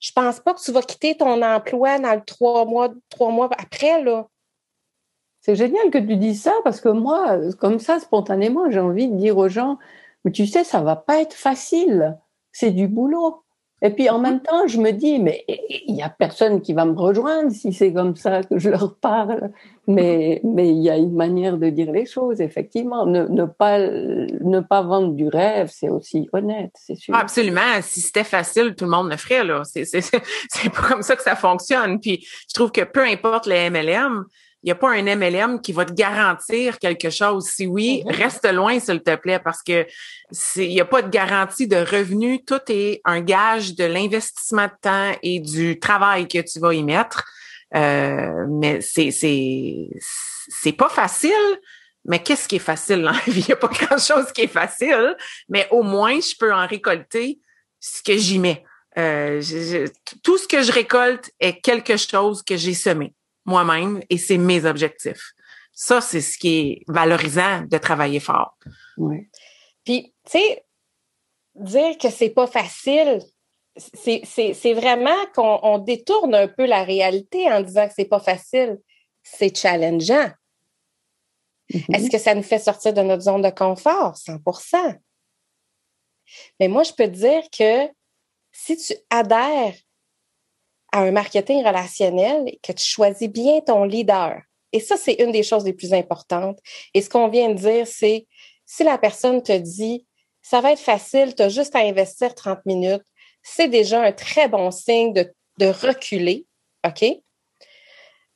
Je 0.00 0.12
pense 0.12 0.40
pas 0.40 0.52
que 0.52 0.60
tu 0.60 0.72
vas 0.72 0.82
quitter 0.82 1.16
ton 1.16 1.40
emploi 1.42 1.98
dans 1.98 2.14
le 2.14 2.24
trois 2.24 2.64
mois, 2.64 2.92
trois 3.08 3.30
mois 3.30 3.48
après, 3.58 4.02
là. 4.02 4.28
C'est 5.40 5.54
génial 5.56 5.90
que 5.90 5.98
tu 5.98 6.16
dises 6.16 6.42
ça 6.42 6.52
parce 6.64 6.80
que 6.80 6.88
moi, 6.88 7.38
comme 7.60 7.78
ça, 7.78 8.00
spontanément, 8.00 8.68
j'ai 8.68 8.80
envie 8.80 9.08
de 9.08 9.16
dire 9.16 9.38
aux 9.38 9.48
gens, 9.48 9.78
mais 10.24 10.32
tu 10.32 10.44
sais, 10.44 10.64
ça 10.64 10.80
va 10.80 10.96
pas 10.96 11.20
être 11.20 11.34
facile. 11.34 12.18
C'est 12.50 12.72
du 12.72 12.88
boulot. 12.88 13.44
Et 13.82 13.90
puis 13.90 14.08
en 14.08 14.18
même 14.18 14.40
temps, 14.40 14.66
je 14.66 14.78
me 14.78 14.90
dis, 14.90 15.18
mais 15.18 15.44
il 15.48 15.94
y 15.94 16.02
a 16.02 16.08
personne 16.08 16.62
qui 16.62 16.72
va 16.72 16.86
me 16.86 16.98
rejoindre 16.98 17.50
si 17.50 17.74
c'est 17.74 17.92
comme 17.92 18.16
ça 18.16 18.42
que 18.42 18.58
je 18.58 18.70
leur 18.70 18.96
parle. 18.96 19.50
Mais 19.86 20.40
mais 20.44 20.70
il 20.70 20.82
y 20.82 20.88
a 20.88 20.96
une 20.96 21.14
manière 21.14 21.58
de 21.58 21.68
dire 21.68 21.92
les 21.92 22.06
choses, 22.06 22.40
effectivement. 22.40 23.04
Ne, 23.04 23.26
ne 23.26 23.44
pas 23.44 23.78
ne 23.78 24.60
pas 24.60 24.82
vendre 24.82 25.12
du 25.12 25.28
rêve, 25.28 25.70
c'est 25.70 25.90
aussi 25.90 26.28
honnête, 26.32 26.72
c'est 26.74 26.96
sûr. 26.96 27.14
absolument. 27.14 27.80
Si 27.82 28.00
c'était 28.00 28.24
facile, 28.24 28.74
tout 28.74 28.86
le 28.86 28.90
monde 28.90 29.10
le 29.10 29.16
ferait 29.16 29.44
là. 29.44 29.62
C'est 29.64 29.84
c'est 29.84 30.00
c'est 30.00 30.70
pas 30.72 30.82
comme 30.88 31.02
ça 31.02 31.14
que 31.14 31.22
ça 31.22 31.36
fonctionne. 31.36 32.00
Puis 32.00 32.26
je 32.48 32.54
trouve 32.54 32.72
que 32.72 32.82
peu 32.82 33.04
importe 33.04 33.46
les 33.46 33.68
MLM, 33.68 34.24
il 34.62 34.66
n'y 34.66 34.72
a 34.72 34.74
pas 34.74 34.90
un 34.90 35.02
MLM 35.02 35.60
qui 35.60 35.72
va 35.72 35.84
te 35.84 35.92
garantir 35.92 36.78
quelque 36.78 37.10
chose. 37.10 37.44
Si 37.46 37.66
oui, 37.66 38.02
mm-hmm. 38.04 38.16
reste 38.16 38.52
loin, 38.52 38.80
s'il 38.80 39.02
te 39.02 39.14
plaît, 39.14 39.38
parce 39.38 39.62
que 39.62 39.86
il 40.56 40.68
n'y 40.68 40.80
a 40.80 40.84
pas 40.84 41.02
de 41.02 41.08
garantie 41.08 41.68
de 41.68 41.76
revenu. 41.76 42.44
Tout 42.44 42.60
est 42.68 43.00
un 43.04 43.20
gage 43.20 43.74
de 43.74 43.84
l'investissement 43.84 44.66
de 44.66 44.72
temps 44.80 45.12
et 45.22 45.40
du 45.40 45.78
travail 45.78 46.26
que 46.26 46.38
tu 46.38 46.58
vas 46.58 46.74
y 46.74 46.82
mettre. 46.82 47.24
Euh, 47.74 48.46
mais 48.48 48.80
c'est, 48.80 49.10
c'est, 49.10 49.90
c'est 50.00 50.72
pas 50.72 50.88
facile. 50.88 51.32
Mais 52.04 52.22
qu'est-ce 52.22 52.48
qui 52.48 52.56
est 52.56 52.60
facile 52.60 53.02
dans 53.02 53.12
la 53.12 53.20
vie? 53.26 53.40
Il 53.42 53.46
n'y 53.46 53.52
a 53.52 53.56
pas 53.56 53.68
grand-chose 53.68 54.32
qui 54.32 54.42
est 54.42 54.48
facile, 54.48 55.16
mais 55.48 55.66
au 55.70 55.82
moins, 55.82 56.18
je 56.20 56.34
peux 56.38 56.52
en 56.52 56.66
récolter 56.66 57.40
ce 57.80 58.02
que 58.02 58.16
j'y 58.16 58.38
mets. 58.38 58.64
Euh, 58.98 59.42
tout 60.22 60.38
ce 60.38 60.48
que 60.48 60.62
je 60.62 60.72
récolte 60.72 61.30
est 61.38 61.60
quelque 61.60 61.96
chose 61.96 62.42
que 62.42 62.56
j'ai 62.56 62.74
semé 62.74 63.12
moi-même 63.46 64.02
et 64.10 64.18
c'est 64.18 64.38
mes 64.38 64.64
objectifs. 64.64 65.32
Ça, 65.72 66.00
c'est 66.00 66.20
ce 66.20 66.38
qui 66.38 66.58
est 66.58 66.84
valorisant 66.88 67.62
de 67.62 67.78
travailler 67.78 68.20
fort. 68.20 68.56
Oui. 68.96 69.28
Puis, 69.84 70.14
tu 70.24 70.38
sais, 70.38 70.64
dire 71.54 71.98
que 71.98 72.10
c'est 72.10 72.30
pas 72.30 72.46
facile, 72.46 73.20
c'est 73.76 74.74
vraiment 74.74 75.26
qu'on 75.34 75.78
détourne 75.78 76.34
un 76.34 76.48
peu 76.48 76.66
la 76.66 76.82
réalité 76.82 77.50
en 77.50 77.60
disant 77.60 77.86
que 77.86 77.94
c'est 77.94 78.06
pas 78.06 78.20
facile. 78.20 78.78
C'est 79.22 79.56
challengeant. 79.56 80.30
Mm-hmm. 81.70 81.96
Est-ce 81.96 82.10
que 82.10 82.18
ça 82.18 82.34
nous 82.34 82.42
fait 82.42 82.58
sortir 82.58 82.94
de 82.94 83.02
notre 83.02 83.22
zone 83.22 83.42
de 83.42 83.50
confort? 83.50 84.14
100% 84.14 84.98
Mais 86.60 86.68
moi, 86.68 86.84
je 86.84 86.92
peux 86.92 87.06
te 87.06 87.16
dire 87.16 87.42
que 87.50 87.92
si 88.52 88.76
tu 88.76 88.94
adhères 89.10 89.74
à 90.96 91.00
un 91.00 91.10
marketing 91.10 91.64
relationnel, 91.64 92.56
que 92.62 92.72
tu 92.72 92.84
choisis 92.84 93.28
bien 93.28 93.60
ton 93.60 93.84
leader, 93.84 94.40
et 94.72 94.80
ça, 94.80 94.96
c'est 94.96 95.14
une 95.14 95.32
des 95.32 95.42
choses 95.42 95.64
les 95.64 95.72
plus 95.72 95.94
importantes. 95.94 96.58
Et 96.92 97.00
ce 97.00 97.08
qu'on 97.08 97.28
vient 97.28 97.48
de 97.48 97.54
dire, 97.54 97.86
c'est 97.86 98.26
si 98.64 98.84
la 98.84 98.98
personne 98.98 99.42
te 99.42 99.56
dit, 99.56 100.06
ça 100.42 100.60
va 100.60 100.72
être 100.72 100.80
facile, 100.80 101.34
tu 101.34 101.42
as 101.42 101.48
juste 101.48 101.74
à 101.74 101.80
investir 101.80 102.34
30 102.34 102.58
minutes, 102.66 103.02
c'est 103.42 103.68
déjà 103.68 104.02
un 104.02 104.12
très 104.12 104.48
bon 104.48 104.70
signe 104.70 105.12
de, 105.12 105.32
de 105.58 105.66
reculer, 105.66 106.44
OK? 106.86 107.04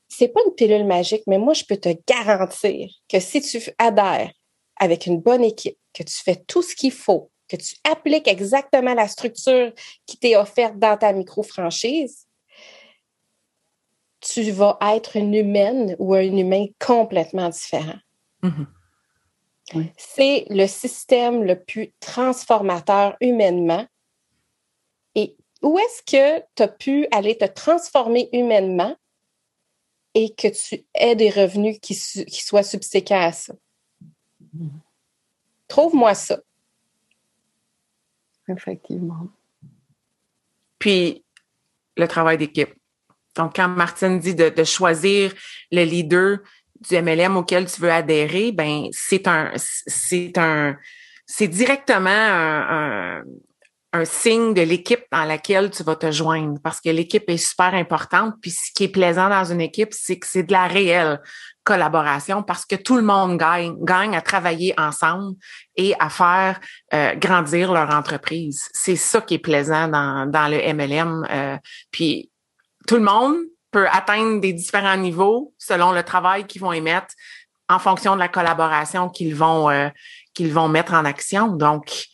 C'est 0.09 0.29
pas 0.29 0.41
une 0.47 0.55
pilule 0.55 0.87
magique, 0.87 1.25
mais 1.27 1.39
moi, 1.39 1.53
je 1.53 1.65
peux 1.65 1.77
te 1.77 1.91
garantir 2.07 2.89
que 3.09 3.21
si 3.21 3.41
tu 3.43 3.61
adhères 3.79 4.33
avec 4.77 5.07
une 5.07 5.21
bonne 5.21 5.45
équipe, 5.45 5.79
que 5.93 6.03
tu 6.03 6.15
fais 6.15 6.37
tout 6.37 6.63
ce 6.63 6.75
qu'il 6.75 6.93
faut, 6.93 7.31
que 7.49 7.57
tu 7.57 7.75
appliques 7.85 8.29
exactement 8.29 8.95
la 8.95 9.09
structure 9.09 9.73
qui 10.07 10.17
t'est 10.17 10.37
offerte 10.37 10.79
dans 10.79 10.97
ta 10.97 11.13
micro-franchise, 11.13 12.27
tu 14.21 14.51
vas 14.51 14.79
être 14.81 15.17
une 15.17 15.35
humaine 15.35 15.97
ou 15.99 16.15
un 16.15 16.37
humain 16.37 16.67
complètement 16.79 17.49
différent. 17.49 17.99
Mm-hmm. 18.43 18.67
C'est 19.97 20.47
le 20.51 20.67
système 20.67 21.45
le 21.45 21.63
plus 21.63 21.93
transformateur 22.01 23.17
humainement. 23.21 23.87
Et 25.15 25.37
où 25.63 25.79
est-ce 25.79 26.03
que 26.03 26.45
tu 26.55 26.63
as 26.63 26.69
pu 26.69 27.07
aller 27.13 27.37
te 27.39 27.45
transformer 27.45 28.29
humainement 28.33 28.97
et 30.15 30.35
que 30.35 30.49
tu 30.49 30.85
aies 30.95 31.15
des 31.15 31.31
revenus 31.31 31.79
qui, 31.81 31.95
qui 31.95 32.43
soient 32.43 32.63
subséquents 32.63 33.21
à 33.21 33.33
ça? 33.33 33.55
Mm-hmm. 34.57 34.71
Trouve-moi 35.69 36.15
ça. 36.15 36.41
Effectivement. 38.49 39.29
Puis, 40.81 41.25
le 41.97 42.09
travail 42.09 42.39
d'équipe. 42.39 42.75
Donc, 43.41 43.57
quand 43.57 43.69
Martine 43.69 44.19
dit 44.19 44.35
de, 44.35 44.65
choisir 44.65 45.33
le 45.73 45.83
leader 45.83 46.41
du 46.87 47.01
MLM 47.01 47.39
auquel 47.39 47.65
tu 47.65 47.81
veux 47.81 47.91
adhérer, 47.91 48.53
ben 48.53 48.89
c'est 48.93 49.27
un, 49.27 49.51
c'est 49.57 50.37
un, 50.37 50.77
c'est 51.25 51.49
directement 51.49 52.11
un, 52.11 53.23
signe 54.05 54.53
de 54.53 54.61
l'équipe 54.61 55.05
dans 55.11 55.25
laquelle 55.25 55.71
tu 55.71 55.83
vas 55.83 55.97
te 55.97 56.13
joindre 56.13 56.61
parce 56.63 56.81
que 56.81 56.91
l'équipe 56.91 57.29
est 57.29 57.39
super 57.39 57.75
importante. 57.75 58.35
Puis 58.43 58.51
ce 58.51 58.73
qui 58.73 58.85
est 58.85 58.89
plaisant 58.89 59.31
dans 59.31 59.45
une 59.45 59.61
équipe, 59.61 59.93
c'est 59.93 60.19
que 60.19 60.27
c'est 60.27 60.45
de 60.45 60.53
la 60.53 60.67
réelle 60.67 61.19
collaboration 61.65 62.43
parce 62.43 62.67
que 62.67 62.77
tout 62.77 62.97
le 62.97 63.03
monde 63.03 63.37
gagne, 63.39 64.15
à 64.17 64.21
travailler 64.21 64.75
ensemble 64.79 65.35
et 65.77 65.95
à 65.99 66.09
faire 66.09 66.61
euh, 66.95 67.15
grandir 67.17 67.73
leur 67.73 67.91
entreprise. 67.91 68.69
C'est 68.75 68.97
ça 68.97 69.23
qui 69.23 69.35
est 69.35 69.39
plaisant 69.39 69.89
dans, 69.89 70.31
dans 70.31 70.47
le 70.47 70.59
MLM. 70.73 71.27
Euh, 71.31 71.57
puis 71.91 72.31
tout 72.91 72.97
le 72.97 73.03
monde 73.03 73.37
peut 73.71 73.87
atteindre 73.89 74.41
des 74.41 74.53
différents 74.53 74.97
niveaux 74.97 75.55
selon 75.59 75.93
le 75.93 76.03
travail 76.03 76.45
qu'ils 76.45 76.61
vont 76.61 76.73
émettre 76.73 77.15
en 77.69 77.79
fonction 77.79 78.17
de 78.17 78.19
la 78.19 78.27
collaboration 78.27 79.09
qu'ils 79.09 79.37
vont 79.37 79.71
euh, 79.71 79.89
qu'ils 80.35 80.53
vont 80.53 80.67
mettre 80.67 80.95
en 80.95 81.05
action. 81.05 81.53
Donc, 81.53 82.07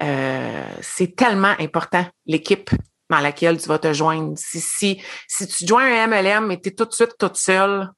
c'est 0.00 1.14
tellement 1.16 1.54
important 1.60 2.04
l'équipe 2.26 2.70
dans 3.08 3.20
laquelle 3.20 3.58
tu 3.58 3.68
vas 3.68 3.78
te 3.78 3.92
joindre. 3.92 4.36
Si 4.36 4.60
si 4.60 5.00
si 5.28 5.46
tu 5.46 5.64
joins 5.64 5.84
un 5.84 6.08
MLM 6.08 6.50
et 6.50 6.60
tu 6.60 6.70
es 6.70 6.72
tout 6.72 6.86
de 6.86 6.92
suite 6.92 7.14
toute 7.16 7.36
seule, 7.36 7.88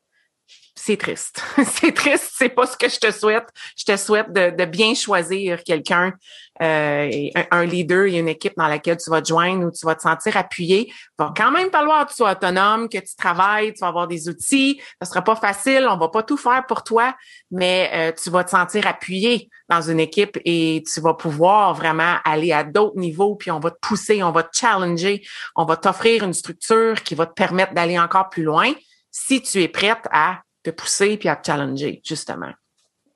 c'est 0.78 0.96
triste. 0.96 1.42
c'est 1.64 1.92
triste, 1.92 2.30
c'est 2.34 2.48
pas 2.48 2.66
ce 2.66 2.76
que 2.76 2.88
je 2.88 2.98
te 2.98 3.10
souhaite. 3.10 3.48
Je 3.76 3.84
te 3.84 3.96
souhaite 3.96 4.32
de, 4.32 4.64
bien 4.64 4.94
choisir 4.94 5.62
quelqu'un, 5.64 6.14
euh, 6.62 7.28
un, 7.50 7.64
leader 7.64 8.06
et 8.06 8.18
une 8.18 8.28
équipe 8.28 8.54
dans 8.56 8.68
laquelle 8.68 8.96
tu 8.96 9.10
vas 9.10 9.20
te 9.20 9.28
joindre 9.28 9.66
où 9.66 9.70
tu 9.70 9.84
vas 9.84 9.96
te 9.96 10.02
sentir 10.02 10.36
appuyé. 10.36 10.88
Il 10.88 10.94
va 11.18 11.34
quand 11.36 11.50
même 11.50 11.70
falloir 11.70 12.06
que 12.06 12.10
tu 12.10 12.16
sois 12.16 12.32
autonome, 12.32 12.88
que 12.88 12.98
tu 12.98 13.16
travailles, 13.16 13.72
tu 13.72 13.80
vas 13.80 13.88
avoir 13.88 14.06
des 14.06 14.28
outils. 14.28 14.80
Ce 15.02 15.08
sera 15.08 15.22
pas 15.22 15.34
facile, 15.34 15.86
on 15.90 15.96
va 15.96 16.08
pas 16.08 16.22
tout 16.22 16.36
faire 16.36 16.64
pour 16.66 16.84
toi, 16.84 17.14
mais 17.50 17.90
euh, 17.92 18.12
tu 18.12 18.30
vas 18.30 18.44
te 18.44 18.50
sentir 18.50 18.86
appuyé 18.86 19.50
dans 19.68 19.82
une 19.82 20.00
équipe 20.00 20.38
et 20.44 20.84
tu 20.92 21.00
vas 21.00 21.14
pouvoir 21.14 21.74
vraiment 21.74 22.16
aller 22.24 22.52
à 22.52 22.62
d'autres 22.62 22.98
niveaux, 22.98 23.34
puis 23.34 23.50
on 23.50 23.60
va 23.60 23.72
te 23.72 23.78
pousser, 23.80 24.22
on 24.22 24.30
va 24.30 24.44
te 24.44 24.56
challenger, 24.56 25.22
on 25.56 25.64
va 25.64 25.76
t'offrir 25.76 26.22
une 26.22 26.34
structure 26.34 27.02
qui 27.02 27.14
va 27.14 27.26
te 27.26 27.34
permettre 27.34 27.74
d'aller 27.74 27.98
encore 27.98 28.28
plus 28.28 28.44
loin 28.44 28.72
si 29.10 29.42
tu 29.42 29.60
es 29.62 29.68
prête 29.68 30.06
à 30.12 30.40
te 30.62 30.70
pousser 30.70 31.16
puis 31.16 31.28
à 31.28 31.36
te 31.36 31.46
challenger, 31.46 32.00
justement. 32.04 32.52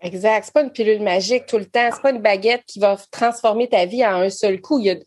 Exact. 0.03 0.45
C'est 0.45 0.53
pas 0.53 0.62
une 0.62 0.72
pilule 0.72 1.03
magique 1.03 1.47
tout 1.47 1.59
le 1.59 1.66
temps. 1.66 1.88
C'est 1.93 2.03
pas 2.03 2.11
une 2.11 2.20
baguette 2.20 2.64
qui 2.66 2.80
va 2.80 2.97
transformer 3.11 3.68
ta 3.68 3.86
vie 3.86 4.05
en 4.05 4.16
un 4.16 4.30
seul 4.30 4.61
coup. 4.61 4.80
Il, 4.80 5.05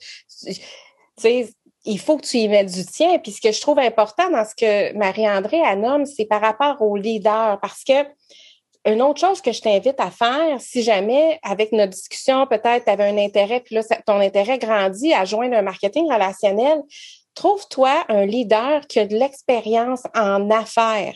faut 1.99 2.17
que 2.17 2.25
tu 2.25 2.37
y 2.37 2.47
mettes 2.47 2.71
du 2.71 2.85
tien. 2.85 3.19
Puis 3.19 3.33
ce 3.33 3.41
que 3.41 3.51
je 3.51 3.59
trouve 3.59 3.79
important 3.79 4.29
dans 4.29 4.45
ce 4.45 4.55
que 4.55 4.97
Marie-André 4.97 5.57
nomme, 5.75 6.05
c'est 6.05 6.25
par 6.25 6.39
rapport 6.39 6.81
au 6.81 6.95
leader. 6.95 7.59
Parce 7.61 7.83
que 7.83 8.05
une 8.85 9.01
autre 9.01 9.19
chose 9.19 9.41
que 9.41 9.51
je 9.51 9.61
t'invite 9.61 9.99
à 9.99 10.11
faire, 10.11 10.61
si 10.61 10.83
jamais, 10.83 11.39
avec 11.43 11.71
notre 11.71 11.93
discussion, 11.93 12.45
peut-être 12.45 12.85
tu 12.85 12.91
avais 12.91 13.05
un 13.05 13.17
intérêt, 13.17 13.59
puis 13.59 13.73
là, 13.75 13.81
ton 14.05 14.19
intérêt 14.19 14.59
grandit 14.59 15.11
à 15.13 15.25
joindre 15.25 15.55
un 15.55 15.63
marketing 15.63 16.11
relationnel, 16.11 16.83
trouve-toi 17.33 18.05
un 18.09 18.27
leader 18.27 18.85
qui 18.87 18.99
a 18.99 19.07
de 19.07 19.15
l'expérience 19.15 20.03
en 20.13 20.51
affaires. 20.51 21.15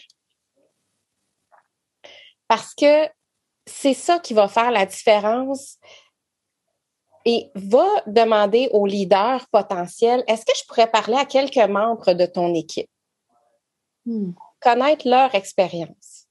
Parce 2.49 2.73
que 2.73 3.07
c'est 3.65 3.93
ça 3.93 4.19
qui 4.19 4.33
va 4.33 4.49
faire 4.49 4.71
la 4.71 4.85
différence. 4.85 5.77
Et 7.25 7.51
va 7.53 7.87
demander 8.07 8.69
au 8.71 8.85
leader 8.85 9.45
potentiel, 9.51 10.23
est-ce 10.27 10.45
que 10.45 10.57
je 10.57 10.65
pourrais 10.65 10.89
parler 10.89 11.17
à 11.17 11.25
quelques 11.25 11.57
membres 11.57 12.13
de 12.13 12.25
ton 12.25 12.55
équipe? 12.55 12.89
Hmm. 14.05 14.31
Connaître 14.61 15.07
leur 15.07 15.35
expérience. 15.35 16.27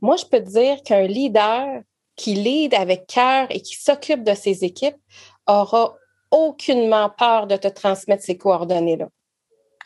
Moi, 0.00 0.16
je 0.16 0.26
peux 0.26 0.42
te 0.44 0.50
dire 0.50 0.82
qu'un 0.82 1.06
leader 1.06 1.82
qui 2.14 2.34
lead 2.34 2.74
avec 2.74 3.06
cœur 3.06 3.46
et 3.50 3.62
qui 3.62 3.74
s'occupe 3.74 4.22
de 4.22 4.34
ses 4.34 4.64
équipes 4.64 4.98
aura 5.46 5.96
aucunement 6.30 7.10
peur 7.10 7.46
de 7.46 7.56
te 7.56 7.68
transmettre 7.68 8.22
ces 8.22 8.36
coordonnées-là. 8.36 9.08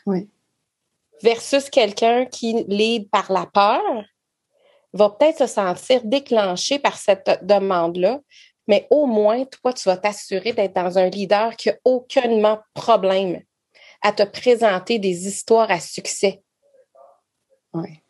Oui. 0.05 0.29
Versus 1.23 1.69
quelqu'un 1.69 2.25
qui 2.25 2.65
lead 2.67 3.09
par 3.09 3.31
la 3.31 3.45
peur 3.45 4.03
va 4.95 5.09
peut-être 5.09 5.39
se 5.39 5.47
sentir 5.47 6.01
déclenché 6.03 6.79
par 6.79 6.97
cette 6.97 7.39
demande-là, 7.43 8.21
mais 8.67 8.87
au 8.89 9.05
moins, 9.05 9.45
toi, 9.45 9.73
tu 9.73 9.87
vas 9.87 9.97
t'assurer 9.97 10.53
d'être 10.53 10.73
dans 10.73 10.97
un 10.97 11.09
leader 11.09 11.55
qui 11.55 11.69
n'a 11.69 11.75
aucunement 11.83 12.59
problème 12.73 13.41
à 14.01 14.11
te 14.11 14.23
présenter 14.23 14.97
des 14.97 15.27
histoires 15.27 15.69
à 15.69 15.79
succès. 15.79 16.41
Oui. 17.73 18.01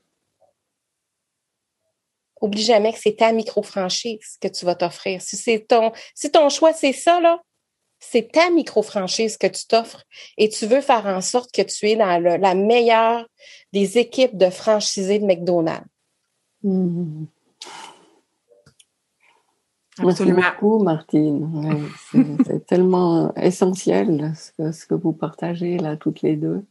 Oublie 2.42 2.64
jamais 2.64 2.94
que 2.94 3.00
c'est 3.00 3.16
ta 3.16 3.32
micro-franchise 3.32 4.38
que 4.40 4.48
tu 4.48 4.66
vas 4.66 4.76
t'offrir. 4.76 5.22
Si 5.22 5.36
c'est 5.36 5.66
ton, 5.68 5.92
si 6.14 6.32
ton 6.32 6.50
choix, 6.50 6.74
c'est 6.74 6.94
ça, 6.94 7.20
là, 7.20 7.42
c'est 8.00 8.32
ta 8.32 8.50
micro-franchise 8.52 9.38
que 9.38 9.48
tu 9.48 9.66
t'offres 9.66 10.04
et 10.38 10.50
tu 10.50 10.68
veux 10.68 10.82
faire 10.82 11.06
en 11.08 11.22
sorte 11.22 11.52
que 11.52 11.62
tu 11.64 11.90
es 11.90 11.96
dans 11.96 12.20
la 12.20 12.54
meilleure 12.54 13.26
des 13.74 13.98
équipes 13.98 14.38
de 14.38 14.50
franchisés 14.50 15.20
de 15.20 15.26
McDonald's. 15.26 15.88
Mmh. 16.66 17.26
Merci 20.04 20.32
beaucoup, 20.32 20.80
Martine. 20.84 21.92
c'est 22.46 22.66
tellement 22.66 23.34
essentiel 23.36 24.34
ce 24.36 24.52
que, 24.52 24.72
ce 24.72 24.86
que, 24.88 24.96
vous 24.96 25.14
partagez 25.14 25.78
là, 25.78 25.96
toutes 25.96 26.22
les 26.22 26.36
deux. 26.36 26.66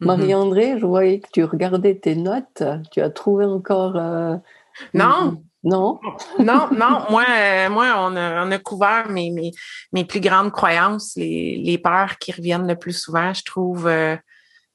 Mm-hmm. 0.00 0.06
Marie-André, 0.06 0.78
je 0.78 0.84
voyais 0.84 1.20
que 1.20 1.28
tu 1.32 1.44
regardais 1.44 1.94
tes 1.94 2.16
notes. 2.16 2.64
Tu 2.90 3.00
as 3.00 3.10
trouvé 3.10 3.44
encore. 3.44 3.96
Euh, 3.96 4.36
non. 4.94 5.42
Non? 5.62 6.00
non, 6.38 6.68
non. 6.72 7.02
Moi, 7.10 7.24
euh, 7.28 7.70
moi, 7.70 7.94
on 7.98 8.16
a, 8.16 8.44
on 8.44 8.50
a 8.50 8.58
couvert 8.58 9.08
mes, 9.08 9.30
mes, 9.30 9.52
mes, 9.92 10.04
plus 10.04 10.20
grandes 10.20 10.52
croyances, 10.52 11.14
les, 11.16 11.56
les 11.56 11.78
peurs 11.78 12.18
qui 12.18 12.32
reviennent 12.32 12.66
le 12.66 12.76
plus 12.76 12.92
souvent. 12.92 13.32
Je 13.32 13.44
trouve 13.44 13.86
euh, 13.86 14.16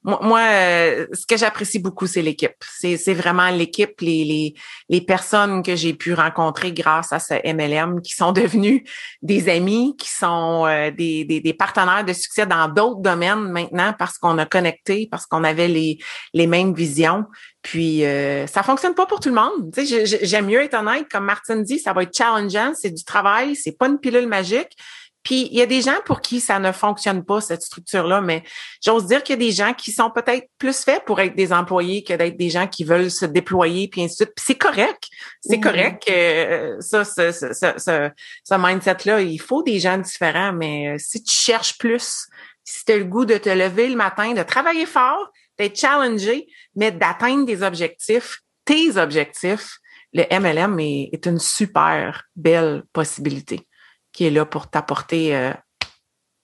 moi, 0.03 0.41
euh, 0.41 1.07
ce 1.13 1.25
que 1.25 1.37
j'apprécie 1.37 1.79
beaucoup, 1.79 2.07
c'est 2.07 2.21
l'équipe. 2.21 2.55
C'est 2.77 3.13
vraiment 3.13 3.49
l'équipe, 3.49 4.01
les, 4.01 4.25
les, 4.25 4.53
les, 4.89 5.01
personnes 5.01 5.63
que 5.63 5.75
j'ai 5.75 5.93
pu 5.93 6.13
rencontrer 6.13 6.73
grâce 6.73 7.13
à 7.13 7.19
ce 7.19 7.33
MLM, 7.33 8.01
qui 8.01 8.13
sont 8.13 8.31
devenus 8.33 8.83
des 9.21 9.47
amis, 9.49 9.95
qui 9.97 10.09
sont 10.09 10.65
euh, 10.67 10.91
des, 10.91 11.23
des, 11.23 11.39
des, 11.39 11.53
partenaires 11.53 12.03
de 12.03 12.13
succès 12.13 12.45
dans 12.45 12.67
d'autres 12.67 13.01
domaines 13.01 13.49
maintenant 13.49 13.93
parce 13.97 14.17
qu'on 14.17 14.37
a 14.37 14.45
connecté, 14.45 15.07
parce 15.09 15.25
qu'on 15.25 15.43
avait 15.43 15.69
les, 15.69 15.97
les 16.33 16.47
mêmes 16.47 16.73
visions. 16.73 17.25
Puis 17.61 18.03
euh, 18.03 18.45
ça 18.45 18.61
fonctionne 18.61 18.93
pas 18.93 19.05
pour 19.05 19.21
tout 19.21 19.29
le 19.29 19.35
monde. 19.35 19.73
J'aime 20.21 20.47
mieux 20.47 20.61
être 20.61 20.73
honnête, 20.73 21.07
comme 21.09 21.23
Martine 21.23 21.63
dit, 21.63 21.79
ça 21.79 21.93
va 21.93 22.03
être 22.03 22.15
challengeant, 22.15 22.73
c'est 22.75 22.91
du 22.91 23.05
travail, 23.05 23.55
c'est 23.55 23.77
pas 23.77 23.87
une 23.87 23.99
pilule 23.99 24.27
magique. 24.27 24.77
Puis 25.23 25.47
il 25.51 25.57
y 25.57 25.61
a 25.61 25.65
des 25.65 25.81
gens 25.81 25.99
pour 26.05 26.21
qui 26.21 26.39
ça 26.41 26.59
ne 26.59 26.71
fonctionne 26.71 27.23
pas, 27.23 27.39
cette 27.41 27.61
structure-là, 27.61 28.21
mais 28.21 28.43
j'ose 28.83 29.05
dire 29.05 29.23
qu'il 29.23 29.33
y 29.33 29.41
a 29.41 29.45
des 29.45 29.51
gens 29.53 29.73
qui 29.73 29.91
sont 29.91 30.11
peut-être 30.11 30.47
plus 30.57 30.83
faits 30.83 31.05
pour 31.05 31.19
être 31.21 31.35
des 31.35 31.53
employés 31.53 32.03
que 32.03 32.13
d'être 32.13 32.37
des 32.37 32.49
gens 32.49 32.67
qui 32.67 32.83
veulent 32.83 33.09
se 33.09 33.25
déployer, 33.25 33.87
puis 33.87 34.03
ainsi 34.03 34.13
de 34.13 34.25
suite. 34.25 34.33
Puis 34.35 34.45
c'est 34.45 34.57
correct. 34.57 35.07
C'est 35.41 35.59
correct 35.59 36.03
que 36.05 36.77
ça, 36.81 37.05
ce, 37.05 37.31
ce, 37.31 37.53
ce, 37.53 38.09
ce 38.43 38.55
mindset-là, 38.55 39.21
il 39.21 39.39
faut 39.39 39.63
des 39.63 39.79
gens 39.79 39.97
différents, 39.97 40.53
mais 40.53 40.89
euh, 40.89 40.95
si 40.99 41.23
tu 41.23 41.33
cherches 41.33 41.77
plus, 41.77 42.27
si 42.65 42.85
tu 42.85 42.91
as 42.91 42.97
le 42.97 43.05
goût 43.05 43.25
de 43.25 43.37
te 43.37 43.49
lever 43.49 43.87
le 43.87 43.95
matin, 43.95 44.33
de 44.33 44.43
travailler 44.43 44.85
fort, 44.85 45.31
d'être 45.57 45.79
challengé, 45.79 46.47
mais 46.75 46.91
d'atteindre 46.91 47.45
des 47.45 47.63
objectifs, 47.63 48.41
tes 48.65 48.97
objectifs, 48.97 49.77
le 50.13 50.23
MLM 50.31 50.79
est, 50.79 51.09
est 51.11 51.25
une 51.25 51.39
super 51.39 52.25
belle 52.35 52.83
possibilité 52.93 53.67
qui 54.13 54.25
est 54.25 54.29
là 54.29 54.45
pour 54.45 54.67
t'apporter 54.67 55.35
euh, 55.35 55.51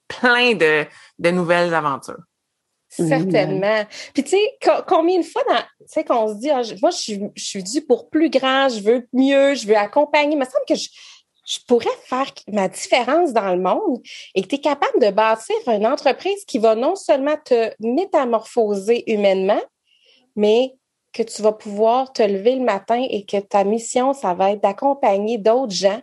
plein 0.07 0.53
de, 0.55 0.85
de 1.19 1.31
nouvelles 1.31 1.73
aventures. 1.73 2.23
Certainement. 2.89 3.85
Puis 4.15 4.23
tu 4.23 4.31
sais, 4.31 4.57
combien 4.87 5.19
de 5.19 5.25
fois, 5.25 5.43
tu 5.47 5.85
sais, 5.85 6.03
qu'on 6.03 6.27
se 6.27 6.39
dit, 6.39 6.49
ah, 6.49 6.63
moi, 6.81 6.89
je 6.89 6.97
suis, 6.97 7.21
je 7.35 7.43
suis 7.43 7.63
due 7.63 7.85
pour 7.85 8.09
plus 8.09 8.31
grand, 8.31 8.67
je 8.67 8.81
veux 8.81 9.07
mieux, 9.13 9.53
je 9.53 9.67
veux 9.67 9.77
accompagner. 9.77 10.33
Il 10.33 10.39
me 10.39 10.45
semble 10.45 10.65
que 10.67 10.73
je, 10.73 10.89
je 11.45 11.59
pourrais 11.67 11.85
faire 12.03 12.31
ma 12.47 12.67
différence 12.67 13.31
dans 13.31 13.53
le 13.53 13.61
monde 13.61 14.01
et 14.33 14.41
que 14.41 14.47
tu 14.47 14.55
es 14.55 14.59
capable 14.59 14.99
de 14.99 15.11
bâtir 15.11 15.55
une 15.67 15.85
entreprise 15.85 16.43
qui 16.45 16.57
va 16.57 16.73
non 16.73 16.95
seulement 16.95 17.37
te 17.45 17.71
métamorphoser 17.79 19.11
humainement, 19.11 19.61
mais 20.35 20.73
que 21.13 21.21
tu 21.21 21.43
vas 21.43 21.53
pouvoir 21.53 22.11
te 22.11 22.23
lever 22.23 22.55
le 22.55 22.63
matin 22.63 23.05
et 23.09 23.23
que 23.23 23.37
ta 23.37 23.63
mission, 23.63 24.13
ça 24.13 24.33
va 24.33 24.51
être 24.51 24.61
d'accompagner 24.61 25.37
d'autres 25.37 25.73
gens 25.73 26.01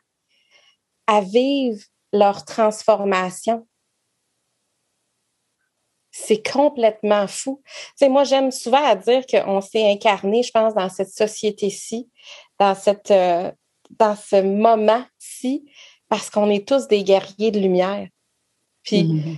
à 1.07 1.21
vivre 1.21 1.83
leur 2.13 2.45
transformation. 2.45 3.67
C'est 6.11 6.43
complètement 6.43 7.27
fou. 7.27 7.63
Tu 8.01 8.09
moi, 8.09 8.25
j'aime 8.25 8.51
souvent 8.51 8.83
à 8.83 8.97
dire 8.97 9.27
qu'on 9.27 9.61
s'est 9.61 9.91
incarné, 9.91 10.43
je 10.43 10.51
pense, 10.51 10.75
dans 10.75 10.89
cette 10.89 11.11
société-ci, 11.11 12.09
dans 12.59 12.75
cette, 12.75 13.11
euh, 13.11 13.53
dans 13.99 14.17
ce 14.17 14.41
moment-ci, 14.41 15.67
parce 16.09 16.31
qu'on 16.31 16.49
est 16.49 16.67
tous 16.67 16.89
des 16.89 17.05
guerriers 17.05 17.51
de 17.51 17.61
lumière. 17.61 18.09
Puis, 18.83 19.03
mm-hmm. 19.03 19.37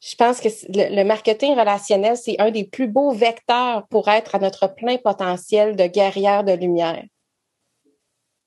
je 0.00 0.16
pense 0.16 0.40
que 0.40 0.48
le, 0.68 1.02
marketing 1.02 1.58
relationnel, 1.58 2.16
c'est 2.16 2.40
un 2.40 2.50
des 2.50 2.64
plus 2.64 2.86
beaux 2.86 3.12
vecteurs 3.12 3.88
pour 3.88 4.08
être 4.08 4.34
à 4.34 4.38
notre 4.38 4.68
plein 4.68 4.98
potentiel 4.98 5.74
de 5.74 5.86
guerrière 5.86 6.44
de 6.44 6.52
lumière. 6.52 7.02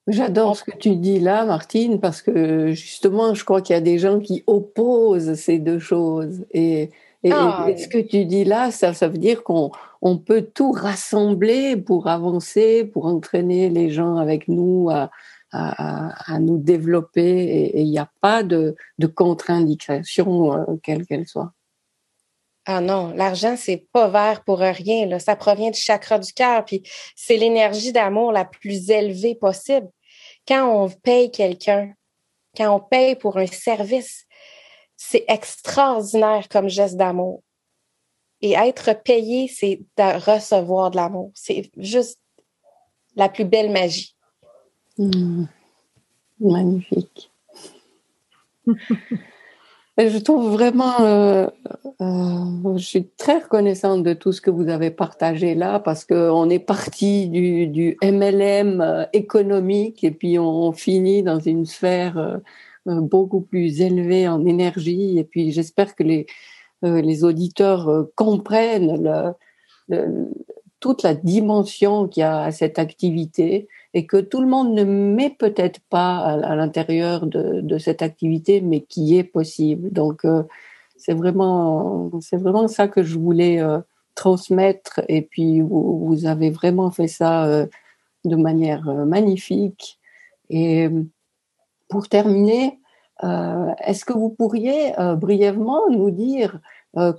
J'adore 0.08 0.58
ce 0.58 0.66
que 0.66 0.76
tu 0.76 0.98
dis 0.98 1.20
là, 1.20 1.46
Martine, 1.46 2.02
parce 2.02 2.22
que 2.22 2.72
justement, 2.74 3.34
je 3.34 3.46
crois 3.46 3.62
qu'il 3.62 3.74
y 3.74 3.78
a 3.78 3.82
des 3.82 4.00
gens 4.00 4.20
qui 4.20 4.44
opposent 4.48 5.36
ces 5.36 5.60
deux 5.60 5.80
choses. 5.80 6.46
Et, 6.52 6.90
ah, 7.32 7.68
ce 7.78 7.88
que 7.88 8.00
tu 8.00 8.26
dis 8.26 8.44
là, 8.44 8.70
ça, 8.70 8.94
ça 8.94 9.08
veut 9.08 9.18
dire 9.18 9.44
qu'on 9.44 9.72
on 10.02 10.18
peut 10.18 10.42
tout 10.42 10.74
rassembler 10.74 11.78
pour 11.78 12.08
avancer, 12.08 12.84
pour 12.84 13.06
entraîner 13.06 13.70
les 13.70 13.92
gens 13.92 14.18
avec 14.18 14.50
nous 14.50 14.90
à, 14.92 15.10
à, 15.54 16.34
à 16.34 16.40
nous 16.40 16.58
développer. 16.58 17.22
Et 17.22 17.82
il 17.82 17.90
n'y 17.90 18.00
a 18.00 18.10
pas 18.20 18.44
de, 18.44 18.76
de 19.00 19.08
contre-indication, 19.08 20.54
euh, 20.54 20.66
quelle 20.84 21.06
qu'elle 21.06 21.28
soit. 21.28 21.54
Ah 22.66 22.80
non, 22.80 23.14
l'argent, 23.14 23.56
c'est 23.58 23.88
pas 23.92 24.08
vert 24.08 24.44
pour 24.46 24.60
rien. 24.60 25.06
Là. 25.06 25.20
Ça 25.20 25.36
provient 25.36 25.72
du 25.72 25.80
chakra 25.80 26.18
du 26.18 26.32
cœur, 26.32 26.64
puis 26.64 26.82
c'est 27.16 27.36
l'énergie 27.36 27.92
d'amour 27.92 28.32
la 28.32 28.46
plus 28.46 28.90
élevée 28.90 29.36
possible. 29.36 29.90
Quand 30.48 30.70
on 30.70 30.90
paye 30.90 31.30
quelqu'un, 31.30 31.94
quand 32.56 32.74
on 32.74 32.80
paye 32.80 33.16
pour 33.16 33.38
un 33.38 33.48
service, 33.48 34.26
c'est 34.96 35.26
extraordinaire 35.28 36.48
comme 36.50 36.70
geste 36.70 36.96
d'amour. 36.96 37.44
Et 38.42 38.54
être 38.54 38.94
payé, 39.04 39.48
c'est 39.48 39.82
de 39.98 40.32
recevoir 40.32 40.92
de 40.92 40.98
l'amour. 40.98 41.32
C'est 41.34 41.70
juste 41.78 42.20
la 43.16 43.30
plus 43.30 43.46
belle 43.46 43.72
magie. 43.72 44.16
Mmh. 44.98 45.46
Magnifique. 46.40 47.32
Je 49.98 50.18
trouve 50.18 50.52
vraiment, 50.52 51.02
euh, 51.02 51.48
euh, 52.02 52.78
je 52.78 52.84
suis 52.84 53.08
très 53.10 53.38
reconnaissante 53.38 54.02
de 54.02 54.14
tout 54.14 54.32
ce 54.32 54.42
que 54.42 54.50
vous 54.50 54.70
avez 54.70 54.90
partagé 54.90 55.54
là 55.54 55.80
parce 55.80 56.04
qu'on 56.04 56.50
est 56.50 56.58
parti 56.60 57.28
du, 57.30 57.96
MLM 58.02 58.82
euh, 58.82 59.06
économique 59.14 60.04
et 60.04 60.10
puis 60.10 60.40
on, 60.40 60.72
finit 60.72 61.22
dans 61.22 61.40
une 61.40 61.68
sphère 61.68 62.42
beaucoup 62.88 63.42
plus 63.42 63.82
élevée 63.82 64.28
en 64.28 64.44
énergie. 64.48 65.20
Et 65.20 65.24
puis 65.24 65.52
j'espère 65.52 65.96
que 65.96 66.02
les, 66.02 66.26
les 66.82 67.24
auditeurs 67.24 68.08
comprennent 68.16 69.36
toute 70.80 71.04
la 71.04 71.14
dimension 71.14 72.08
qu'il 72.08 72.22
y 72.22 72.24
a 72.24 72.42
à 72.42 72.52
cette 72.52 72.80
activité 72.80 73.68
et 73.94 74.06
que 74.06 74.18
tout 74.18 74.42
le 74.42 74.48
monde 74.48 74.74
ne 74.74 74.84
met 74.84 75.30
peut-être 75.30 75.80
pas 75.90 76.18
à, 76.18 76.56
l'intérieur 76.56 77.28
de, 77.28 77.78
cette 77.78 78.02
activité, 78.02 78.62
mais 78.62 78.82
qui 78.82 79.18
est 79.18 79.24
possible. 79.24 79.92
Donc, 79.92 80.26
euh, 80.26 80.44
c'est 80.98 81.14
vraiment, 81.14 82.10
c'est 82.22 82.38
vraiment 82.38 82.68
ça 82.68 82.88
que 82.88 83.04
je 83.04 83.20
voulais 83.20 83.62
euh, 83.62 83.80
transmettre. 84.16 85.02
Et 85.10 85.22
puis, 85.22 85.62
vous, 85.62 86.06
vous, 86.06 86.26
avez 86.26 86.50
vraiment 86.50 86.90
fait 86.90 87.08
ça 87.08 87.46
euh, 87.46 87.68
de 88.26 88.36
manière 88.36 88.84
magnifique. 89.06 90.00
Et 90.50 90.90
pour 91.88 92.10
terminer, 92.10 92.80
est-ce 93.22 94.06
que 94.06 94.14
vous 94.14 94.30
pourriez 94.30 94.94
brièvement 95.18 95.90
nous 95.90 96.12
dire 96.12 96.60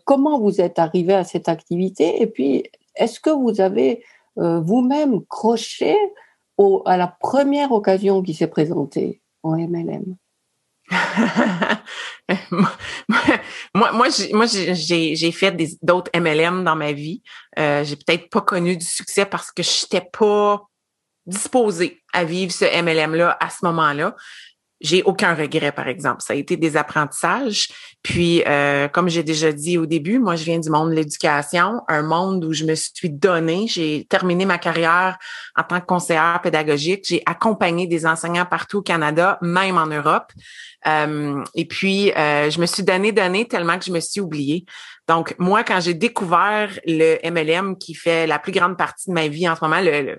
comment 0.05 0.39
vous 0.39 0.61
êtes 0.61 0.79
arrivé 0.79 1.15
à 1.15 1.25
cette 1.25 1.49
activité? 1.49 2.21
Et 2.23 2.27
puis 2.27 2.65
est-ce 2.95 3.21
que 3.21 3.31
vous 3.31 3.61
avez 3.61 4.03
vous-même 4.37 5.25
croché 5.25 5.97
à 6.87 6.97
la 6.97 7.09
première 7.09 7.73
occasion 7.73 8.23
qui 8.23 8.35
s'est 8.35 8.49
présentée 8.49 9.21
en 9.43 9.57
MLM 9.57 10.17
moi, 12.51 12.71
moi, 13.75 14.09
moi, 14.33 14.47
j'ai 14.47 15.33
fait 15.33 15.57
d'autres 15.83 16.11
MLM 16.15 16.63
dans 16.63 16.77
ma 16.77 16.93
vie. 16.93 17.23
Euh, 17.59 17.85
j'ai 17.85 17.97
peut-être 17.97 18.29
pas 18.29 18.43
connu 18.43 18.77
du 18.77 18.85
succès 18.85 19.25
parce 19.25 19.51
que 19.51 19.63
je 19.63 19.85
n'étais 19.85 20.07
pas 20.13 20.63
disposée 21.27 22.03
à 22.13 22.25
vivre 22.25 22.53
ce 22.53 22.67
MLM-là 22.83 23.37
à 23.41 23.49
ce 23.49 23.65
moment-là 23.65 24.15
j'ai 24.85 25.03
aucun 25.03 25.35
regret, 25.35 25.73
par 25.73 25.89
exemple. 25.89 26.21
Ça 26.21 26.35
a 26.35 26.37
été 26.37 26.59
des 26.59 26.77
apprentissages. 26.77 27.69
Puis, 28.03 28.45
euh, 28.47 28.87
comme 28.87 29.09
j'ai 29.09 29.23
déjà 29.23 29.51
dit 29.51 29.79
au 29.79 29.87
début, 29.87 30.19
moi, 30.19 30.37
je 30.37 30.45
viens 30.45 30.59
du 30.59 30.69
monde 30.69 30.91
de 30.91 30.95
l'éducation, 30.95 31.81
un 31.89 32.03
monde 32.03 32.45
où 32.45 32.53
je 32.53 32.67
me 32.67 32.75
suis 32.75 33.09
donnée. 33.09 33.67
J'ai 33.67 34.07
terminé 34.11 34.45
ma 34.45 34.59
carrière 34.59 35.17
en 35.57 35.63
tant 35.63 35.81
que 35.81 35.87
conseillère 35.87 36.39
pédagogique. 36.43 37.07
J'ai 37.09 37.23
accompagné 37.25 37.87
des 37.87 38.05
enseignants 38.05 38.45
partout 38.45 38.79
au 38.79 38.83
Canada, 38.83 39.39
même 39.41 39.79
en 39.79 39.87
Europe. 39.87 40.31
Euh, 40.87 41.43
et 41.55 41.65
puis, 41.65 42.13
euh, 42.13 42.51
je 42.51 42.61
me 42.61 42.67
suis 42.67 42.83
donné, 42.83 43.11
donné 43.11 43.49
tellement 43.49 43.79
que 43.79 43.87
je 43.87 43.93
me 43.93 44.01
suis 44.01 44.21
oubliée. 44.21 44.67
Donc, 45.09 45.35
moi, 45.39 45.65
quand 45.65 45.81
j'ai 45.81 45.95
découvert 45.95 46.69
le 46.87 47.19
MLM 47.25 47.79
qui 47.79 47.95
fait 47.95 48.27
la 48.27 48.39
plus 48.39 48.53
grande 48.53 48.77
partie 48.77 49.09
de 49.09 49.15
ma 49.15 49.29
vie 49.29 49.49
en 49.49 49.57
ce 49.57 49.65
moment, 49.65 49.81
le 49.81 50.19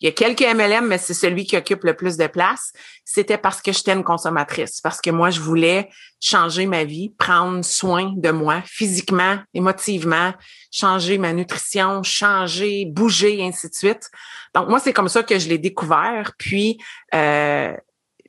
il 0.00 0.06
y 0.06 0.08
a 0.08 0.12
quelques 0.12 0.42
MLM, 0.42 0.86
mais 0.86 0.98
c'est 0.98 1.14
celui 1.14 1.46
qui 1.46 1.56
occupe 1.56 1.84
le 1.84 1.94
plus 1.94 2.16
de 2.16 2.26
place. 2.26 2.72
C'était 3.04 3.38
parce 3.38 3.62
que 3.62 3.72
j'étais 3.72 3.92
une 3.92 4.04
consommatrice, 4.04 4.80
parce 4.82 5.00
que 5.00 5.10
moi, 5.10 5.30
je 5.30 5.40
voulais 5.40 5.88
changer 6.20 6.66
ma 6.66 6.84
vie, 6.84 7.14
prendre 7.18 7.64
soin 7.64 8.12
de 8.14 8.30
moi 8.30 8.62
physiquement, 8.66 9.38
émotivement, 9.54 10.34
changer 10.70 11.16
ma 11.16 11.32
nutrition, 11.32 12.02
changer, 12.02 12.84
bouger, 12.86 13.38
et 13.38 13.44
ainsi 13.44 13.68
de 13.68 13.74
suite. 13.74 14.10
Donc, 14.54 14.68
moi, 14.68 14.80
c'est 14.80 14.92
comme 14.92 15.08
ça 15.08 15.22
que 15.22 15.38
je 15.38 15.48
l'ai 15.48 15.58
découvert. 15.58 16.32
Puis, 16.38 16.78
euh, 17.14 17.74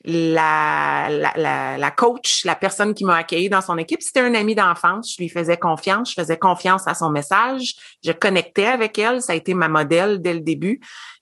la, 0.09 1.09
la, 1.09 1.77
la, 1.77 1.91
coach, 1.91 2.45
la 2.45 2.55
personne 2.55 2.93
qui 2.93 3.03
m'a 3.03 3.17
accueilli 3.17 3.49
dans 3.49 3.59
son 3.59 3.77
équipe, 3.77 4.01
c'était 4.01 4.21
un 4.21 4.33
ami 4.35 4.55
d'enfance. 4.55 5.15
Je 5.17 5.21
lui 5.21 5.27
faisais 5.27 5.57
confiance, 5.57 6.11
je 6.11 6.21
faisais 6.21 6.37
confiance 6.37 6.87
à 6.87 6.93
son 6.93 7.09
message, 7.09 7.75
je 8.05 8.13
connectais 8.13 8.67
avec 8.67 8.97
elle. 8.97 9.21
Ça 9.21 9.33
a 9.33 9.35
été 9.35 9.53
ma 9.53 9.67
modèle 9.67 10.21
dès 10.21 10.33
le 10.33 10.39
début. 10.39 10.79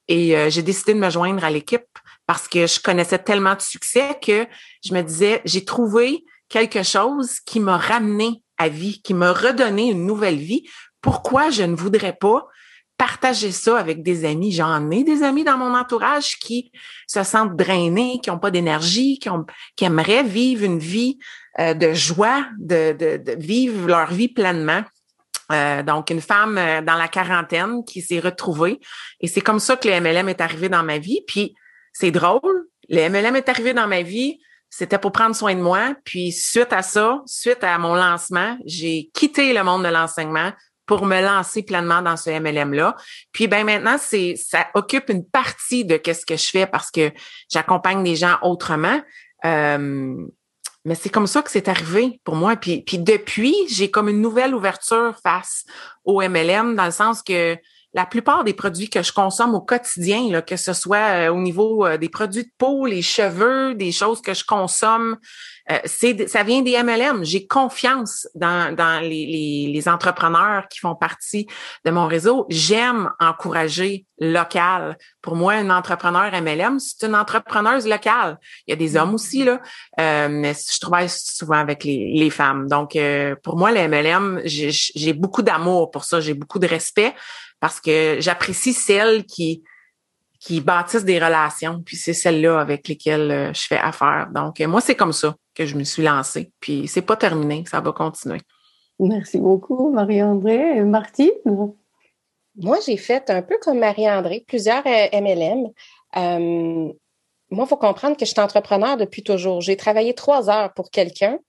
Et 0.07 0.37
euh, 0.37 0.49
j'ai 0.49 0.61
décidé 0.61 0.93
de 0.93 0.99
me 0.99 1.09
joindre 1.09 1.43
à 1.43 1.49
l'équipe 1.49 1.85
parce 2.27 2.47
que 2.47 2.67
je 2.67 2.79
connaissais 2.79 3.19
tellement 3.19 3.55
de 3.55 3.61
succès 3.61 4.17
que 4.21 4.47
je 4.83 4.93
me 4.93 5.01
disais, 5.01 5.41
j'ai 5.45 5.65
trouvé 5.65 6.23
quelque 6.49 6.83
chose 6.83 7.39
qui 7.45 7.59
m'a 7.59 7.77
ramené 7.77 8.43
à 8.57 8.69
vie, 8.69 9.01
qui 9.01 9.13
m'a 9.13 9.33
redonné 9.33 9.91
une 9.91 10.05
nouvelle 10.05 10.37
vie. 10.37 10.67
Pourquoi 11.01 11.49
je 11.49 11.63
ne 11.63 11.75
voudrais 11.75 12.13
pas 12.13 12.47
partager 12.97 13.51
ça 13.51 13.77
avec 13.77 14.03
des 14.03 14.25
amis? 14.25 14.51
J'en 14.51 14.89
ai 14.91 15.03
des 15.03 15.23
amis 15.23 15.43
dans 15.43 15.57
mon 15.57 15.75
entourage 15.75 16.37
qui 16.39 16.71
se 17.07 17.23
sentent 17.23 17.55
drainés, 17.55 18.19
qui 18.23 18.29
n'ont 18.29 18.39
pas 18.39 18.51
d'énergie, 18.51 19.19
qui, 19.19 19.85
aimeraient 19.85 20.23
vivre 20.23 20.63
une 20.63 20.79
vie 20.79 21.19
euh, 21.59 21.73
de 21.73 21.93
joie, 21.93 22.45
de, 22.59 22.95
vivre 23.37 23.87
leur 23.87 24.11
vie 24.13 24.29
pleinement. 24.29 24.83
Euh, 25.51 25.83
donc, 25.83 26.09
une 26.09 26.21
femme 26.21 26.57
euh, 26.57 26.81
dans 26.81 26.95
la 26.95 27.07
quarantaine 27.07 27.83
qui 27.85 28.01
s'est 28.01 28.19
retrouvée. 28.19 28.79
Et 29.19 29.27
c'est 29.27 29.41
comme 29.41 29.59
ça 29.59 29.75
que 29.75 29.87
le 29.87 29.99
MLM 29.99 30.29
est 30.29 30.41
arrivé 30.41 30.69
dans 30.69 30.83
ma 30.83 30.97
vie. 30.97 31.21
Puis, 31.27 31.55
c'est 31.93 32.11
drôle. 32.11 32.67
Le 32.89 33.09
MLM 33.09 33.35
est 33.35 33.49
arrivé 33.49 33.73
dans 33.73 33.87
ma 33.87 34.01
vie. 34.01 34.39
C'était 34.69 34.97
pour 34.97 35.11
prendre 35.11 35.35
soin 35.35 35.55
de 35.55 35.61
moi. 35.61 35.95
Puis, 36.03 36.31
suite 36.31 36.73
à 36.73 36.81
ça, 36.81 37.21
suite 37.25 37.63
à 37.63 37.77
mon 37.77 37.95
lancement, 37.95 38.57
j'ai 38.65 39.09
quitté 39.13 39.53
le 39.53 39.63
monde 39.63 39.83
de 39.83 39.89
l'enseignement 39.89 40.51
pour 40.85 41.05
me 41.05 41.21
lancer 41.21 41.63
pleinement 41.63 42.01
dans 42.01 42.17
ce 42.17 42.29
MLM-là. 42.29 42.95
Puis 43.31 43.47
ben 43.47 43.65
maintenant, 43.65 43.97
c'est 43.99 44.35
ça 44.35 44.67
occupe 44.73 45.09
une 45.09 45.27
partie 45.27 45.85
de 45.85 45.97
qu'est-ce 45.97 46.25
que 46.25 46.37
je 46.37 46.47
fais 46.47 46.67
parce 46.67 46.91
que 46.91 47.11
j'accompagne 47.51 48.03
des 48.03 48.15
gens 48.15 48.37
autrement. 48.41 49.01
Euh, 49.45 50.15
mais 50.85 50.95
c'est 50.95 51.09
comme 51.09 51.27
ça 51.27 51.41
que 51.41 51.51
c'est 51.51 51.67
arrivé 51.67 52.21
pour 52.23 52.35
moi. 52.35 52.55
Puis, 52.55 52.81
puis 52.81 52.99
depuis, 52.99 53.55
j'ai 53.69 53.89
comme 53.89 54.07
une 54.07 54.21
nouvelle 54.21 54.53
ouverture 54.53 55.15
face 55.21 55.65
au 56.05 56.21
MLM 56.21 56.75
dans 56.75 56.85
le 56.85 56.91
sens 56.91 57.23
que 57.23 57.57
la 57.95 58.05
plupart 58.05 58.43
des 58.43 58.53
produits 58.53 58.89
que 58.89 59.01
je 59.01 59.13
consomme 59.13 59.55
au 59.55 59.61
quotidien, 59.61 60.29
là, 60.29 60.41
que 60.41 60.57
ce 60.57 60.73
soit 60.73 61.27
euh, 61.27 61.29
au 61.29 61.39
niveau 61.39 61.85
euh, 61.85 61.97
des 61.97 62.09
produits 62.09 62.43
de 62.43 62.51
peau, 62.57 62.85
les 62.85 63.01
cheveux, 63.01 63.73
des 63.73 63.93
choses 63.93 64.21
que 64.21 64.33
je 64.33 64.43
consomme, 64.43 65.17
euh, 65.71 65.79
c'est 65.85 66.27
ça 66.27 66.43
vient 66.43 66.61
des 66.61 66.81
MLM. 66.83 67.23
J'ai 67.23 67.47
confiance 67.47 68.27
dans, 68.35 68.75
dans 68.75 69.01
les, 69.01 69.25
les, 69.25 69.71
les, 69.73 69.89
entrepreneurs 69.89 70.67
qui 70.67 70.79
font 70.79 70.93
partie 70.93 71.47
de 71.85 71.91
mon 71.91 72.05
réseau. 72.05 72.45
J'aime 72.49 73.11
encourager 73.19 74.05
local. 74.19 74.95
Pour 75.23 75.35
moi, 75.35 75.53
un 75.53 75.71
entrepreneur 75.71 76.31
MLM, 76.39 76.79
c'est 76.79 77.07
une 77.07 77.15
entrepreneuse 77.15 77.87
locale. 77.87 78.37
Il 78.67 78.71
y 78.71 78.73
a 78.73 78.75
des 78.75 78.95
hommes 78.95 79.15
aussi 79.15 79.43
là, 79.43 79.59
euh, 79.99 80.27
mais 80.29 80.53
je 80.53 80.79
travaille 80.79 81.09
souvent 81.09 81.57
avec 81.57 81.83
les, 81.83 82.11
les 82.13 82.29
femmes. 82.29 82.67
Donc, 82.67 82.95
euh, 82.95 83.35
pour 83.41 83.57
moi, 83.57 83.71
les 83.71 83.87
MLM, 83.87 84.41
j'ai 84.45 85.13
beaucoup 85.13 85.41
d'amour 85.41 85.89
pour 85.89 86.03
ça. 86.03 86.19
J'ai 86.19 86.35
beaucoup 86.35 86.59
de 86.59 86.67
respect 86.67 87.15
parce 87.59 87.79
que 87.79 88.17
j'apprécie 88.19 88.73
celles 88.73 89.25
qui 89.25 89.63
qui 90.39 90.61
bâtissent 90.61 91.05
des 91.05 91.17
relations, 91.17 91.81
puis 91.83 91.97
c'est 91.97 92.13
celles-là 92.13 92.59
avec 92.59 92.87
lesquelles 92.87 93.31
euh, 93.31 93.53
je 93.53 93.61
fais 93.61 93.77
affaire. 93.77 94.27
Donc, 94.31 94.59
moi, 94.59 94.79
c'est 94.79 94.95
comme 94.95 95.13
ça 95.13 95.35
que 95.55 95.65
je 95.65 95.75
me 95.75 95.83
suis 95.83 96.03
lancée. 96.03 96.51
Puis 96.59 96.87
c'est 96.87 97.01
pas 97.01 97.15
terminé, 97.15 97.63
ça 97.67 97.81
va 97.81 97.91
continuer. 97.91 98.41
Merci 98.99 99.39
beaucoup, 99.39 99.91
Marie-André. 99.91 100.81
Martine? 100.83 101.31
Moi, 102.57 102.77
j'ai 102.85 102.97
fait 102.97 103.29
un 103.29 103.41
peu 103.41 103.57
comme 103.59 103.79
Marie-André, 103.79 104.45
plusieurs 104.47 104.83
MLM. 104.85 105.71
Euh, 106.17 106.93
moi, 107.49 107.65
il 107.65 107.67
faut 107.67 107.77
comprendre 107.77 108.15
que 108.15 108.25
je 108.25 108.31
suis 108.31 108.39
entrepreneur 108.39 108.97
depuis 108.97 109.23
toujours. 109.23 109.61
J'ai 109.61 109.77
travaillé 109.77 110.13
trois 110.13 110.49
heures 110.49 110.73
pour 110.73 110.89
quelqu'un 110.91 111.39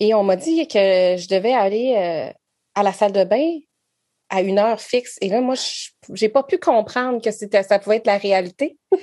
et 0.00 0.14
on 0.14 0.24
m'a 0.24 0.36
dit 0.36 0.66
que 0.68 1.16
je 1.16 1.28
devais 1.28 1.52
aller 1.52 1.94
euh, 1.96 2.32
à 2.74 2.82
la 2.82 2.92
salle 2.92 3.12
de 3.12 3.24
bain 3.24 3.58
à 4.28 4.42
une 4.42 4.58
heure 4.58 4.80
fixe. 4.80 5.16
Et 5.20 5.28
là, 5.28 5.40
moi, 5.40 5.54
je 5.54 6.24
n'ai 6.24 6.28
pas 6.28 6.42
pu 6.42 6.58
comprendre 6.58 7.22
que 7.22 7.30
c'était 7.30 7.62
ça 7.62 7.78
pouvait 7.78 7.96
être 7.96 8.06
la 8.06 8.18
réalité. 8.18 8.76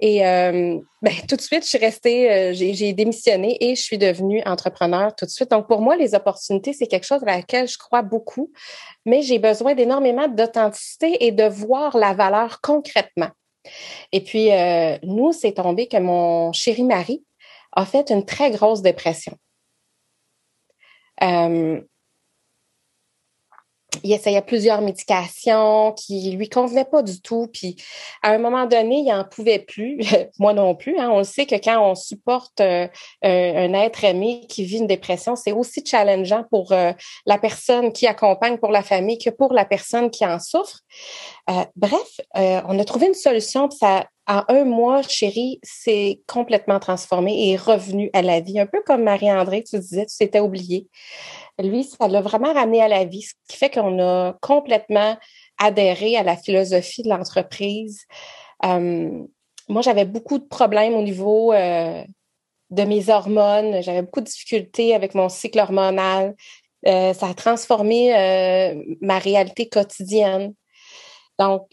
Et 0.00 0.24
euh, 0.24 0.78
ben, 1.02 1.12
tout 1.28 1.34
de 1.34 1.40
suite, 1.40 1.64
je 1.64 1.70
suis 1.70 1.78
restée, 1.78 2.30
euh, 2.30 2.52
j'ai 2.54 2.92
démissionné 2.92 3.56
et 3.60 3.74
je 3.74 3.82
suis 3.82 3.98
devenue 3.98 4.40
entrepreneur 4.46 5.14
tout 5.14 5.24
de 5.24 5.30
suite. 5.30 5.50
Donc, 5.50 5.66
pour 5.66 5.80
moi, 5.80 5.96
les 5.96 6.14
opportunités, 6.14 6.72
c'est 6.72 6.86
quelque 6.86 7.06
chose 7.06 7.22
à 7.22 7.36
laquelle 7.36 7.66
je 7.66 7.78
crois 7.78 8.02
beaucoup, 8.02 8.52
mais 9.04 9.22
j'ai 9.22 9.40
besoin 9.40 9.74
d'énormément 9.74 10.28
d'authenticité 10.28 11.26
et 11.26 11.32
de 11.32 11.44
voir 11.44 11.96
la 11.96 12.14
valeur 12.14 12.60
concrètement. 12.60 13.30
Et 14.12 14.22
puis, 14.22 14.52
euh, 14.52 14.96
nous, 15.02 15.32
c'est 15.32 15.52
tombé 15.52 15.88
que 15.88 15.96
mon 15.96 16.52
chéri 16.52 16.84
mari 16.84 17.24
a 17.72 17.84
fait 17.84 18.10
une 18.10 18.24
très 18.24 18.52
grosse 18.52 18.82
dépression. 18.82 19.36
Euh, 23.98 24.00
il 24.04 24.12
essayait 24.12 24.42
plusieurs 24.42 24.80
médications 24.80 25.92
qui 25.92 26.30
lui 26.32 26.48
convenaient 26.48 26.84
pas 26.84 27.02
du 27.02 27.20
tout. 27.20 27.48
Puis 27.52 27.76
à 28.22 28.30
un 28.30 28.38
moment 28.38 28.66
donné, 28.66 29.02
il 29.06 29.12
en 29.12 29.24
pouvait 29.24 29.58
plus. 29.58 30.00
Moi 30.38 30.52
non 30.52 30.74
plus. 30.74 30.98
Hein. 30.98 31.10
On 31.10 31.18
le 31.18 31.24
sait 31.24 31.46
que 31.46 31.56
quand 31.56 31.90
on 31.90 31.94
supporte 31.94 32.60
euh, 32.60 32.88
un, 33.22 33.72
être 33.74 34.04
aimé 34.04 34.46
qui 34.48 34.64
vit 34.64 34.78
une 34.78 34.86
dépression, 34.86 35.36
c'est 35.36 35.52
aussi 35.52 35.84
challengeant 35.84 36.44
pour 36.50 36.72
euh, 36.72 36.92
la 37.26 37.38
personne 37.38 37.92
qui 37.92 38.06
accompagne, 38.06 38.58
pour 38.58 38.70
la 38.70 38.82
famille, 38.82 39.18
que 39.18 39.30
pour 39.30 39.52
la 39.52 39.64
personne 39.64 40.10
qui 40.10 40.24
en 40.24 40.38
souffre. 40.38 40.80
Euh, 41.50 41.64
bref, 41.76 42.20
on 42.34 42.78
a 42.78 42.84
trouvé 42.84 43.06
une 43.06 43.14
solution. 43.14 43.70
Ça, 43.70 44.06
en 44.28 44.44
un 44.48 44.64
mois, 44.64 45.02
chérie, 45.02 45.58
c'est 45.62 46.20
complètement 46.26 46.78
transformé 46.78 47.48
et 47.50 47.56
revenu 47.56 48.10
à 48.12 48.22
la 48.22 48.40
vie. 48.40 48.60
Un 48.60 48.66
peu 48.66 48.82
comme 48.84 49.02
Marie-André, 49.02 49.64
tu 49.64 49.78
disais, 49.78 50.06
tu 50.06 50.14
s'étais 50.14 50.40
oubliée 50.40 50.88
lui, 51.62 51.84
ça 51.84 52.08
l'a 52.08 52.20
vraiment 52.20 52.52
ramené 52.52 52.82
à 52.82 52.88
la 52.88 53.04
vie, 53.04 53.22
ce 53.22 53.32
qui 53.48 53.56
fait 53.56 53.70
qu'on 53.70 53.98
a 54.00 54.36
complètement 54.40 55.16
adhéré 55.58 56.16
à 56.16 56.22
la 56.22 56.36
philosophie 56.36 57.02
de 57.02 57.08
l'entreprise. 57.08 58.04
Euh, 58.64 59.24
moi, 59.68 59.82
j'avais 59.82 60.04
beaucoup 60.04 60.38
de 60.38 60.44
problèmes 60.44 60.94
au 60.94 61.02
niveau 61.02 61.52
euh, 61.52 62.02
de 62.70 62.82
mes 62.84 63.08
hormones. 63.08 63.82
J'avais 63.82 64.02
beaucoup 64.02 64.20
de 64.20 64.26
difficultés 64.26 64.94
avec 64.94 65.14
mon 65.14 65.28
cycle 65.28 65.58
hormonal. 65.58 66.34
Euh, 66.86 67.12
ça 67.12 67.26
a 67.28 67.34
transformé 67.34 68.12
ma 69.00 69.18
réalité 69.18 69.68
quotidienne. 69.68 70.54
Donc, 71.38 71.68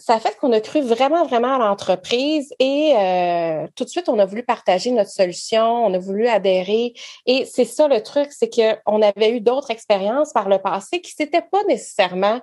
ça 0.00 0.14
a 0.14 0.20
fait 0.20 0.36
qu'on 0.38 0.52
a 0.52 0.60
cru 0.60 0.80
vraiment, 0.80 1.26
vraiment 1.26 1.54
à 1.54 1.58
l'entreprise 1.58 2.52
et 2.58 2.94
euh, 2.96 3.66
tout 3.76 3.84
de 3.84 3.88
suite, 3.90 4.08
on 4.08 4.18
a 4.18 4.24
voulu 4.24 4.42
partager 4.42 4.90
notre 4.90 5.10
solution, 5.10 5.84
on 5.84 5.92
a 5.92 5.98
voulu 5.98 6.26
adhérer. 6.26 6.94
Et 7.26 7.44
c'est 7.44 7.66
ça 7.66 7.86
le 7.86 8.02
truc, 8.02 8.32
c'est 8.32 8.48
qu'on 8.48 9.02
avait 9.02 9.32
eu 9.32 9.40
d'autres 9.40 9.70
expériences 9.70 10.32
par 10.32 10.48
le 10.48 10.58
passé 10.58 11.02
qui 11.02 11.12
s'étaient 11.12 11.42
pas 11.42 11.62
nécessairement 11.68 12.40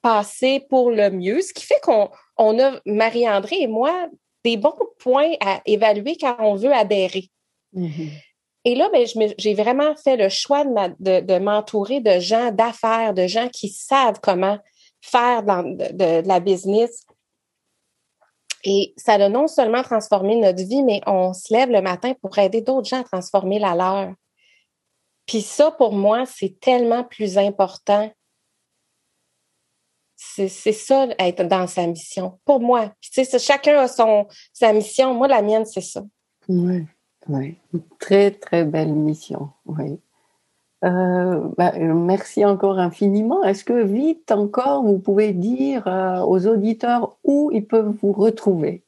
passées 0.00 0.64
pour 0.70 0.90
le 0.90 1.10
mieux, 1.10 1.42
ce 1.42 1.52
qui 1.52 1.64
fait 1.64 1.80
qu'on 1.82 2.08
on 2.38 2.58
a, 2.58 2.80
Marie-André 2.86 3.56
et 3.60 3.66
moi, 3.66 4.08
des 4.42 4.56
bons 4.56 4.72
points 4.98 5.34
à 5.44 5.60
évaluer 5.66 6.16
quand 6.18 6.36
on 6.38 6.54
veut 6.54 6.72
adhérer. 6.72 7.28
Mm-hmm. 7.74 8.08
Et 8.64 8.74
là, 8.74 8.88
ben, 8.92 9.06
j'ai 9.36 9.54
vraiment 9.54 9.94
fait 9.96 10.16
le 10.16 10.30
choix 10.30 10.64
de, 10.64 11.20
de 11.20 11.38
m'entourer 11.38 12.00
de 12.00 12.18
gens 12.18 12.50
d'affaires, 12.50 13.12
de 13.12 13.26
gens 13.26 13.48
qui 13.48 13.68
savent 13.68 14.20
comment 14.22 14.58
faire 15.00 15.42
de, 15.42 16.26
la 16.26 16.40
business. 16.40 17.04
Et 18.64 18.92
ça 18.96 19.14
a 19.14 19.28
non 19.28 19.46
seulement 19.46 19.82
transformé 19.82 20.36
notre 20.36 20.64
vie, 20.64 20.82
mais 20.82 21.00
on 21.06 21.32
se 21.32 21.52
lève 21.52 21.70
le 21.70 21.80
matin 21.80 22.14
pour 22.20 22.36
aider 22.38 22.60
d'autres 22.60 22.88
gens 22.88 23.00
à 23.00 23.04
transformer 23.04 23.58
la 23.58 23.74
leur. 23.74 24.14
Puis 25.26 25.42
ça, 25.42 25.70
pour 25.70 25.92
moi, 25.92 26.24
c'est 26.26 26.58
tellement 26.58 27.04
plus 27.04 27.38
important. 27.38 28.10
C'est 30.16 30.48
ça, 30.48 31.06
être 31.18 31.44
dans 31.46 31.66
sa 31.68 31.86
mission. 31.86 32.40
Pour 32.44 32.60
moi. 32.60 32.92
tu 33.00 33.24
sais, 33.24 33.38
chacun 33.38 33.78
a 33.78 33.88
sa 33.88 34.72
mission. 34.72 35.14
Moi, 35.14 35.28
la 35.28 35.42
mienne, 35.42 35.64
c'est 35.64 35.80
ça. 35.80 36.02
Oui, 36.48 36.86
oui. 37.28 37.56
Très, 38.00 38.32
très 38.32 38.64
belle 38.64 38.92
mission. 38.92 39.50
Oui. 39.64 40.00
Euh, 40.84 41.40
bah, 41.56 41.72
euh, 41.74 41.94
merci 41.94 42.44
encore 42.44 42.78
infiniment. 42.78 43.42
Est-ce 43.42 43.64
que 43.64 43.82
vite 43.82 44.30
encore, 44.30 44.84
vous 44.84 44.98
pouvez 44.98 45.32
dire 45.32 45.88
euh, 45.88 46.20
aux 46.20 46.46
auditeurs 46.46 47.16
où 47.24 47.50
ils 47.52 47.66
peuvent 47.66 47.94
vous 48.00 48.12
retrouver? 48.12 48.84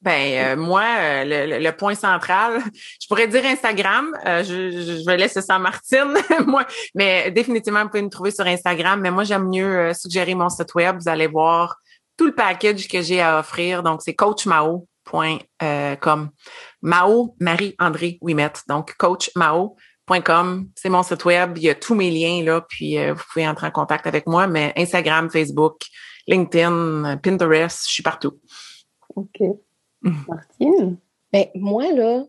Ben 0.00 0.56
moi, 0.56 0.84
le, 1.24 1.70
point 1.72 1.96
central, 1.96 2.60
je 3.00 3.08
pourrais 3.08 3.26
dire 3.26 3.44
Instagram. 3.44 4.16
je, 4.24 5.04
vais 5.04 5.16
laisser 5.16 5.42
ça 5.42 5.56
à 5.56 5.58
Martine, 5.58 6.14
moi, 6.46 6.64
mais 6.94 7.32
définitivement 7.32 7.82
vous 7.82 7.88
pouvez 7.88 8.02
me 8.02 8.08
trouver 8.08 8.30
sur 8.30 8.46
Instagram. 8.46 9.00
Mais 9.00 9.10
moi, 9.10 9.24
j'aime 9.24 9.48
mieux 9.48 9.92
suggérer 9.94 10.36
mon 10.36 10.50
site 10.50 10.72
web. 10.76 10.98
Vous 11.00 11.08
allez 11.08 11.26
voir 11.26 11.78
tout 12.16 12.26
le 12.26 12.34
package 12.34 12.86
que 12.86 13.02
j'ai 13.02 13.20
à 13.20 13.40
offrir. 13.40 13.82
Donc 13.82 14.02
c'est 14.02 14.14
coachmao.com. 14.14 16.30
Mao 16.82 17.34
Marie 17.40 17.74
André 17.80 18.18
Wimet. 18.20 18.52
Donc 18.68 18.94
coach 18.98 19.32
Mao 19.34 19.74
c'est 20.74 20.88
mon 20.88 21.02
site 21.02 21.24
web. 21.24 21.56
Il 21.56 21.64
y 21.64 21.70
a 21.70 21.74
tous 21.74 21.94
mes 21.94 22.10
liens 22.10 22.42
là, 22.42 22.60
puis 22.68 22.98
euh, 22.98 23.14
vous 23.14 23.22
pouvez 23.32 23.46
entrer 23.46 23.66
en 23.66 23.70
contact 23.70 24.06
avec 24.06 24.26
moi. 24.26 24.46
Mais 24.46 24.72
Instagram, 24.76 25.30
Facebook, 25.30 25.82
LinkedIn, 26.26 27.18
Pinterest, 27.22 27.86
je 27.86 27.92
suis 27.92 28.02
partout. 28.02 28.38
OK. 29.14 29.40
Martine? 30.02 30.98
Ben, 31.32 31.46
moi, 31.54 31.92
là, 31.92 32.24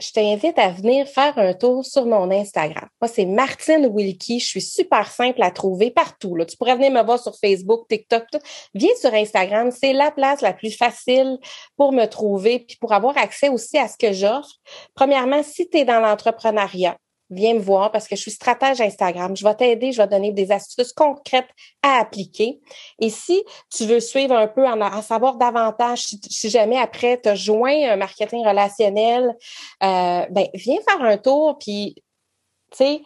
je 0.00 0.12
t'invite 0.12 0.58
à 0.58 0.70
venir 0.70 1.06
faire 1.06 1.36
un 1.36 1.52
tour 1.52 1.84
sur 1.84 2.06
mon 2.06 2.30
Instagram. 2.30 2.88
Moi, 3.00 3.08
c'est 3.08 3.26
Martine 3.26 3.86
Wilkie. 3.86 4.40
Je 4.40 4.46
suis 4.46 4.62
super 4.62 5.10
simple 5.10 5.42
à 5.42 5.50
trouver 5.50 5.90
partout. 5.90 6.36
Là. 6.36 6.46
Tu 6.46 6.56
pourrais 6.56 6.74
venir 6.74 6.90
me 6.90 7.02
voir 7.02 7.18
sur 7.18 7.36
Facebook, 7.36 7.86
TikTok. 7.88 8.24
Tout. 8.32 8.38
Viens 8.74 8.94
sur 8.98 9.12
Instagram. 9.12 9.70
C'est 9.70 9.92
la 9.92 10.10
place 10.10 10.40
la 10.40 10.54
plus 10.54 10.76
facile 10.76 11.38
pour 11.76 11.92
me 11.92 12.06
trouver 12.06 12.60
puis 12.60 12.76
pour 12.80 12.92
avoir 12.92 13.16
accès 13.18 13.50
aussi 13.50 13.76
à 13.76 13.88
ce 13.88 13.96
que 13.98 14.12
j'offre. 14.12 14.50
Premièrement, 14.94 15.42
si 15.42 15.68
tu 15.68 15.78
es 15.78 15.84
dans 15.84 16.00
l'entrepreneuriat, 16.00 16.96
viens 17.30 17.54
me 17.54 17.60
voir 17.60 17.92
parce 17.92 18.08
que 18.08 18.16
je 18.16 18.22
suis 18.22 18.30
stratège 18.30 18.80
Instagram. 18.80 19.36
Je 19.36 19.44
vais 19.44 19.54
t'aider, 19.54 19.92
je 19.92 20.02
vais 20.02 20.08
donner 20.08 20.32
des 20.32 20.52
astuces 20.52 20.92
concrètes 20.92 21.48
à 21.82 22.00
appliquer. 22.00 22.60
Et 22.98 23.10
si 23.10 23.42
tu 23.74 23.86
veux 23.86 24.00
suivre 24.00 24.34
un 24.34 24.48
peu, 24.48 24.66
en, 24.66 25.02
savoir 25.02 25.36
davantage, 25.36 26.02
si, 26.28 26.50
jamais 26.50 26.78
après 26.78 27.20
tu 27.20 27.28
as 27.28 27.34
joint 27.34 27.90
un 27.90 27.96
marketing 27.96 28.46
relationnel, 28.46 29.36
euh, 29.82 30.26
ben 30.30 30.46
viens 30.54 30.78
faire 30.88 31.02
un 31.02 31.16
tour. 31.16 31.58
Puis, 31.58 31.94
tu 32.72 32.78
sais, 32.78 33.02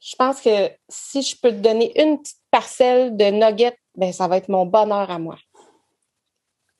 je 0.00 0.16
pense 0.16 0.40
que 0.40 0.70
si 0.88 1.22
je 1.22 1.36
peux 1.40 1.50
te 1.50 1.56
donner 1.56 1.92
une 2.00 2.18
petite 2.20 2.40
parcelle 2.50 3.16
de 3.16 3.24
nuggets, 3.26 3.78
ben 3.96 4.12
ça 4.12 4.28
va 4.28 4.36
être 4.36 4.48
mon 4.48 4.66
bonheur 4.66 5.10
à 5.10 5.18
moi. 5.18 5.36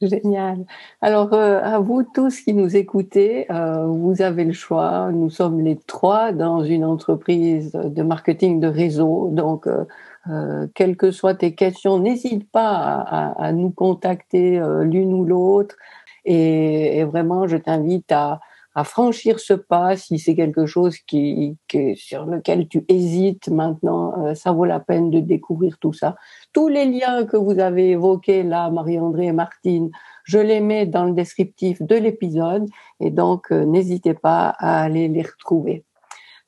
Génial. 0.09 0.67
Alors, 1.01 1.33
euh, 1.33 1.61
à 1.63 1.79
vous 1.79 2.03
tous 2.03 2.41
qui 2.41 2.53
nous 2.53 2.77
écoutez, 2.77 3.51
euh, 3.51 3.87
vous 3.87 4.23
avez 4.23 4.45
le 4.45 4.53
choix. 4.53 5.11
Nous 5.13 5.31
sommes 5.31 5.61
les 5.61 5.77
trois 5.77 6.33
dans 6.33 6.63
une 6.63 6.85
entreprise 6.85 7.73
de 7.73 8.03
marketing 8.03 8.61
de 8.61 8.67
réseau. 8.67 9.31
Donc, 9.33 9.67
euh, 9.67 10.67
quelles 10.75 10.97
que 10.97 11.11
soient 11.11 11.35
tes 11.35 11.55
questions, 11.55 11.99
n'hésite 11.99 12.51
pas 12.51 13.35
à, 13.39 13.53
nous 13.53 13.71
contacter 13.71 14.61
l'une 14.83 15.13
ou 15.13 15.25
l'autre. 15.25 15.77
Et, 16.25 17.05
vraiment, 17.05 17.47
je 17.47 17.57
t'invite 17.57 18.11
à, 18.13 18.41
franchir 18.83 19.39
ce 19.39 19.53
pas 19.53 19.97
si 19.97 20.19
c'est 20.19 20.35
quelque 20.35 20.67
chose 20.67 20.99
qui, 20.99 21.57
sur 21.95 22.27
lequel 22.27 22.67
tu 22.67 22.85
hésites 22.89 23.49
maintenant. 23.49 24.35
ça 24.35 24.51
vaut 24.51 24.65
la 24.65 24.81
peine 24.81 25.11
de 25.11 25.21
découvrir 25.21 25.79
tout 25.79 25.93
ça 25.93 26.17
tous 26.53 26.69
les 26.69 26.87
liens 26.87 27.27
que 27.27 27.37
vous 27.37 27.59
avez 27.59 27.91
évoqués 27.91 28.43
là, 28.43 28.71
Marie-André 28.71 29.27
et 29.27 29.33
Martine, 29.33 29.91
je 30.25 30.39
les 30.39 30.61
mets 30.61 30.87
dans 30.87 31.05
le 31.05 31.13
descriptif 31.13 31.83
de 31.83 31.97
l'épisode 31.97 32.67
et 33.01 33.11
donc 33.11 33.51
euh, 33.51 33.65
n'hésitez 33.65 34.15
pas 34.15 34.55
à 34.59 34.83
aller 34.83 35.09
les 35.09 35.23
retrouver. 35.23 35.85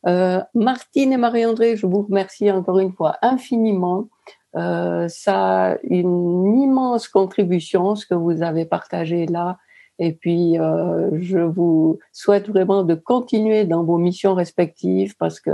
Euh, 0.06 0.40
Martine 0.54 1.12
et 1.12 1.16
Marie-André, 1.16 1.76
je 1.76 1.86
vous 1.86 2.02
remercie 2.02 2.50
encore 2.50 2.78
une 2.78 2.92
fois 2.92 3.16
infiniment. 3.22 4.08
Euh, 4.54 5.08
ça 5.08 5.76
une 5.82 6.56
immense 6.56 7.08
contribution, 7.08 7.94
ce 7.96 8.06
que 8.06 8.14
vous 8.14 8.42
avez 8.42 8.64
partagé 8.64 9.26
là. 9.26 9.58
Et 9.98 10.12
puis, 10.12 10.58
euh, 10.58 11.10
je 11.20 11.38
vous 11.38 11.98
souhaite 12.12 12.48
vraiment 12.48 12.82
de 12.82 12.94
continuer 12.94 13.64
dans 13.64 13.82
vos 13.82 13.98
missions 13.98 14.34
respectives 14.34 15.16
parce 15.16 15.40
que 15.40 15.50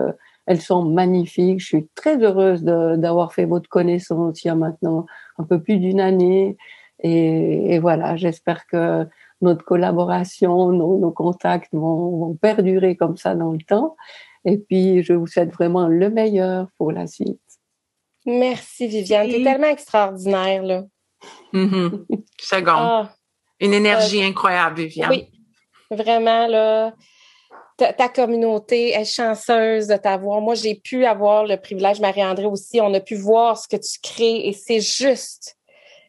elles 0.46 0.60
sont 0.60 0.84
magnifiques. 0.84 1.60
Je 1.60 1.66
suis 1.66 1.88
très 1.94 2.20
heureuse 2.22 2.64
d'avoir 2.64 3.32
fait 3.32 3.44
votre 3.44 3.68
connaissance 3.68 4.42
il 4.42 4.48
y 4.48 4.50
a 4.50 4.56
maintenant 4.56 5.06
un 5.38 5.44
peu 5.44 5.60
plus 5.60 5.78
d'une 5.78 6.00
année. 6.00 6.56
Et, 7.04 7.78
voilà, 7.80 8.16
j'espère 8.16 8.66
que 8.66 9.06
notre 9.40 9.64
collaboration, 9.64 10.70
nos, 10.70 11.10
contacts 11.10 11.72
vont, 11.72 12.36
perdurer 12.40 12.96
comme 12.96 13.16
ça 13.16 13.34
dans 13.34 13.52
le 13.52 13.58
temps. 13.58 13.96
Et 14.44 14.58
puis, 14.58 15.02
je 15.02 15.12
vous 15.12 15.26
souhaite 15.26 15.52
vraiment 15.52 15.86
le 15.86 16.10
meilleur 16.10 16.68
pour 16.78 16.92
la 16.92 17.06
suite. 17.06 17.40
Merci, 18.26 18.86
Viviane. 18.86 19.28
Tu 19.28 19.36
es 19.36 19.44
tellement 19.44 19.68
extraordinaire, 19.68 20.62
là. 20.62 20.84
Mm 21.52 22.04
Seconde. 22.40 23.08
Une 23.62 23.72
énergie 23.72 24.22
incroyable, 24.22 24.82
Viviane. 24.82 25.10
Oui, 25.10 25.28
vraiment, 25.90 26.46
là 26.46 26.92
ta, 27.76 28.08
communauté 28.08 28.90
est 28.90 29.04
chanceuse 29.04 29.86
de 29.86 29.96
t'avoir. 29.96 30.40
Moi, 30.40 30.54
j'ai 30.54 30.74
pu 30.74 31.04
avoir 31.04 31.44
le 31.44 31.56
privilège, 31.56 32.00
Marie-André 32.00 32.44
aussi, 32.44 32.80
on 32.80 32.92
a 32.94 33.00
pu 33.00 33.16
voir 33.16 33.58
ce 33.58 33.68
que 33.68 33.76
tu 33.76 33.98
crées 34.02 34.48
et 34.48 34.52
c'est 34.52 34.80
juste, 34.80 35.56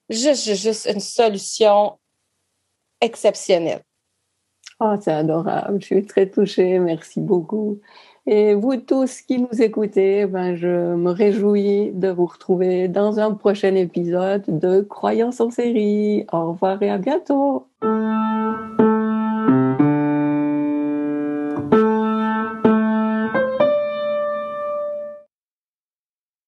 juste, 0.09 0.53
juste 0.55 0.87
une 0.91 0.99
solution 0.99 1.97
exceptionnelle. 3.01 3.81
Oh, 4.79 4.95
c'est 4.99 5.13
adorable. 5.13 5.79
Je 5.81 5.85
suis 5.85 6.05
très 6.05 6.29
touchée. 6.29 6.79
Merci 6.79 7.21
beaucoup. 7.21 7.79
Et 8.25 8.53
vous 8.53 8.77
tous 8.77 9.21
qui 9.21 9.39
nous 9.39 9.61
écoutez, 9.61 10.25
ben, 10.25 10.55
je 10.55 10.95
me 10.95 11.11
réjouis 11.11 11.91
de 11.93 12.07
vous 12.07 12.25
retrouver 12.25 12.87
dans 12.87 13.19
un 13.19 13.33
prochain 13.33 13.75
épisode 13.75 14.43
de 14.47 14.81
Croyance 14.81 15.41
en 15.41 15.51
série. 15.51 16.25
Au 16.31 16.51
revoir 16.51 16.81
et 16.81 16.89
à 16.89 16.97
bientôt. 16.97 17.67